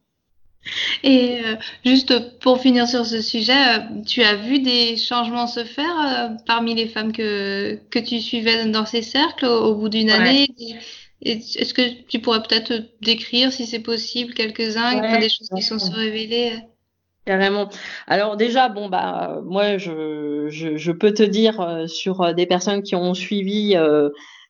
Et 1.02 1.40
euh, 1.44 1.56
juste 1.84 2.38
pour 2.38 2.60
finir 2.60 2.86
sur 2.86 3.04
ce 3.04 3.20
sujet, 3.20 3.52
euh, 3.52 4.02
tu 4.06 4.22
as 4.22 4.36
vu 4.36 4.60
des 4.60 4.96
changements 4.96 5.46
se 5.46 5.64
faire 5.64 5.98
euh, 5.98 6.36
parmi 6.46 6.74
les 6.74 6.86
femmes 6.86 7.12
que, 7.12 7.74
que 7.90 7.98
tu 7.98 8.20
suivais 8.20 8.66
dans 8.66 8.86
ces 8.86 9.02
cercles 9.02 9.46
au, 9.46 9.74
bout 9.74 9.88
d'une 9.88 10.10
année? 10.10 10.48
Est-ce 11.22 11.74
que 11.74 12.02
tu 12.08 12.18
pourrais 12.18 12.42
peut-être 12.42 12.72
décrire, 13.00 13.52
si 13.52 13.66
c'est 13.66 13.80
possible, 13.80 14.34
quelques-uns, 14.34 15.00
ouais, 15.00 15.18
des 15.20 15.28
choses 15.28 15.48
qui 15.54 15.62
sont 15.62 15.78
se 15.78 15.92
révélées 15.92 16.52
Carrément. 17.24 17.68
Alors 18.08 18.36
déjà, 18.36 18.68
bon 18.68 18.88
bah 18.88 19.40
moi 19.44 19.78
je, 19.78 20.48
je, 20.48 20.76
je 20.76 20.90
peux 20.90 21.14
te 21.14 21.22
dire 21.22 21.84
sur 21.86 22.34
des 22.34 22.46
personnes 22.46 22.82
qui 22.82 22.96
ont 22.96 23.14
suivi 23.14 23.76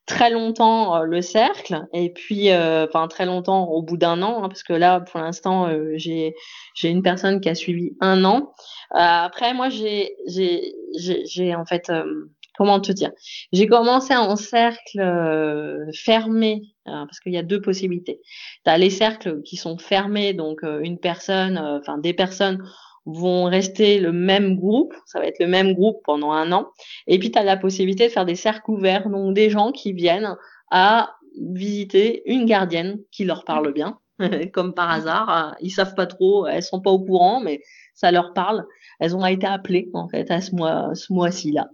très 0.05 0.29
longtemps 0.29 0.95
euh, 0.95 1.03
le 1.03 1.21
cercle. 1.21 1.85
Et 1.93 2.11
puis 2.11 2.51
euh, 2.51 2.85
enfin 2.87 3.07
très 3.07 3.25
longtemps 3.25 3.65
au 3.69 3.81
bout 3.81 3.97
d'un 3.97 4.21
an 4.21 4.43
hein, 4.43 4.49
parce 4.49 4.63
que 4.63 4.73
là 4.73 4.99
pour 4.99 5.19
l'instant 5.19 5.67
euh, 5.67 5.93
j'ai 5.95 6.35
j'ai 6.75 6.89
une 6.89 7.03
personne 7.03 7.39
qui 7.39 7.49
a 7.49 7.55
suivi 7.55 7.95
un 8.01 8.25
an. 8.25 8.53
Après 8.91 9.53
moi 9.53 9.69
j'ai 9.69 10.15
j'ai 10.27 10.73
j'ai 11.25 11.55
en 11.55 11.65
fait 11.65 11.91
comment 12.57 12.79
te 12.79 12.91
dire? 12.91 13.11
J'ai 13.51 13.65
commencé 13.65 14.15
en 14.15 14.35
cercle 14.35 15.01
fermé 15.95 16.61
hein, 16.85 17.05
parce 17.07 17.19
qu'il 17.19 17.33
y 17.33 17.37
a 17.37 17.43
deux 17.43 17.61
possibilités. 17.61 18.21
Tu 18.65 18.71
as 18.71 18.77
les 18.77 18.91
cercles 18.91 19.41
qui 19.41 19.57
sont 19.57 19.77
fermés 19.77 20.33
donc 20.33 20.61
une 20.63 20.99
personne 20.99 21.57
enfin 21.57 21.97
des 21.97 22.13
personnes 22.13 22.63
vont 23.05 23.45
rester 23.45 23.99
le 23.99 24.11
même 24.11 24.55
groupe, 24.55 24.93
ça 25.05 25.19
va 25.19 25.25
être 25.25 25.39
le 25.39 25.47
même 25.47 25.73
groupe 25.73 26.01
pendant 26.05 26.31
un 26.31 26.51
an. 26.51 26.69
Et 27.07 27.19
puis, 27.19 27.31
tu 27.31 27.39
as 27.39 27.43
la 27.43 27.57
possibilité 27.57 28.07
de 28.07 28.11
faire 28.11 28.25
des 28.25 28.35
cercles 28.35 28.71
ouverts, 28.71 29.09
donc 29.09 29.33
des 29.33 29.49
gens 29.49 29.71
qui 29.71 29.93
viennent 29.93 30.37
à 30.71 31.15
visiter 31.37 32.23
une 32.25 32.45
gardienne 32.45 32.99
qui 33.11 33.25
leur 33.25 33.43
parle 33.43 33.73
bien, 33.73 33.99
comme 34.53 34.73
par 34.73 34.89
hasard. 34.89 35.55
Ils 35.61 35.71
savent 35.71 35.95
pas 35.95 36.05
trop, 36.05 36.47
elles 36.47 36.63
sont 36.63 36.81
pas 36.81 36.91
au 36.91 36.99
courant, 36.99 37.41
mais 37.41 37.61
ça 37.93 38.11
leur 38.11 38.33
parle. 38.33 38.65
Elles 38.99 39.15
ont 39.15 39.25
été 39.25 39.45
appelées 39.45 39.89
en 39.93 40.07
fait 40.07 40.29
à 40.31 40.41
ce 40.41 40.55
mois, 40.55 40.91
ce 40.95 41.11
mois-ci 41.11 41.51
là, 41.51 41.67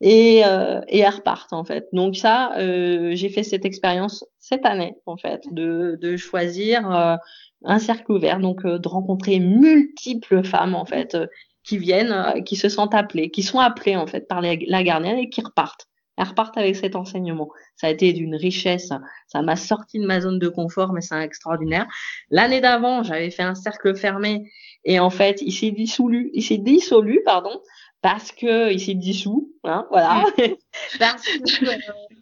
et 0.00 0.42
euh, 0.44 0.80
et 0.88 0.98
elles 0.98 1.14
repartent 1.14 1.52
en 1.52 1.64
fait. 1.64 1.86
Donc 1.92 2.16
ça, 2.16 2.52
euh, 2.58 3.12
j'ai 3.14 3.28
fait 3.28 3.42
cette 3.42 3.64
expérience 3.64 4.24
cette 4.38 4.66
année 4.66 4.94
en 5.06 5.16
fait 5.16 5.42
de 5.52 5.98
de 6.00 6.16
choisir 6.16 6.90
euh, 6.90 7.16
un 7.64 7.78
cercle 7.78 8.12
ouvert, 8.12 8.38
donc 8.38 8.64
euh, 8.64 8.78
de 8.78 8.88
rencontrer 8.88 9.38
multiples 9.38 10.44
femmes 10.44 10.74
en 10.74 10.84
fait 10.84 11.14
euh, 11.14 11.26
qui 11.64 11.78
viennent, 11.78 12.12
euh, 12.12 12.40
qui 12.42 12.56
se 12.56 12.68
sentent 12.68 12.94
appelées, 12.94 13.30
qui 13.30 13.42
sont 13.42 13.58
appelées 13.58 13.96
en 13.96 14.06
fait 14.06 14.28
par 14.28 14.40
la 14.40 14.82
gardienne 14.82 15.18
et 15.18 15.30
qui 15.30 15.40
repartent. 15.40 15.88
Elles 16.18 16.28
repartent 16.28 16.58
avec 16.58 16.76
cet 16.76 16.94
enseignement. 16.94 17.48
Ça 17.76 17.86
a 17.86 17.90
été 17.90 18.12
d'une 18.12 18.36
richesse. 18.36 18.92
Ça 19.28 19.42
m'a 19.42 19.56
sorti 19.56 19.98
de 19.98 20.06
ma 20.06 20.20
zone 20.20 20.38
de 20.38 20.48
confort, 20.48 20.92
mais 20.92 21.00
c'est 21.00 21.18
extraordinaire. 21.22 21.86
L'année 22.30 22.60
d'avant, 22.60 23.02
j'avais 23.02 23.30
fait 23.30 23.42
un 23.42 23.54
cercle 23.54 23.96
fermé 23.96 24.50
et 24.84 25.00
en 25.00 25.08
fait, 25.08 25.40
il 25.40 25.52
s'est 25.52 25.70
dissolu, 25.70 26.30
il 26.34 26.42
s'est 26.42 26.58
dissolu, 26.58 27.22
pardon, 27.24 27.60
parce 28.02 28.32
que 28.32 28.72
il 28.72 28.80
s'est 28.80 28.94
dissous, 28.94 29.52
hein, 29.64 29.86
voilà, 29.90 30.24
parce 30.98 31.22
que 31.22 31.66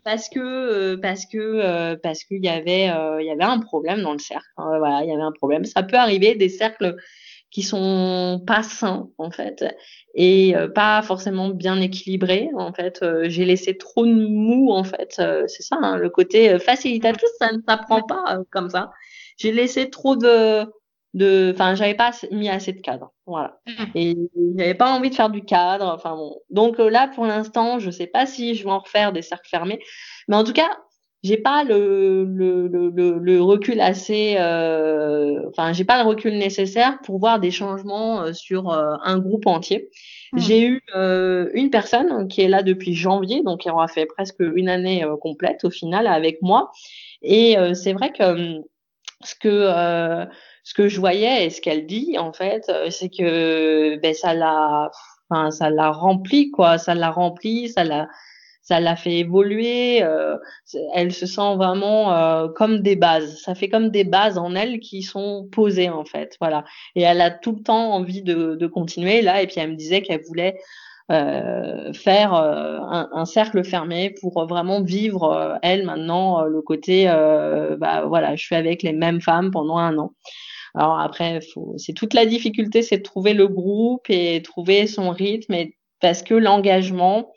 parce 0.05 0.29
que 0.29 0.41
euh, 0.41 0.97
parce 1.01 1.27
que 1.27 1.39
euh, 1.39 1.97
parce 2.03 2.25
qu'il 2.25 2.45
y 2.45 2.49
avait 2.49 2.91
euh, 2.91 3.21
il 3.21 3.27
y 3.27 3.31
avait 3.31 3.45
un 3.45 3.61
problème 3.61 4.03
dans 4.03 4.13
le 4.13 4.19
cercle. 4.19 4.47
Voilà, 4.57 5.03
il 5.03 5.09
y 5.09 5.13
avait 5.13 5.23
un 5.23 5.33
problème. 5.33 5.65
Ça 5.65 5.83
peut 5.83 5.97
arriver 5.97 6.35
des 6.35 6.49
cercles 6.49 6.97
qui 7.51 7.63
sont 7.63 8.43
pas 8.47 8.63
sains 8.63 9.11
en 9.19 9.31
fait 9.33 9.65
et 10.15 10.55
pas 10.73 11.03
forcément 11.03 11.49
bien 11.49 11.81
équilibrés 11.81 12.49
en 12.57 12.73
fait 12.73 13.05
j'ai 13.25 13.45
laissé 13.45 13.77
trop 13.77 14.07
de 14.07 14.13
mou 14.13 14.71
en 14.71 14.85
fait 14.85 15.21
c'est 15.49 15.63
ça 15.65 15.77
hein, 15.83 15.97
le 15.97 16.11
côté 16.11 16.61
facilitateur 16.61 17.29
ça 17.41 17.51
ne 17.51 17.59
s'apprend 17.69 18.03
pas 18.03 18.39
comme 18.51 18.71
ça 18.71 18.93
j'ai 19.37 19.51
laissé 19.51 19.91
trop 19.91 20.15
de 20.15 20.65
de 21.15 21.51
enfin 21.55 21.75
j'avais 21.75 21.95
pas 21.95 22.13
mis 22.31 22.49
assez 22.49 22.73
de 22.73 22.81
cadre 22.81 23.13
voilà 23.27 23.59
mmh. 23.67 23.85
et 23.97 24.17
j'avais 24.57 24.75
pas 24.75 24.93
envie 24.93 25.11
de 25.11 25.15
faire 25.15 25.31
du 25.31 25.45
cadre 25.45 25.87
enfin 25.87 26.15
bon 26.15 26.37
donc 26.51 26.79
là 26.79 27.09
pour 27.09 27.27
l'instant 27.27 27.81
je 27.81 27.91
sais 27.91 28.07
pas 28.07 28.27
si 28.27 28.55
je 28.55 28.63
vais 28.63 28.71
en 28.71 28.79
refaire 28.79 29.13
des 29.13 29.23
cercles 29.23 29.49
fermés 29.49 29.81
mais 30.31 30.37
en 30.37 30.45
tout 30.45 30.53
cas, 30.53 30.79
j'ai 31.25 31.37
pas 31.37 31.65
le, 31.65 32.25
le, 32.25 32.69
le, 32.69 33.19
le, 33.19 33.43
recul 33.43 33.81
assez, 33.81 34.37
euh, 34.39 35.43
enfin, 35.49 35.73
j'ai 35.73 35.85
pas 35.85 36.01
le 36.03 36.09
recul 36.09 36.39
nécessaire 36.39 36.99
pour 37.05 37.19
voir 37.19 37.41
des 37.41 37.51
changements 37.51 38.23
euh, 38.23 38.33
sur 38.33 38.71
euh, 38.71 38.95
un 39.03 39.19
groupe 39.19 39.49
entier. 39.49 39.91
Hmm. 40.33 40.39
J'ai 40.39 40.65
eu 40.65 40.81
euh, 40.95 41.51
une 41.53 41.71
personne 41.71 42.29
qui 42.29 42.43
est 42.43 42.49
là 42.49 42.63
depuis 42.63 42.95
janvier, 42.95 43.43
donc 43.43 43.63
qui 43.63 43.71
aura 43.71 43.89
fait 43.89 44.07
presque 44.07 44.39
une 44.39 44.69
année 44.69 45.05
complète 45.21 45.65
au 45.65 45.71
final 45.71 46.07
avec 46.07 46.41
moi. 46.43 46.71
Et 47.23 47.57
c'est 47.75 47.93
vrai 47.93 48.13
que 48.13 48.61
ce 49.23 49.35
que 49.35 50.29
ce 50.65 50.75
que 50.75 50.89
je 50.89 51.01
voyais 51.01 51.47
et 51.47 51.51
ce 51.51 51.61
qu'elle 51.61 51.87
dit 51.87 52.17
en 52.19 52.33
fait, 52.33 52.71
c'est 52.91 53.09
que 53.09 53.97
ben 53.97 54.15
ça 54.15 54.35
l'a, 54.35 54.91
enfin 55.29 55.51
ça 55.51 55.71
l'a 55.71 55.91
rempli 55.91 56.51
quoi, 56.51 56.79
ça 56.79 56.95
l'a 56.95 57.11
rempli, 57.11 57.69
ça 57.69 57.85
l'a 57.85 58.09
ça 58.63 58.79
l'a 58.79 58.95
fait 58.95 59.19
évoluer. 59.19 60.03
Euh, 60.03 60.37
elle 60.95 61.13
se 61.13 61.27
sent 61.27 61.57
vraiment 61.57 62.13
euh, 62.15 62.49
comme 62.49 62.81
des 62.81 62.95
bases. 62.95 63.41
Ça 63.43 63.55
fait 63.55 63.69
comme 63.69 63.91
des 63.91 64.05
bases 64.05 64.39
en 64.39 64.55
elle 64.55 64.79
qui 64.81 65.03
sont 65.03 65.49
posées 65.51 65.91
en 65.91 66.05
fait. 66.05 66.37
Voilà. 66.41 66.65
Et 66.95 67.03
elle 67.03 67.21
a 67.21 67.31
tout 67.31 67.53
le 67.53 67.63
temps 67.63 67.93
envie 67.93 68.23
de, 68.23 68.55
de 68.55 68.67
continuer 68.67 69.23
là. 69.23 69.43
Et 69.43 69.47
puis 69.47 69.57
elle 69.59 69.71
me 69.71 69.77
disait 69.77 70.03
qu'elle 70.03 70.23
voulait 70.23 70.57
euh, 71.11 71.93
faire 71.93 72.35
euh, 72.35 72.79
un, 72.79 73.09
un, 73.13 73.25
cercle 73.25 73.65
fermé 73.65 74.15
pour 74.21 74.47
vraiment 74.47 74.81
vivre 74.81 75.25
euh, 75.25 75.57
elle 75.61 75.85
maintenant 75.85 76.45
le 76.45 76.63
côté 76.63 77.07
bah 77.79 78.05
voilà 78.07 78.37
je 78.37 78.45
suis 78.45 78.55
avec 78.55 78.85
les 78.85 78.93
mêmes 78.93 79.21
femmes 79.21 79.51
pendant 79.51 79.79
un 79.79 79.99
an 79.99 80.13
alors 80.75 81.01
après 81.01 81.41
c'est 81.77 81.93
toute 81.93 82.15
la 82.15 82.27
difficulté 82.27 82.83
c'est 82.83 82.99
de 82.99 83.03
trouver 83.03 83.35
le 83.35 83.49
groupe 83.49 84.09
et 84.09 84.43
trouver 84.43 84.87
son 84.87 85.11
rythme 85.11 85.55
parce 86.01 86.23
que 86.23 86.35
l'engagement 86.35 87.33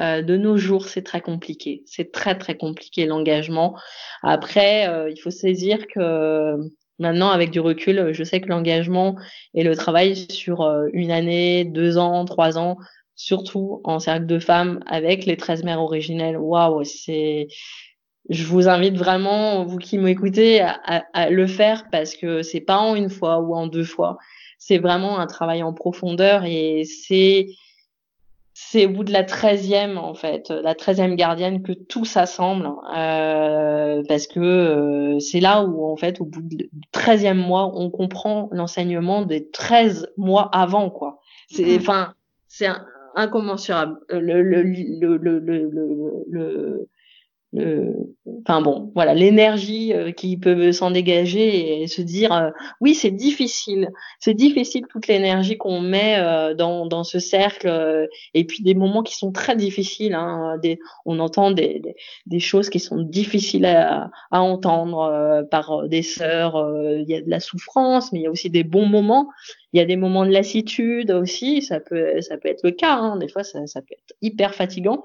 euh, 0.00 0.22
de 0.22 0.36
nos 0.36 0.56
jours, 0.56 0.88
c'est 0.88 1.02
très 1.02 1.20
compliqué. 1.20 1.82
C'est 1.86 2.10
très 2.10 2.36
très 2.36 2.56
compliqué 2.56 3.06
l'engagement. 3.06 3.76
Après, 4.22 4.88
euh, 4.88 5.10
il 5.10 5.16
faut 5.20 5.30
saisir 5.30 5.86
que 5.86 6.56
maintenant, 6.98 7.30
avec 7.30 7.50
du 7.50 7.60
recul, 7.60 8.12
je 8.12 8.24
sais 8.24 8.40
que 8.40 8.48
l'engagement 8.48 9.16
et 9.54 9.62
le 9.62 9.76
travail 9.76 10.16
sur 10.30 10.62
euh, 10.62 10.88
une 10.92 11.10
année, 11.12 11.64
deux 11.64 11.96
ans, 11.96 12.24
trois 12.24 12.58
ans, 12.58 12.76
surtout 13.14 13.80
en 13.84 14.00
cercle 14.00 14.26
de 14.26 14.40
femmes 14.40 14.80
avec 14.86 15.26
les 15.26 15.36
13 15.36 15.62
mères 15.62 15.80
originelles, 15.80 16.36
waouh, 16.36 16.82
c'est 16.84 17.46
je 18.30 18.44
vous 18.46 18.68
invite 18.68 18.96
vraiment, 18.96 19.64
vous 19.64 19.78
qui 19.78 19.98
m'écoutez, 19.98 20.60
à, 20.60 21.04
à, 21.12 21.30
le 21.30 21.46
faire 21.46 21.84
parce 21.90 22.16
que 22.16 22.42
c'est 22.42 22.60
pas 22.60 22.78
en 22.78 22.94
une 22.94 23.10
fois 23.10 23.40
ou 23.40 23.54
en 23.54 23.66
deux 23.66 23.84
fois. 23.84 24.18
C'est 24.58 24.78
vraiment 24.78 25.18
un 25.18 25.26
travail 25.26 25.62
en 25.62 25.74
profondeur 25.74 26.44
et 26.44 26.84
c'est 26.84 27.48
c'est 28.56 28.86
au 28.86 28.90
bout 28.90 29.04
de 29.04 29.12
la 29.12 29.24
treizième 29.24 29.98
en 29.98 30.14
fait, 30.14 30.50
la 30.50 30.76
treizième 30.76 31.16
gardienne 31.16 31.62
que 31.62 31.72
tout 31.72 32.04
s'assemble 32.04 32.70
euh, 32.96 34.02
parce 34.08 34.28
que 34.28 34.38
euh, 34.38 35.18
c'est 35.18 35.40
là 35.40 35.64
où 35.64 35.84
en 35.84 35.96
fait 35.96 36.20
au 36.20 36.24
bout 36.24 36.40
du 36.40 36.70
treizième 36.92 37.38
mois 37.38 37.72
on 37.74 37.90
comprend 37.90 38.48
l'enseignement 38.52 39.22
des 39.22 39.50
treize 39.50 40.08
mois 40.16 40.48
avant 40.52 40.88
quoi. 40.88 41.20
C'est 41.50 41.64
mmh. 41.64 41.80
enfin 41.80 42.14
c'est 42.46 42.68
incommensurable. 43.16 43.98
Le, 44.08 44.42
le, 44.42 44.62
le, 44.62 45.16
le, 45.16 45.38
le, 45.40 46.24
le 46.30 46.88
enfin 47.56 48.60
bon, 48.60 48.90
voilà, 48.94 49.14
l'énergie 49.14 49.92
euh, 49.92 50.10
qui 50.10 50.36
peut 50.36 50.72
s'en 50.72 50.90
dégager 50.90 51.82
et 51.82 51.86
se 51.86 52.02
dire 52.02 52.32
euh, 52.32 52.50
oui, 52.80 52.94
c'est 52.94 53.10
difficile, 53.10 53.90
c'est 54.18 54.34
difficile 54.34 54.84
toute 54.88 55.06
l'énergie 55.06 55.56
qu'on 55.56 55.80
met 55.80 56.16
euh, 56.18 56.54
dans, 56.54 56.86
dans 56.86 57.04
ce 57.04 57.18
cercle 57.18 58.08
et 58.34 58.44
puis 58.44 58.62
des 58.62 58.74
moments 58.74 59.02
qui 59.02 59.16
sont 59.16 59.32
très 59.32 59.56
difficiles. 59.56 60.14
Hein, 60.14 60.58
des, 60.62 60.78
on 61.06 61.18
entend 61.18 61.50
des, 61.50 61.82
des, 62.26 62.40
choses 62.40 62.70
qui 62.70 62.80
sont 62.80 63.00
difficiles 63.00 63.66
à, 63.66 64.10
à 64.30 64.40
entendre 64.40 65.44
par 65.50 65.88
des 65.88 66.02
sœurs. 66.02 66.56
Il 66.98 67.08
y 67.08 67.14
a 67.14 67.22
de 67.22 67.30
la 67.30 67.40
souffrance, 67.40 68.12
mais 68.12 68.20
il 68.20 68.22
y 68.22 68.26
a 68.26 68.30
aussi 68.30 68.50
des 68.50 68.64
bons 68.64 68.86
moments. 68.86 69.28
Il 69.72 69.78
y 69.78 69.80
a 69.80 69.86
des 69.86 69.96
moments 69.96 70.24
de 70.24 70.30
lassitude 70.30 71.10
aussi, 71.10 71.62
ça 71.62 71.80
peut 71.80 72.20
ça 72.20 72.36
peut 72.38 72.48
être 72.48 72.62
le 72.62 72.70
cas. 72.70 72.94
Hein, 72.94 73.16
des 73.16 73.28
fois, 73.28 73.42
ça, 73.42 73.66
ça 73.66 73.80
peut 73.80 73.94
être 73.94 74.14
hyper 74.22 74.54
fatigant. 74.54 75.04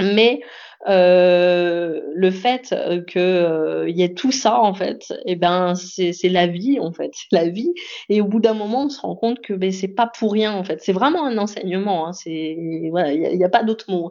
Mais 0.00 0.40
euh, 0.86 2.00
le 2.14 2.30
fait 2.30 2.72
que 3.08 3.18
euh, 3.18 3.90
y 3.90 4.02
ait 4.02 4.14
tout 4.14 4.30
ça 4.30 4.60
en 4.60 4.74
fait, 4.74 5.10
et 5.26 5.32
eh 5.32 5.36
ben 5.36 5.74
c'est 5.74 6.14
la 6.28 6.46
vie 6.46 6.78
en 6.78 6.92
fait, 6.92 7.12
la 7.32 7.48
vie. 7.48 7.72
Et 8.08 8.20
au 8.20 8.26
bout 8.26 8.40
d'un 8.40 8.54
moment, 8.54 8.84
on 8.84 8.88
se 8.88 9.00
rend 9.00 9.16
compte 9.16 9.40
que 9.40 9.54
ben 9.54 9.72
c'est 9.72 9.88
pas 9.88 10.06
pour 10.06 10.32
rien 10.32 10.52
en 10.52 10.62
fait. 10.62 10.80
C'est 10.80 10.92
vraiment 10.92 11.26
un 11.26 11.36
enseignement. 11.36 12.06
Hein, 12.06 12.12
c'est 12.12 12.56
voilà, 12.90 13.12
il 13.12 13.38
y, 13.38 13.44
a, 13.44 13.48
pas 13.48 13.64
d'autre 13.64 13.90
mot. 13.90 14.10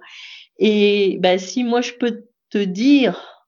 Et 0.60 1.18
ben 1.22 1.40
si 1.40 1.64
moi 1.64 1.82
je 1.82 1.94
peux 1.94 2.26
te 2.50 2.58
dire 2.58 3.46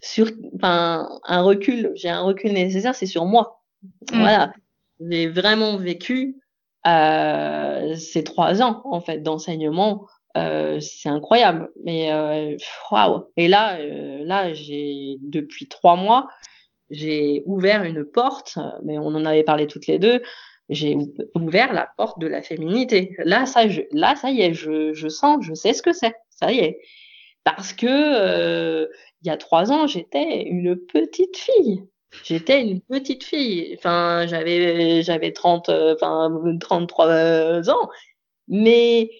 sur, 0.00 0.30
enfin 0.54 1.08
un 1.24 1.42
recul, 1.42 1.90
j'ai 1.96 2.10
un 2.10 2.22
recul 2.22 2.52
nécessaire, 2.52 2.94
c'est 2.94 3.06
sur 3.06 3.24
moi. 3.24 3.62
Mmh. 4.12 4.20
Voilà, 4.20 4.52
j'ai 5.00 5.26
vraiment 5.26 5.76
vécu 5.76 6.36
euh, 6.86 7.96
ces 7.96 8.22
trois 8.22 8.62
ans 8.62 8.82
en 8.84 9.00
fait 9.00 9.18
d'enseignement 9.22 10.06
euh, 10.36 10.80
c'est 10.80 11.08
incroyable. 11.08 11.70
Mais 11.84 12.12
euh, 12.12 12.56
waouh 12.90 13.26
Et 13.36 13.48
là, 13.48 13.78
euh, 13.78 14.24
là, 14.24 14.52
j'ai 14.52 15.16
depuis 15.20 15.68
trois 15.68 15.96
mois, 15.96 16.28
j'ai 16.90 17.42
ouvert 17.46 17.84
une 17.84 18.04
porte. 18.04 18.58
Mais 18.84 18.98
on 18.98 19.08
en 19.08 19.24
avait 19.24 19.44
parlé 19.44 19.66
toutes 19.66 19.86
les 19.86 19.98
deux. 19.98 20.22
J'ai 20.68 20.96
ouvert 21.34 21.72
la 21.72 21.88
porte 21.96 22.18
de 22.18 22.26
la 22.26 22.42
féminité. 22.42 23.14
Là, 23.18 23.46
ça, 23.46 23.62
là, 23.92 24.16
ça 24.16 24.30
y 24.30 24.42
est, 24.42 24.52
je, 24.52 24.92
je 24.92 25.08
sens, 25.08 25.44
je 25.44 25.54
sais 25.54 25.72
ce 25.72 25.82
que 25.82 25.92
c'est. 25.92 26.14
Ça 26.30 26.52
y 26.52 26.58
est. 26.58 26.80
Parce 27.44 27.72
que 27.72 28.88
il 29.22 29.28
y 29.28 29.30
a 29.30 29.36
trois 29.36 29.72
ans, 29.72 29.86
j'étais 29.86 30.42
une 30.42 30.76
petite 30.76 31.36
fille. 31.36 31.84
J'étais 32.24 32.62
une 32.62 32.80
petite 32.80 33.24
fille. 33.24 33.74
Enfin, 33.78 34.26
j'avais 34.26 35.02
j'avais 35.02 35.32
30 35.32 35.68
enfin 35.68 36.30
33 36.60 37.70
ans. 37.70 37.88
Mais 38.48 39.10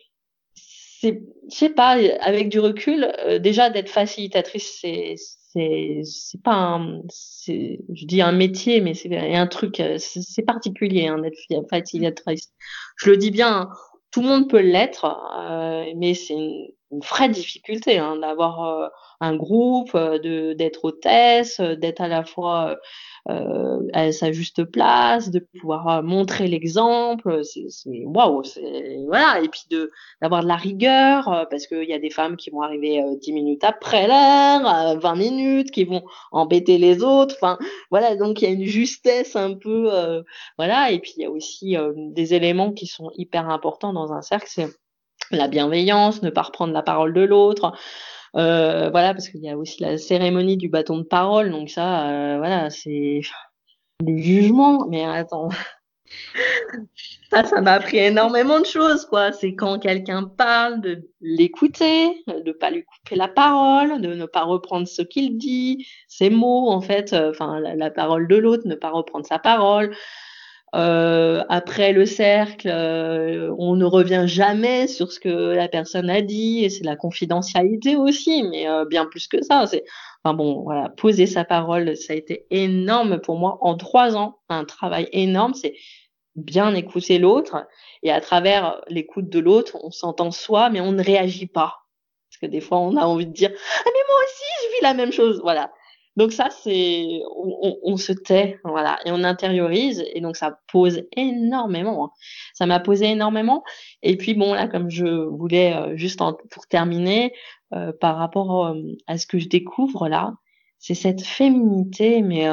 c'est, 1.01 1.23
je 1.51 1.57
sais 1.57 1.71
pas, 1.71 1.97
avec 2.21 2.49
du 2.49 2.61
recul, 2.61 3.13
euh, 3.25 3.39
déjà 3.39 3.71
d'être 3.71 3.89
facilitatrice, 3.89 4.79
c'est, 4.81 5.15
c'est, 5.17 6.01
c'est 6.05 6.43
pas 6.43 6.55
un, 6.55 7.03
c'est, 7.09 7.81
je 7.93 8.07
dis 8.07 8.23
un 8.23 8.33
métier, 8.33 8.81
mais 8.81 8.95
c'est 8.95 9.15
un 9.17 9.47
truc, 9.47 9.81
euh, 9.81 9.97
c'est, 9.99 10.43
particulier 10.43 11.09
hein, 11.09 11.19
d'être 11.19 11.69
facilitatrice. 11.69 12.53
Je 12.97 13.11
le 13.11 13.17
dis 13.17 13.31
bien, 13.31 13.71
tout 14.11 14.23
le 14.23 14.29
monde 14.29 14.49
peut 14.49 14.61
l'être, 14.61 15.05
euh, 15.05 15.85
mais 15.97 16.15
c'est 16.15 16.35
une, 16.35 16.69
vraie 17.03 17.29
difficulté 17.29 17.99
hein, 17.99 18.17
d'avoir 18.17 18.93
un 19.21 19.35
groupe, 19.37 19.93
de 19.97 20.53
d'être 20.53 20.85
hôtesse, 20.85 21.61
d'être 21.61 22.01
à 22.01 22.07
la 22.07 22.25
fois 22.25 22.71
euh, 22.71 22.77
à 23.93 24.13
sa 24.13 24.33
juste 24.33 24.65
place, 24.65 25.31
de 25.31 25.41
pouvoir 25.41 25.89
euh, 25.89 26.03
montrer 26.03 26.47
l'exemple. 26.47 27.43
C'est 27.45 28.05
waouh, 28.05 28.43
voilà. 29.07 29.41
Et 29.43 29.49
puis 29.49 29.63
de 29.71 29.91
d'avoir 30.21 30.43
de 30.43 30.49
la 30.49 30.57
rigueur 30.57 31.29
euh, 31.29 31.45
parce 31.51 31.67
qu'il 31.67 31.89
y 31.89 31.93
a 31.93 31.99
des 31.99 32.11
femmes 32.11 32.37
qui 32.37 32.51
vont 32.51 32.63
arriver 32.63 33.03
dix 33.21 33.33
minutes 33.33 33.65
après 33.65 34.07
l'heure, 34.07 34.99
20 34.99 35.15
minutes, 35.17 35.71
qui 35.71 35.85
vont 35.85 36.05
embêter 36.33 36.79
les 36.79 37.03
autres. 37.03 37.35
Enfin 37.39 37.59
voilà, 37.91 38.17
donc 38.17 38.43
il 38.43 38.45
y 38.45 38.49
a 38.49 38.55
une 38.55 38.65
justesse 38.65 39.37
un 39.37 39.55
peu 39.55 39.91
voilà. 40.59 40.91
Et 40.91 41.01
puis 41.01 41.15
il 41.17 41.23
y 41.23 41.27
a 41.27 41.31
aussi 41.31 41.77
des 41.97 42.35
éléments 42.35 42.73
qui 42.73 42.87
sont 42.87 43.11
hyper 43.17 43.49
importants 43.49 43.93
dans 43.93 44.13
un 44.13 44.23
cercle, 44.23 44.47
c'est 44.49 44.69
la 45.31 45.49
bienveillance, 45.49 46.23
ne 46.23 46.31
pas 46.31 46.43
reprendre 46.43 46.73
la 46.73 46.83
parole 46.83 47.13
de 47.13 47.23
l'autre. 47.23 47.73
Euh, 48.37 48.91
voilà, 48.91 49.15
parce 49.15 49.29
qu'il 49.29 49.41
y 49.41 49.49
a 49.49 49.57
aussi 49.57 49.83
la 49.83 49.97
cérémonie 49.97 50.57
du 50.57 50.69
bâton 50.69 50.99
de 50.99 51.05
parole, 51.05 51.51
donc 51.51 51.71
ça, 51.71 52.09
euh, 52.11 52.37
voilà, 52.39 52.69
c'est 52.69 53.23
le 54.05 54.19
jugement. 54.19 54.87
Mais 54.89 55.05
attends, 55.07 55.49
ça, 57.31 57.45
ça 57.45 57.61
m'a 57.63 57.73
appris 57.73 57.97
énormément 57.97 58.61
de 58.61 58.67
choses, 58.67 59.07
quoi. 59.07 59.33
C'est 59.33 59.55
quand 59.55 59.79
quelqu'un 59.79 60.25
parle, 60.25 60.83
de 60.83 61.09
l'écouter, 61.23 62.23
de 62.27 62.53
pas 62.53 62.71
lui 62.71 62.85
couper 62.85 63.17
la 63.17 63.29
parole, 63.29 64.03
de 64.03 64.15
ne 64.15 64.27
pas 64.27 64.43
reprendre 64.43 64.87
ce 64.87 65.01
qu'il 65.01 65.39
dit, 65.39 65.87
ses 66.07 66.29
mots, 66.29 66.69
en 66.69 66.83
fait, 66.83 67.15
euh, 67.15 67.31
enfin, 67.31 67.59
la, 67.61 67.91
parole 67.91 68.29
de 68.29 68.37
l'autre, 68.37 68.67
ne 68.67 68.75
pas 68.75 68.91
reprendre 68.91 69.25
sa 69.25 69.39
parole. 69.39 69.97
Euh, 70.77 71.43
après 71.49 71.93
le 71.93 72.05
cercle, 72.05 72.69
euh, 72.69 73.55
on 73.59 73.77
ne 73.77 73.87
revient 73.87 74.25
jamais 74.27 74.87
sur 74.87 75.11
ce 75.11 75.19
que 75.19 75.55
la 75.55 75.69
personne 75.69 76.11
a 76.11 76.21
dit, 76.21 76.65
et 76.65 76.69
c'est 76.69 76.85
la 76.85 76.97
confidentialité 76.97 77.97
aussi, 77.97 78.43
mais 78.43 78.69
euh, 78.69 78.85
bien 78.85 79.07
plus 79.07 79.27
que 79.27 79.43
ça. 79.43 79.67
C'est, 79.67 79.85
enfin 80.23 80.35
bon, 80.35 80.63
voilà, 80.65 80.91
poser 80.91 81.27
sa 81.27 81.45
parole, 81.45 81.97
ça 81.97 82.13
a 82.13 82.17
été 82.17 82.47
énorme 82.51 83.21
pour 83.21 83.39
moi 83.39 83.57
en 83.63 83.77
trois 83.77 84.17
ans, 84.17 84.41
un 84.51 84.67
travail 84.67 85.09
énorme. 85.13 85.55
C'est 85.55 85.75
bien 86.35 86.75
écouter 86.75 87.19
l'autre, 87.19 87.67
et 88.03 88.13
à 88.13 88.21
travers 88.21 88.83
l'écoute 88.89 89.31
de 89.31 89.39
l'autre, 89.39 89.79
on 89.83 89.91
s'entend 89.91 90.31
soi, 90.31 90.69
mais 90.69 90.81
on 90.83 90.93
ne 90.93 91.03
réagit 91.03 91.47
pas. 91.47 91.75
Parce 92.29 92.39
que 92.43 92.47
des 92.47 92.61
fois, 92.61 92.81
on 92.81 92.97
a 92.99 93.07
envie 93.07 93.27
de 93.27 93.33
dire, 93.33 93.51
ah 93.55 93.83
mais 93.87 94.01
moi 94.09 94.19
aussi, 94.25 94.45
je 94.63 94.77
vis 94.77 94.83
la 94.83 94.95
même 94.95 95.13
chose, 95.13 95.41
voilà. 95.43 95.71
Donc 96.17 96.33
ça, 96.33 96.49
c'est, 96.51 97.21
on, 97.83 97.99
se 97.99 98.13
tait, 98.13 98.59
voilà, 98.65 98.99
et 99.05 99.11
on 99.13 99.23
intériorise, 99.23 100.03
et 100.15 100.23
donc 100.23 100.37
ça 100.37 100.61
pose 100.73 101.03
énormément. 101.15 102.07
Hein. 102.07 102.11
Ça 102.55 102.65
m'a 102.65 102.81
posé 102.81 103.11
énormément. 103.11 103.63
Et 104.03 104.17
puis 104.17 104.33
bon, 104.33 104.55
là, 104.55 104.67
comme 104.67 104.89
je 104.89 105.05
voulais 105.05 105.75
euh, 105.75 105.97
juste 105.97 106.19
pour 106.51 106.67
terminer, 106.69 107.35
euh, 107.75 107.93
par 108.01 108.17
rapport 108.17 108.67
euh, 108.67 108.81
à 109.07 109.19
ce 109.19 109.27
que 109.27 109.39
je 109.39 109.49
découvre 109.49 110.09
là, 110.09 110.35
c'est 110.79 110.95
cette 110.95 111.23
féminité, 111.23 112.23
mais 112.23 112.47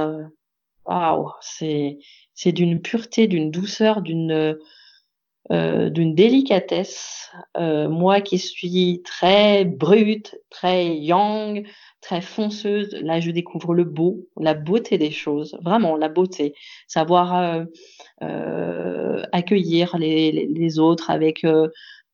waouh, 0.86 1.30
c'est 1.42 2.00
c'est 2.34 2.52
d'une 2.52 2.82
pureté, 2.82 3.28
d'une 3.28 3.52
douceur, 3.52 4.02
d'une 4.02 4.58
d'une 5.50 6.16
délicatesse. 6.16 7.30
Moi 7.58 8.22
qui 8.22 8.40
suis 8.40 9.02
très 9.04 9.66
brute, 9.66 10.38
très 10.50 10.96
young, 10.96 11.68
très 12.04 12.22
fonceuse, 12.22 12.94
là 13.02 13.20
je 13.20 13.32
découvre 13.32 13.74
le 13.74 13.86
beau, 13.86 14.28
la 14.38 14.54
beauté 14.54 14.98
des 14.98 15.10
choses, 15.10 15.58
vraiment 15.62 15.96
la 15.96 16.10
beauté, 16.10 16.54
savoir 16.88 17.36
euh, 17.36 17.64
euh 18.22 19.24
accueillir 19.32 19.98
les, 19.98 20.80
autres 20.80 21.10
avec 21.10 21.46
euh, 21.46 21.70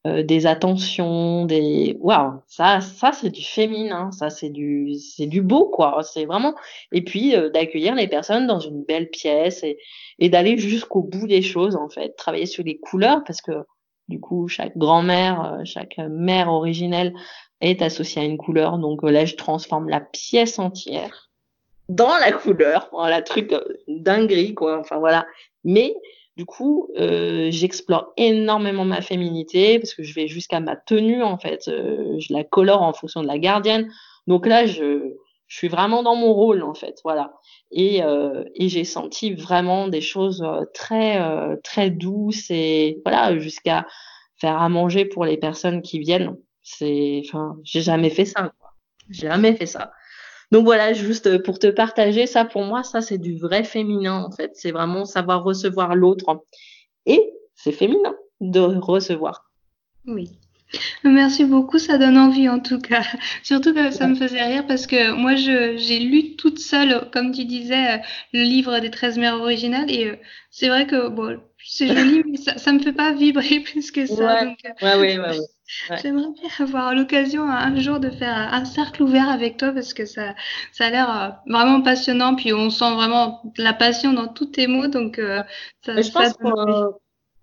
des 0.06 0.46
attentions, 0.46 1.46
des 1.46 1.98
waouh, 2.00 2.42
ça, 2.48 2.82
ça 2.82 3.12
c'est 3.12 3.32
du 3.32 3.44
féminin, 3.44 4.12
ça 4.12 4.30
c'est 4.30 4.50
du, 4.50 5.42
beau 5.42 5.66
quoi. 5.70 6.02
C'est 6.04 6.26
vraiment 6.26 6.54
et 6.92 7.04
puis 7.04 7.34
d'accueillir 7.54 7.96
les 7.96 8.08
personnes 8.08 8.48
dans 8.48 8.60
une 8.60 8.84
belle 8.84 9.10
pièce 9.10 9.64
et, 9.64 10.30
d'aller 10.30 10.58
jusqu'au 10.58 11.02
bout 11.02 11.28
des 11.28 11.42
choses 11.42 11.76
en 11.76 11.90
fait, 11.90 12.16
travailler 12.16 12.46
sur 12.46 12.64
les 12.64 12.78
couleurs 12.78 13.24
parce 13.26 13.42
que 13.42 13.64
du 14.08 14.20
coup 14.20 14.48
chaque 14.48 14.78
grand-mère, 14.78 15.62
chaque 15.66 15.98
mère 15.98 16.50
originelle 16.50 17.14
est 17.62 17.82
associée 17.82 18.22
à 18.22 18.26
une 18.26 18.38
couleur. 18.38 18.78
Donc 18.78 19.03
là 19.03 19.26
je 19.26 19.36
transforme 19.36 19.89
la 19.89 20.01
pièce 20.01 20.60
entière 20.60 21.30
dans 21.89 22.18
la 22.20 22.32
couleur, 22.32 22.88
voilà 22.91 23.22
truc 23.22 23.53
dinguerie 23.88 24.53
quoi. 24.53 24.80
Enfin 24.80 24.99
voilà, 24.99 25.26
mais 25.64 25.95
du 26.38 26.45
coup, 26.45 26.88
euh, 26.97 27.49
j'explore 27.51 28.14
énormément 28.16 28.86
ma 28.86 29.01
féminité 29.01 29.78
parce 29.78 29.93
que 29.93 30.03
je 30.03 30.14
vais 30.14 30.28
jusqu'à 30.30 30.62
ma 30.62 30.78
tenue 30.78 31.22
en 31.22 31.38
fait. 31.38 31.68
Euh, 31.68 32.16
je 32.20 32.34
la 32.34 32.45
colore 32.45 32.82
en 32.82 32.93
fonction 32.93 33.22
de 33.22 33.28
la 33.28 33.39
gardienne. 33.39 33.91
Donc 34.26 34.45
là, 34.45 34.66
je, 34.66 35.16
je 35.47 35.57
suis 35.57 35.68
vraiment 35.68 36.01
dans 36.01 36.16
mon 36.16 36.32
rôle 36.32 36.64
en 36.64 36.74
fait, 36.74 37.01
voilà. 37.03 37.34
Et, 37.72 38.03
euh, 38.03 38.45
et 38.55 38.70
j'ai 38.70 38.86
senti 38.86 39.34
vraiment 39.34 39.89
des 39.89 39.99
choses 39.99 40.41
euh, 40.43 40.64
très 40.74 41.22
euh, 41.22 41.57
très 41.62 41.89
douces 41.89 42.49
et 42.51 43.01
voilà 43.03 43.38
jusqu'à 43.38 43.86
faire 44.39 44.62
à 44.62 44.70
manger 44.70 45.03
pour 45.03 45.26
les 45.26 45.36
personnes 45.36 45.82
qui 45.82 45.99
viennent. 45.99 46.38
C'est, 46.78 47.22
enfin, 47.26 47.57
j'ai 47.63 47.82
jamais 47.82 48.09
fait 48.09 48.26
ça. 48.26 48.53
Quoi. 48.59 48.74
J'ai 49.09 49.28
jamais 49.28 49.55
fait 49.55 49.65
ça. 49.65 49.91
donc 50.51 50.65
voilà, 50.65 50.93
juste 50.93 51.41
pour 51.43 51.57
te 51.57 51.67
partager 51.67 52.28
ça, 52.28 52.45
pour 52.45 52.63
moi, 52.63 52.84
ça 52.84 53.01
c'est 53.01 53.17
du 53.17 53.38
vrai 53.38 53.63
féminin 53.63 54.24
en 54.24 54.32
fait. 54.32 54.51
C'est 54.53 54.72
vraiment 54.72 55.05
savoir 55.05 55.43
recevoir 55.43 55.95
l'autre. 55.95 56.45
Et 57.05 57.34
c'est 57.55 57.72
féminin 57.72 58.15
de 58.39 58.59
recevoir. 58.59 59.51
Oui. 60.05 60.30
Merci 61.03 61.45
beaucoup, 61.45 61.80
ça 61.80 61.97
donne 61.97 62.17
envie 62.17 62.47
en 62.47 62.59
tout 62.59 62.80
cas. 62.80 63.01
Surtout 63.43 63.74
que 63.74 63.89
ça 63.89 64.07
me 64.07 64.15
faisait 64.15 64.43
rire 64.43 64.67
parce 64.67 64.86
que 64.86 65.11
moi 65.13 65.36
j'ai 65.36 65.99
lu 65.99 66.36
toute 66.36 66.59
seule, 66.59 67.09
comme 67.11 67.32
tu 67.32 67.45
disais, 67.45 67.95
euh, 67.95 67.97
le 68.34 68.43
livre 68.43 68.80
des 68.80 68.91
13 68.91 69.17
mères 69.17 69.36
originales 69.36 69.89
et 69.89 70.09
euh, 70.09 70.15
c'est 70.51 70.67
vrai 70.67 70.86
que 70.86 71.09
bon, 71.09 71.39
c'est 71.65 71.88
joli, 71.88 72.24
mais 72.30 72.38
ça, 72.38 72.57
ça 72.59 72.72
me 72.72 72.80
fait 72.80 72.93
pas 72.93 73.13
vibrer 73.13 73.59
plus 73.65 73.89
que 73.89 74.05
ça. 74.05 74.43
Ouais, 74.43 74.55
euh, 74.84 74.99
ouais, 74.99 75.17
ouais, 75.17 75.38
J'aimerais 76.01 76.32
bien 76.34 76.49
avoir 76.59 76.95
l'occasion 76.95 77.43
un 77.43 77.76
jour 77.80 77.99
de 77.99 78.09
faire 78.09 78.36
un 78.36 78.65
cercle 78.65 79.03
ouvert 79.03 79.30
avec 79.30 79.57
toi 79.57 79.72
parce 79.72 79.93
que 79.93 80.05
ça, 80.05 80.36
ça 80.72 80.88
a 80.88 80.89
l'air 80.89 81.39
vraiment 81.47 81.82
passionnant. 81.82 82.36
Puis 82.36 82.53
on 82.53 82.70
sent 82.70 82.93
vraiment 82.95 83.41
la 83.57 83.74
passion 83.74 84.13
dans 84.13 84.28
tous 84.28 84.47
tes 84.47 84.67
mots. 84.67 84.88
Donc, 84.88 85.22
ça, 85.86 86.01
je 86.01 86.11
pense 86.11 86.34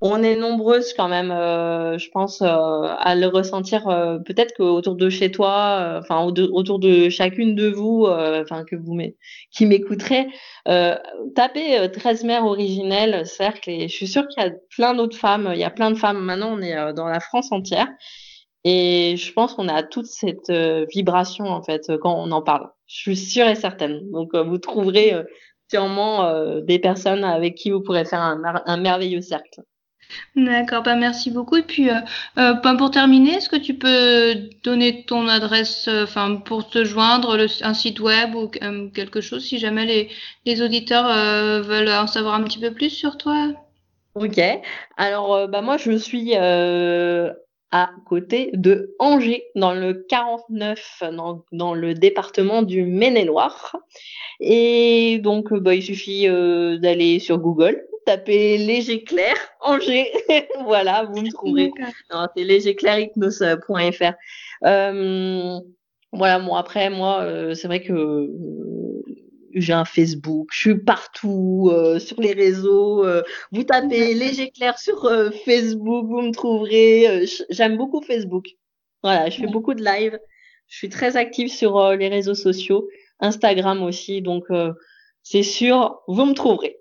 on 0.01 0.23
est 0.23 0.37
nombreuses 0.37 0.93
quand 0.93 1.09
même, 1.09 1.31
euh, 1.31 1.97
je 1.99 2.11
pense, 2.11 2.43
euh, 2.43 2.47
à 2.47 3.15
le 3.15 3.27
ressentir. 3.29 3.89
Euh, 3.89 4.19
peut-être 4.19 4.55
qu'autour 4.55 4.95
de 4.95 5.09
chez 5.09 5.31
toi, 5.31 5.99
enfin 5.99 6.23
autour 6.25 6.79
de 6.79 7.09
chacune 7.09 7.55
de 7.55 7.69
vous, 7.69 8.07
enfin 8.07 8.65
que 8.65 8.77
vous 8.77 8.99
qui 9.51 9.67
m'écouterez, 9.67 10.27
tapez 11.35 11.91
13 11.93 12.25
mères 12.25 12.45
originelles 12.45 13.27
cercle 13.27 13.71
et 13.71 13.89
je 13.89 13.95
suis 13.95 14.07
sûre 14.07 14.27
qu'il 14.29 14.43
y 14.43 14.47
a 14.47 14.51
plein 14.71 14.95
d'autres 14.95 15.17
femmes. 15.17 15.51
Il 15.55 15.59
y 15.59 15.65
a 15.65 15.71
plein 15.71 15.91
de 15.91 15.97
femmes. 15.97 16.19
Maintenant, 16.21 16.57
on 16.59 16.63
est 16.63 16.93
dans 16.95 17.07
la 17.07 17.21
France 17.21 17.53
entière 17.53 17.89
et 18.65 19.17
je 19.17 19.33
pense 19.33 19.55
qu'on 19.55 19.69
a 19.69 19.83
toute 19.83 20.07
cette 20.07 20.51
vibration 20.93 21.47
en 21.47 21.63
fait 21.63 21.91
quand 22.03 22.15
on 22.15 22.31
en 22.33 22.43
parle. 22.43 22.69
Je 22.87 22.97
suis 22.97 23.17
sûre 23.17 23.49
et 23.49 23.55
certaine. 23.55 24.11
Donc 24.11 24.35
vous 24.37 24.59
trouverez 24.59 25.15
sûrement 25.71 26.61
des 26.61 26.79
personnes 26.79 27.25
avec 27.25 27.55
qui 27.55 27.71
vous 27.71 27.83
pourrez 27.83 28.05
faire 28.05 28.21
un 28.21 28.77
merveilleux 28.77 29.23
cercle. 29.23 29.63
D'accord, 30.37 30.83
bah 30.83 30.97
merci 30.97 31.31
beaucoup. 31.31 31.57
Et 31.57 31.63
puis, 31.63 31.91
euh, 31.91 31.95
euh 32.39 32.55
bah, 32.55 32.75
pour 32.77 32.91
terminer, 32.91 33.35
est-ce 33.35 33.49
que 33.49 33.57
tu 33.57 33.75
peux 33.75 34.35
donner 34.63 35.05
ton 35.05 35.29
adresse, 35.29 35.89
euh, 35.89 36.07
pour 36.45 36.69
te 36.69 36.85
joindre, 36.85 37.47
un 37.63 37.75
site 37.75 38.01
web 38.01 38.35
ou 38.35 38.51
euh, 38.63 38.89
quelque 38.91 39.21
chose, 39.21 39.45
si 39.45 39.59
jamais 39.59 39.87
les, 39.87 40.09
les 40.45 40.63
auditeurs 40.63 41.07
veulent 41.63 41.89
en 41.89 42.07
savoir 42.07 42.35
un 42.35 42.43
petit 42.43 42.59
peu 42.59 42.71
plus 42.71 42.91
sur 42.91 43.17
toi? 43.17 43.53
Ok. 44.15 44.41
Alors, 44.97 45.49
bah 45.49 45.63
moi, 45.63 45.77
je 45.77 45.93
suis 45.93 46.35
à 46.35 47.91
côté 48.07 48.51
de 48.55 48.95
Angers, 48.99 49.45
dans 49.55 49.75
le 49.75 50.05
49, 50.09 51.03
dans, 51.13 51.45
dans 51.53 51.75
le 51.75 51.95
département 51.95 52.63
du 52.63 52.85
Maine-et-Loire. 52.85 53.77
Et 54.41 55.19
donc, 55.23 55.53
bah, 55.53 55.75
il 55.75 55.83
suffit 55.83 56.27
d'aller 56.27 57.19
sur 57.19 57.39
Google 57.39 57.83
tapez 58.07 58.57
léger 58.57 59.05
clair 59.05 59.35
Angers. 59.61 60.11
voilà, 60.65 61.05
vous 61.05 61.21
me 61.21 61.31
trouverez. 61.31 61.71
c'est 62.35 62.45
légerclairhypnose.fr. 62.45 64.13
Euh, 64.65 65.61
voilà, 66.13 66.39
bon 66.39 66.55
après 66.55 66.89
moi, 66.89 67.23
euh, 67.23 67.55
c'est 67.55 67.67
vrai 67.67 67.83
que 67.83 67.93
euh, 67.93 69.03
j'ai 69.53 69.73
un 69.73 69.85
Facebook, 69.85 70.49
je 70.53 70.61
suis 70.61 70.79
partout 70.79 71.69
euh, 71.73 71.99
sur 71.99 72.21
les 72.21 72.33
réseaux. 72.33 73.05
vous 73.53 73.65
tapez 73.65 74.15
léger 74.15 74.51
clair 74.51 74.79
sur 74.79 75.11
Facebook, 75.45 76.07
vous 76.07 76.23
me 76.23 76.33
trouverez. 76.33 77.27
J'aime 77.51 77.77
beaucoup 77.77 78.01
Facebook. 78.01 78.47
Voilà, 79.03 79.29
je 79.31 79.41
fais 79.41 79.47
beaucoup 79.47 79.75
de 79.75 79.85
live. 79.85 80.19
Je 80.69 80.79
suis 80.79 80.89
très 80.89 81.17
active 81.17 81.49
sur 81.49 81.93
les 81.93 82.09
réseaux 82.09 82.35
sociaux, 82.35 82.89
Instagram 83.21 83.83
aussi, 83.83 84.23
donc 84.23 84.45
c'est 85.23 85.43
sûr, 85.45 86.01
vous 86.09 86.25
me 86.25 86.35
trouverez. 86.35 86.77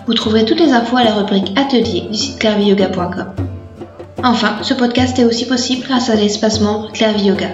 Vous 0.08 0.14
trouverez 0.14 0.44
toutes 0.44 0.58
les 0.58 0.72
infos 0.72 0.96
à 0.96 1.04
la 1.04 1.14
rubrique 1.14 1.52
Atelier 1.56 2.08
du 2.10 2.18
site 2.18 2.40
clairviyoga.com. 2.40 3.26
Enfin, 4.24 4.56
ce 4.62 4.74
podcast 4.74 5.16
est 5.20 5.24
aussi 5.24 5.46
possible 5.46 5.86
grâce 5.86 6.10
à 6.10 6.16
l'espace 6.16 6.60
membre 6.60 6.90
Clairvy 6.92 7.26
Yoga, 7.26 7.46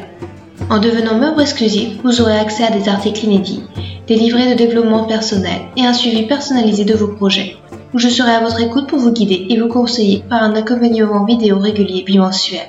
en 0.70 0.78
devenant 0.78 1.18
membre 1.18 1.42
exclusif, 1.42 1.98
vous 2.02 2.20
aurez 2.20 2.38
accès 2.38 2.64
à 2.64 2.70
des 2.70 2.88
articles 2.88 3.24
inédits, 3.24 3.62
des 4.06 4.16
livrets 4.16 4.50
de 4.52 4.58
développement 4.58 5.04
personnel 5.04 5.62
et 5.76 5.84
un 5.84 5.92
suivi 5.92 6.26
personnalisé 6.26 6.84
de 6.84 6.94
vos 6.94 7.08
projets, 7.08 7.56
je 7.94 8.08
serai 8.08 8.32
à 8.32 8.40
votre 8.40 8.60
écoute 8.60 8.88
pour 8.88 8.98
vous 8.98 9.12
guider 9.12 9.46
et 9.48 9.58
vous 9.58 9.68
conseiller 9.68 10.22
par 10.28 10.42
un 10.42 10.54
accompagnement 10.54 11.24
vidéo 11.24 11.58
régulier 11.58 12.02
bimensuel. 12.02 12.68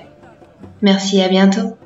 Merci 0.81 1.17
et 1.17 1.23
à 1.23 1.27
bientôt. 1.27 1.76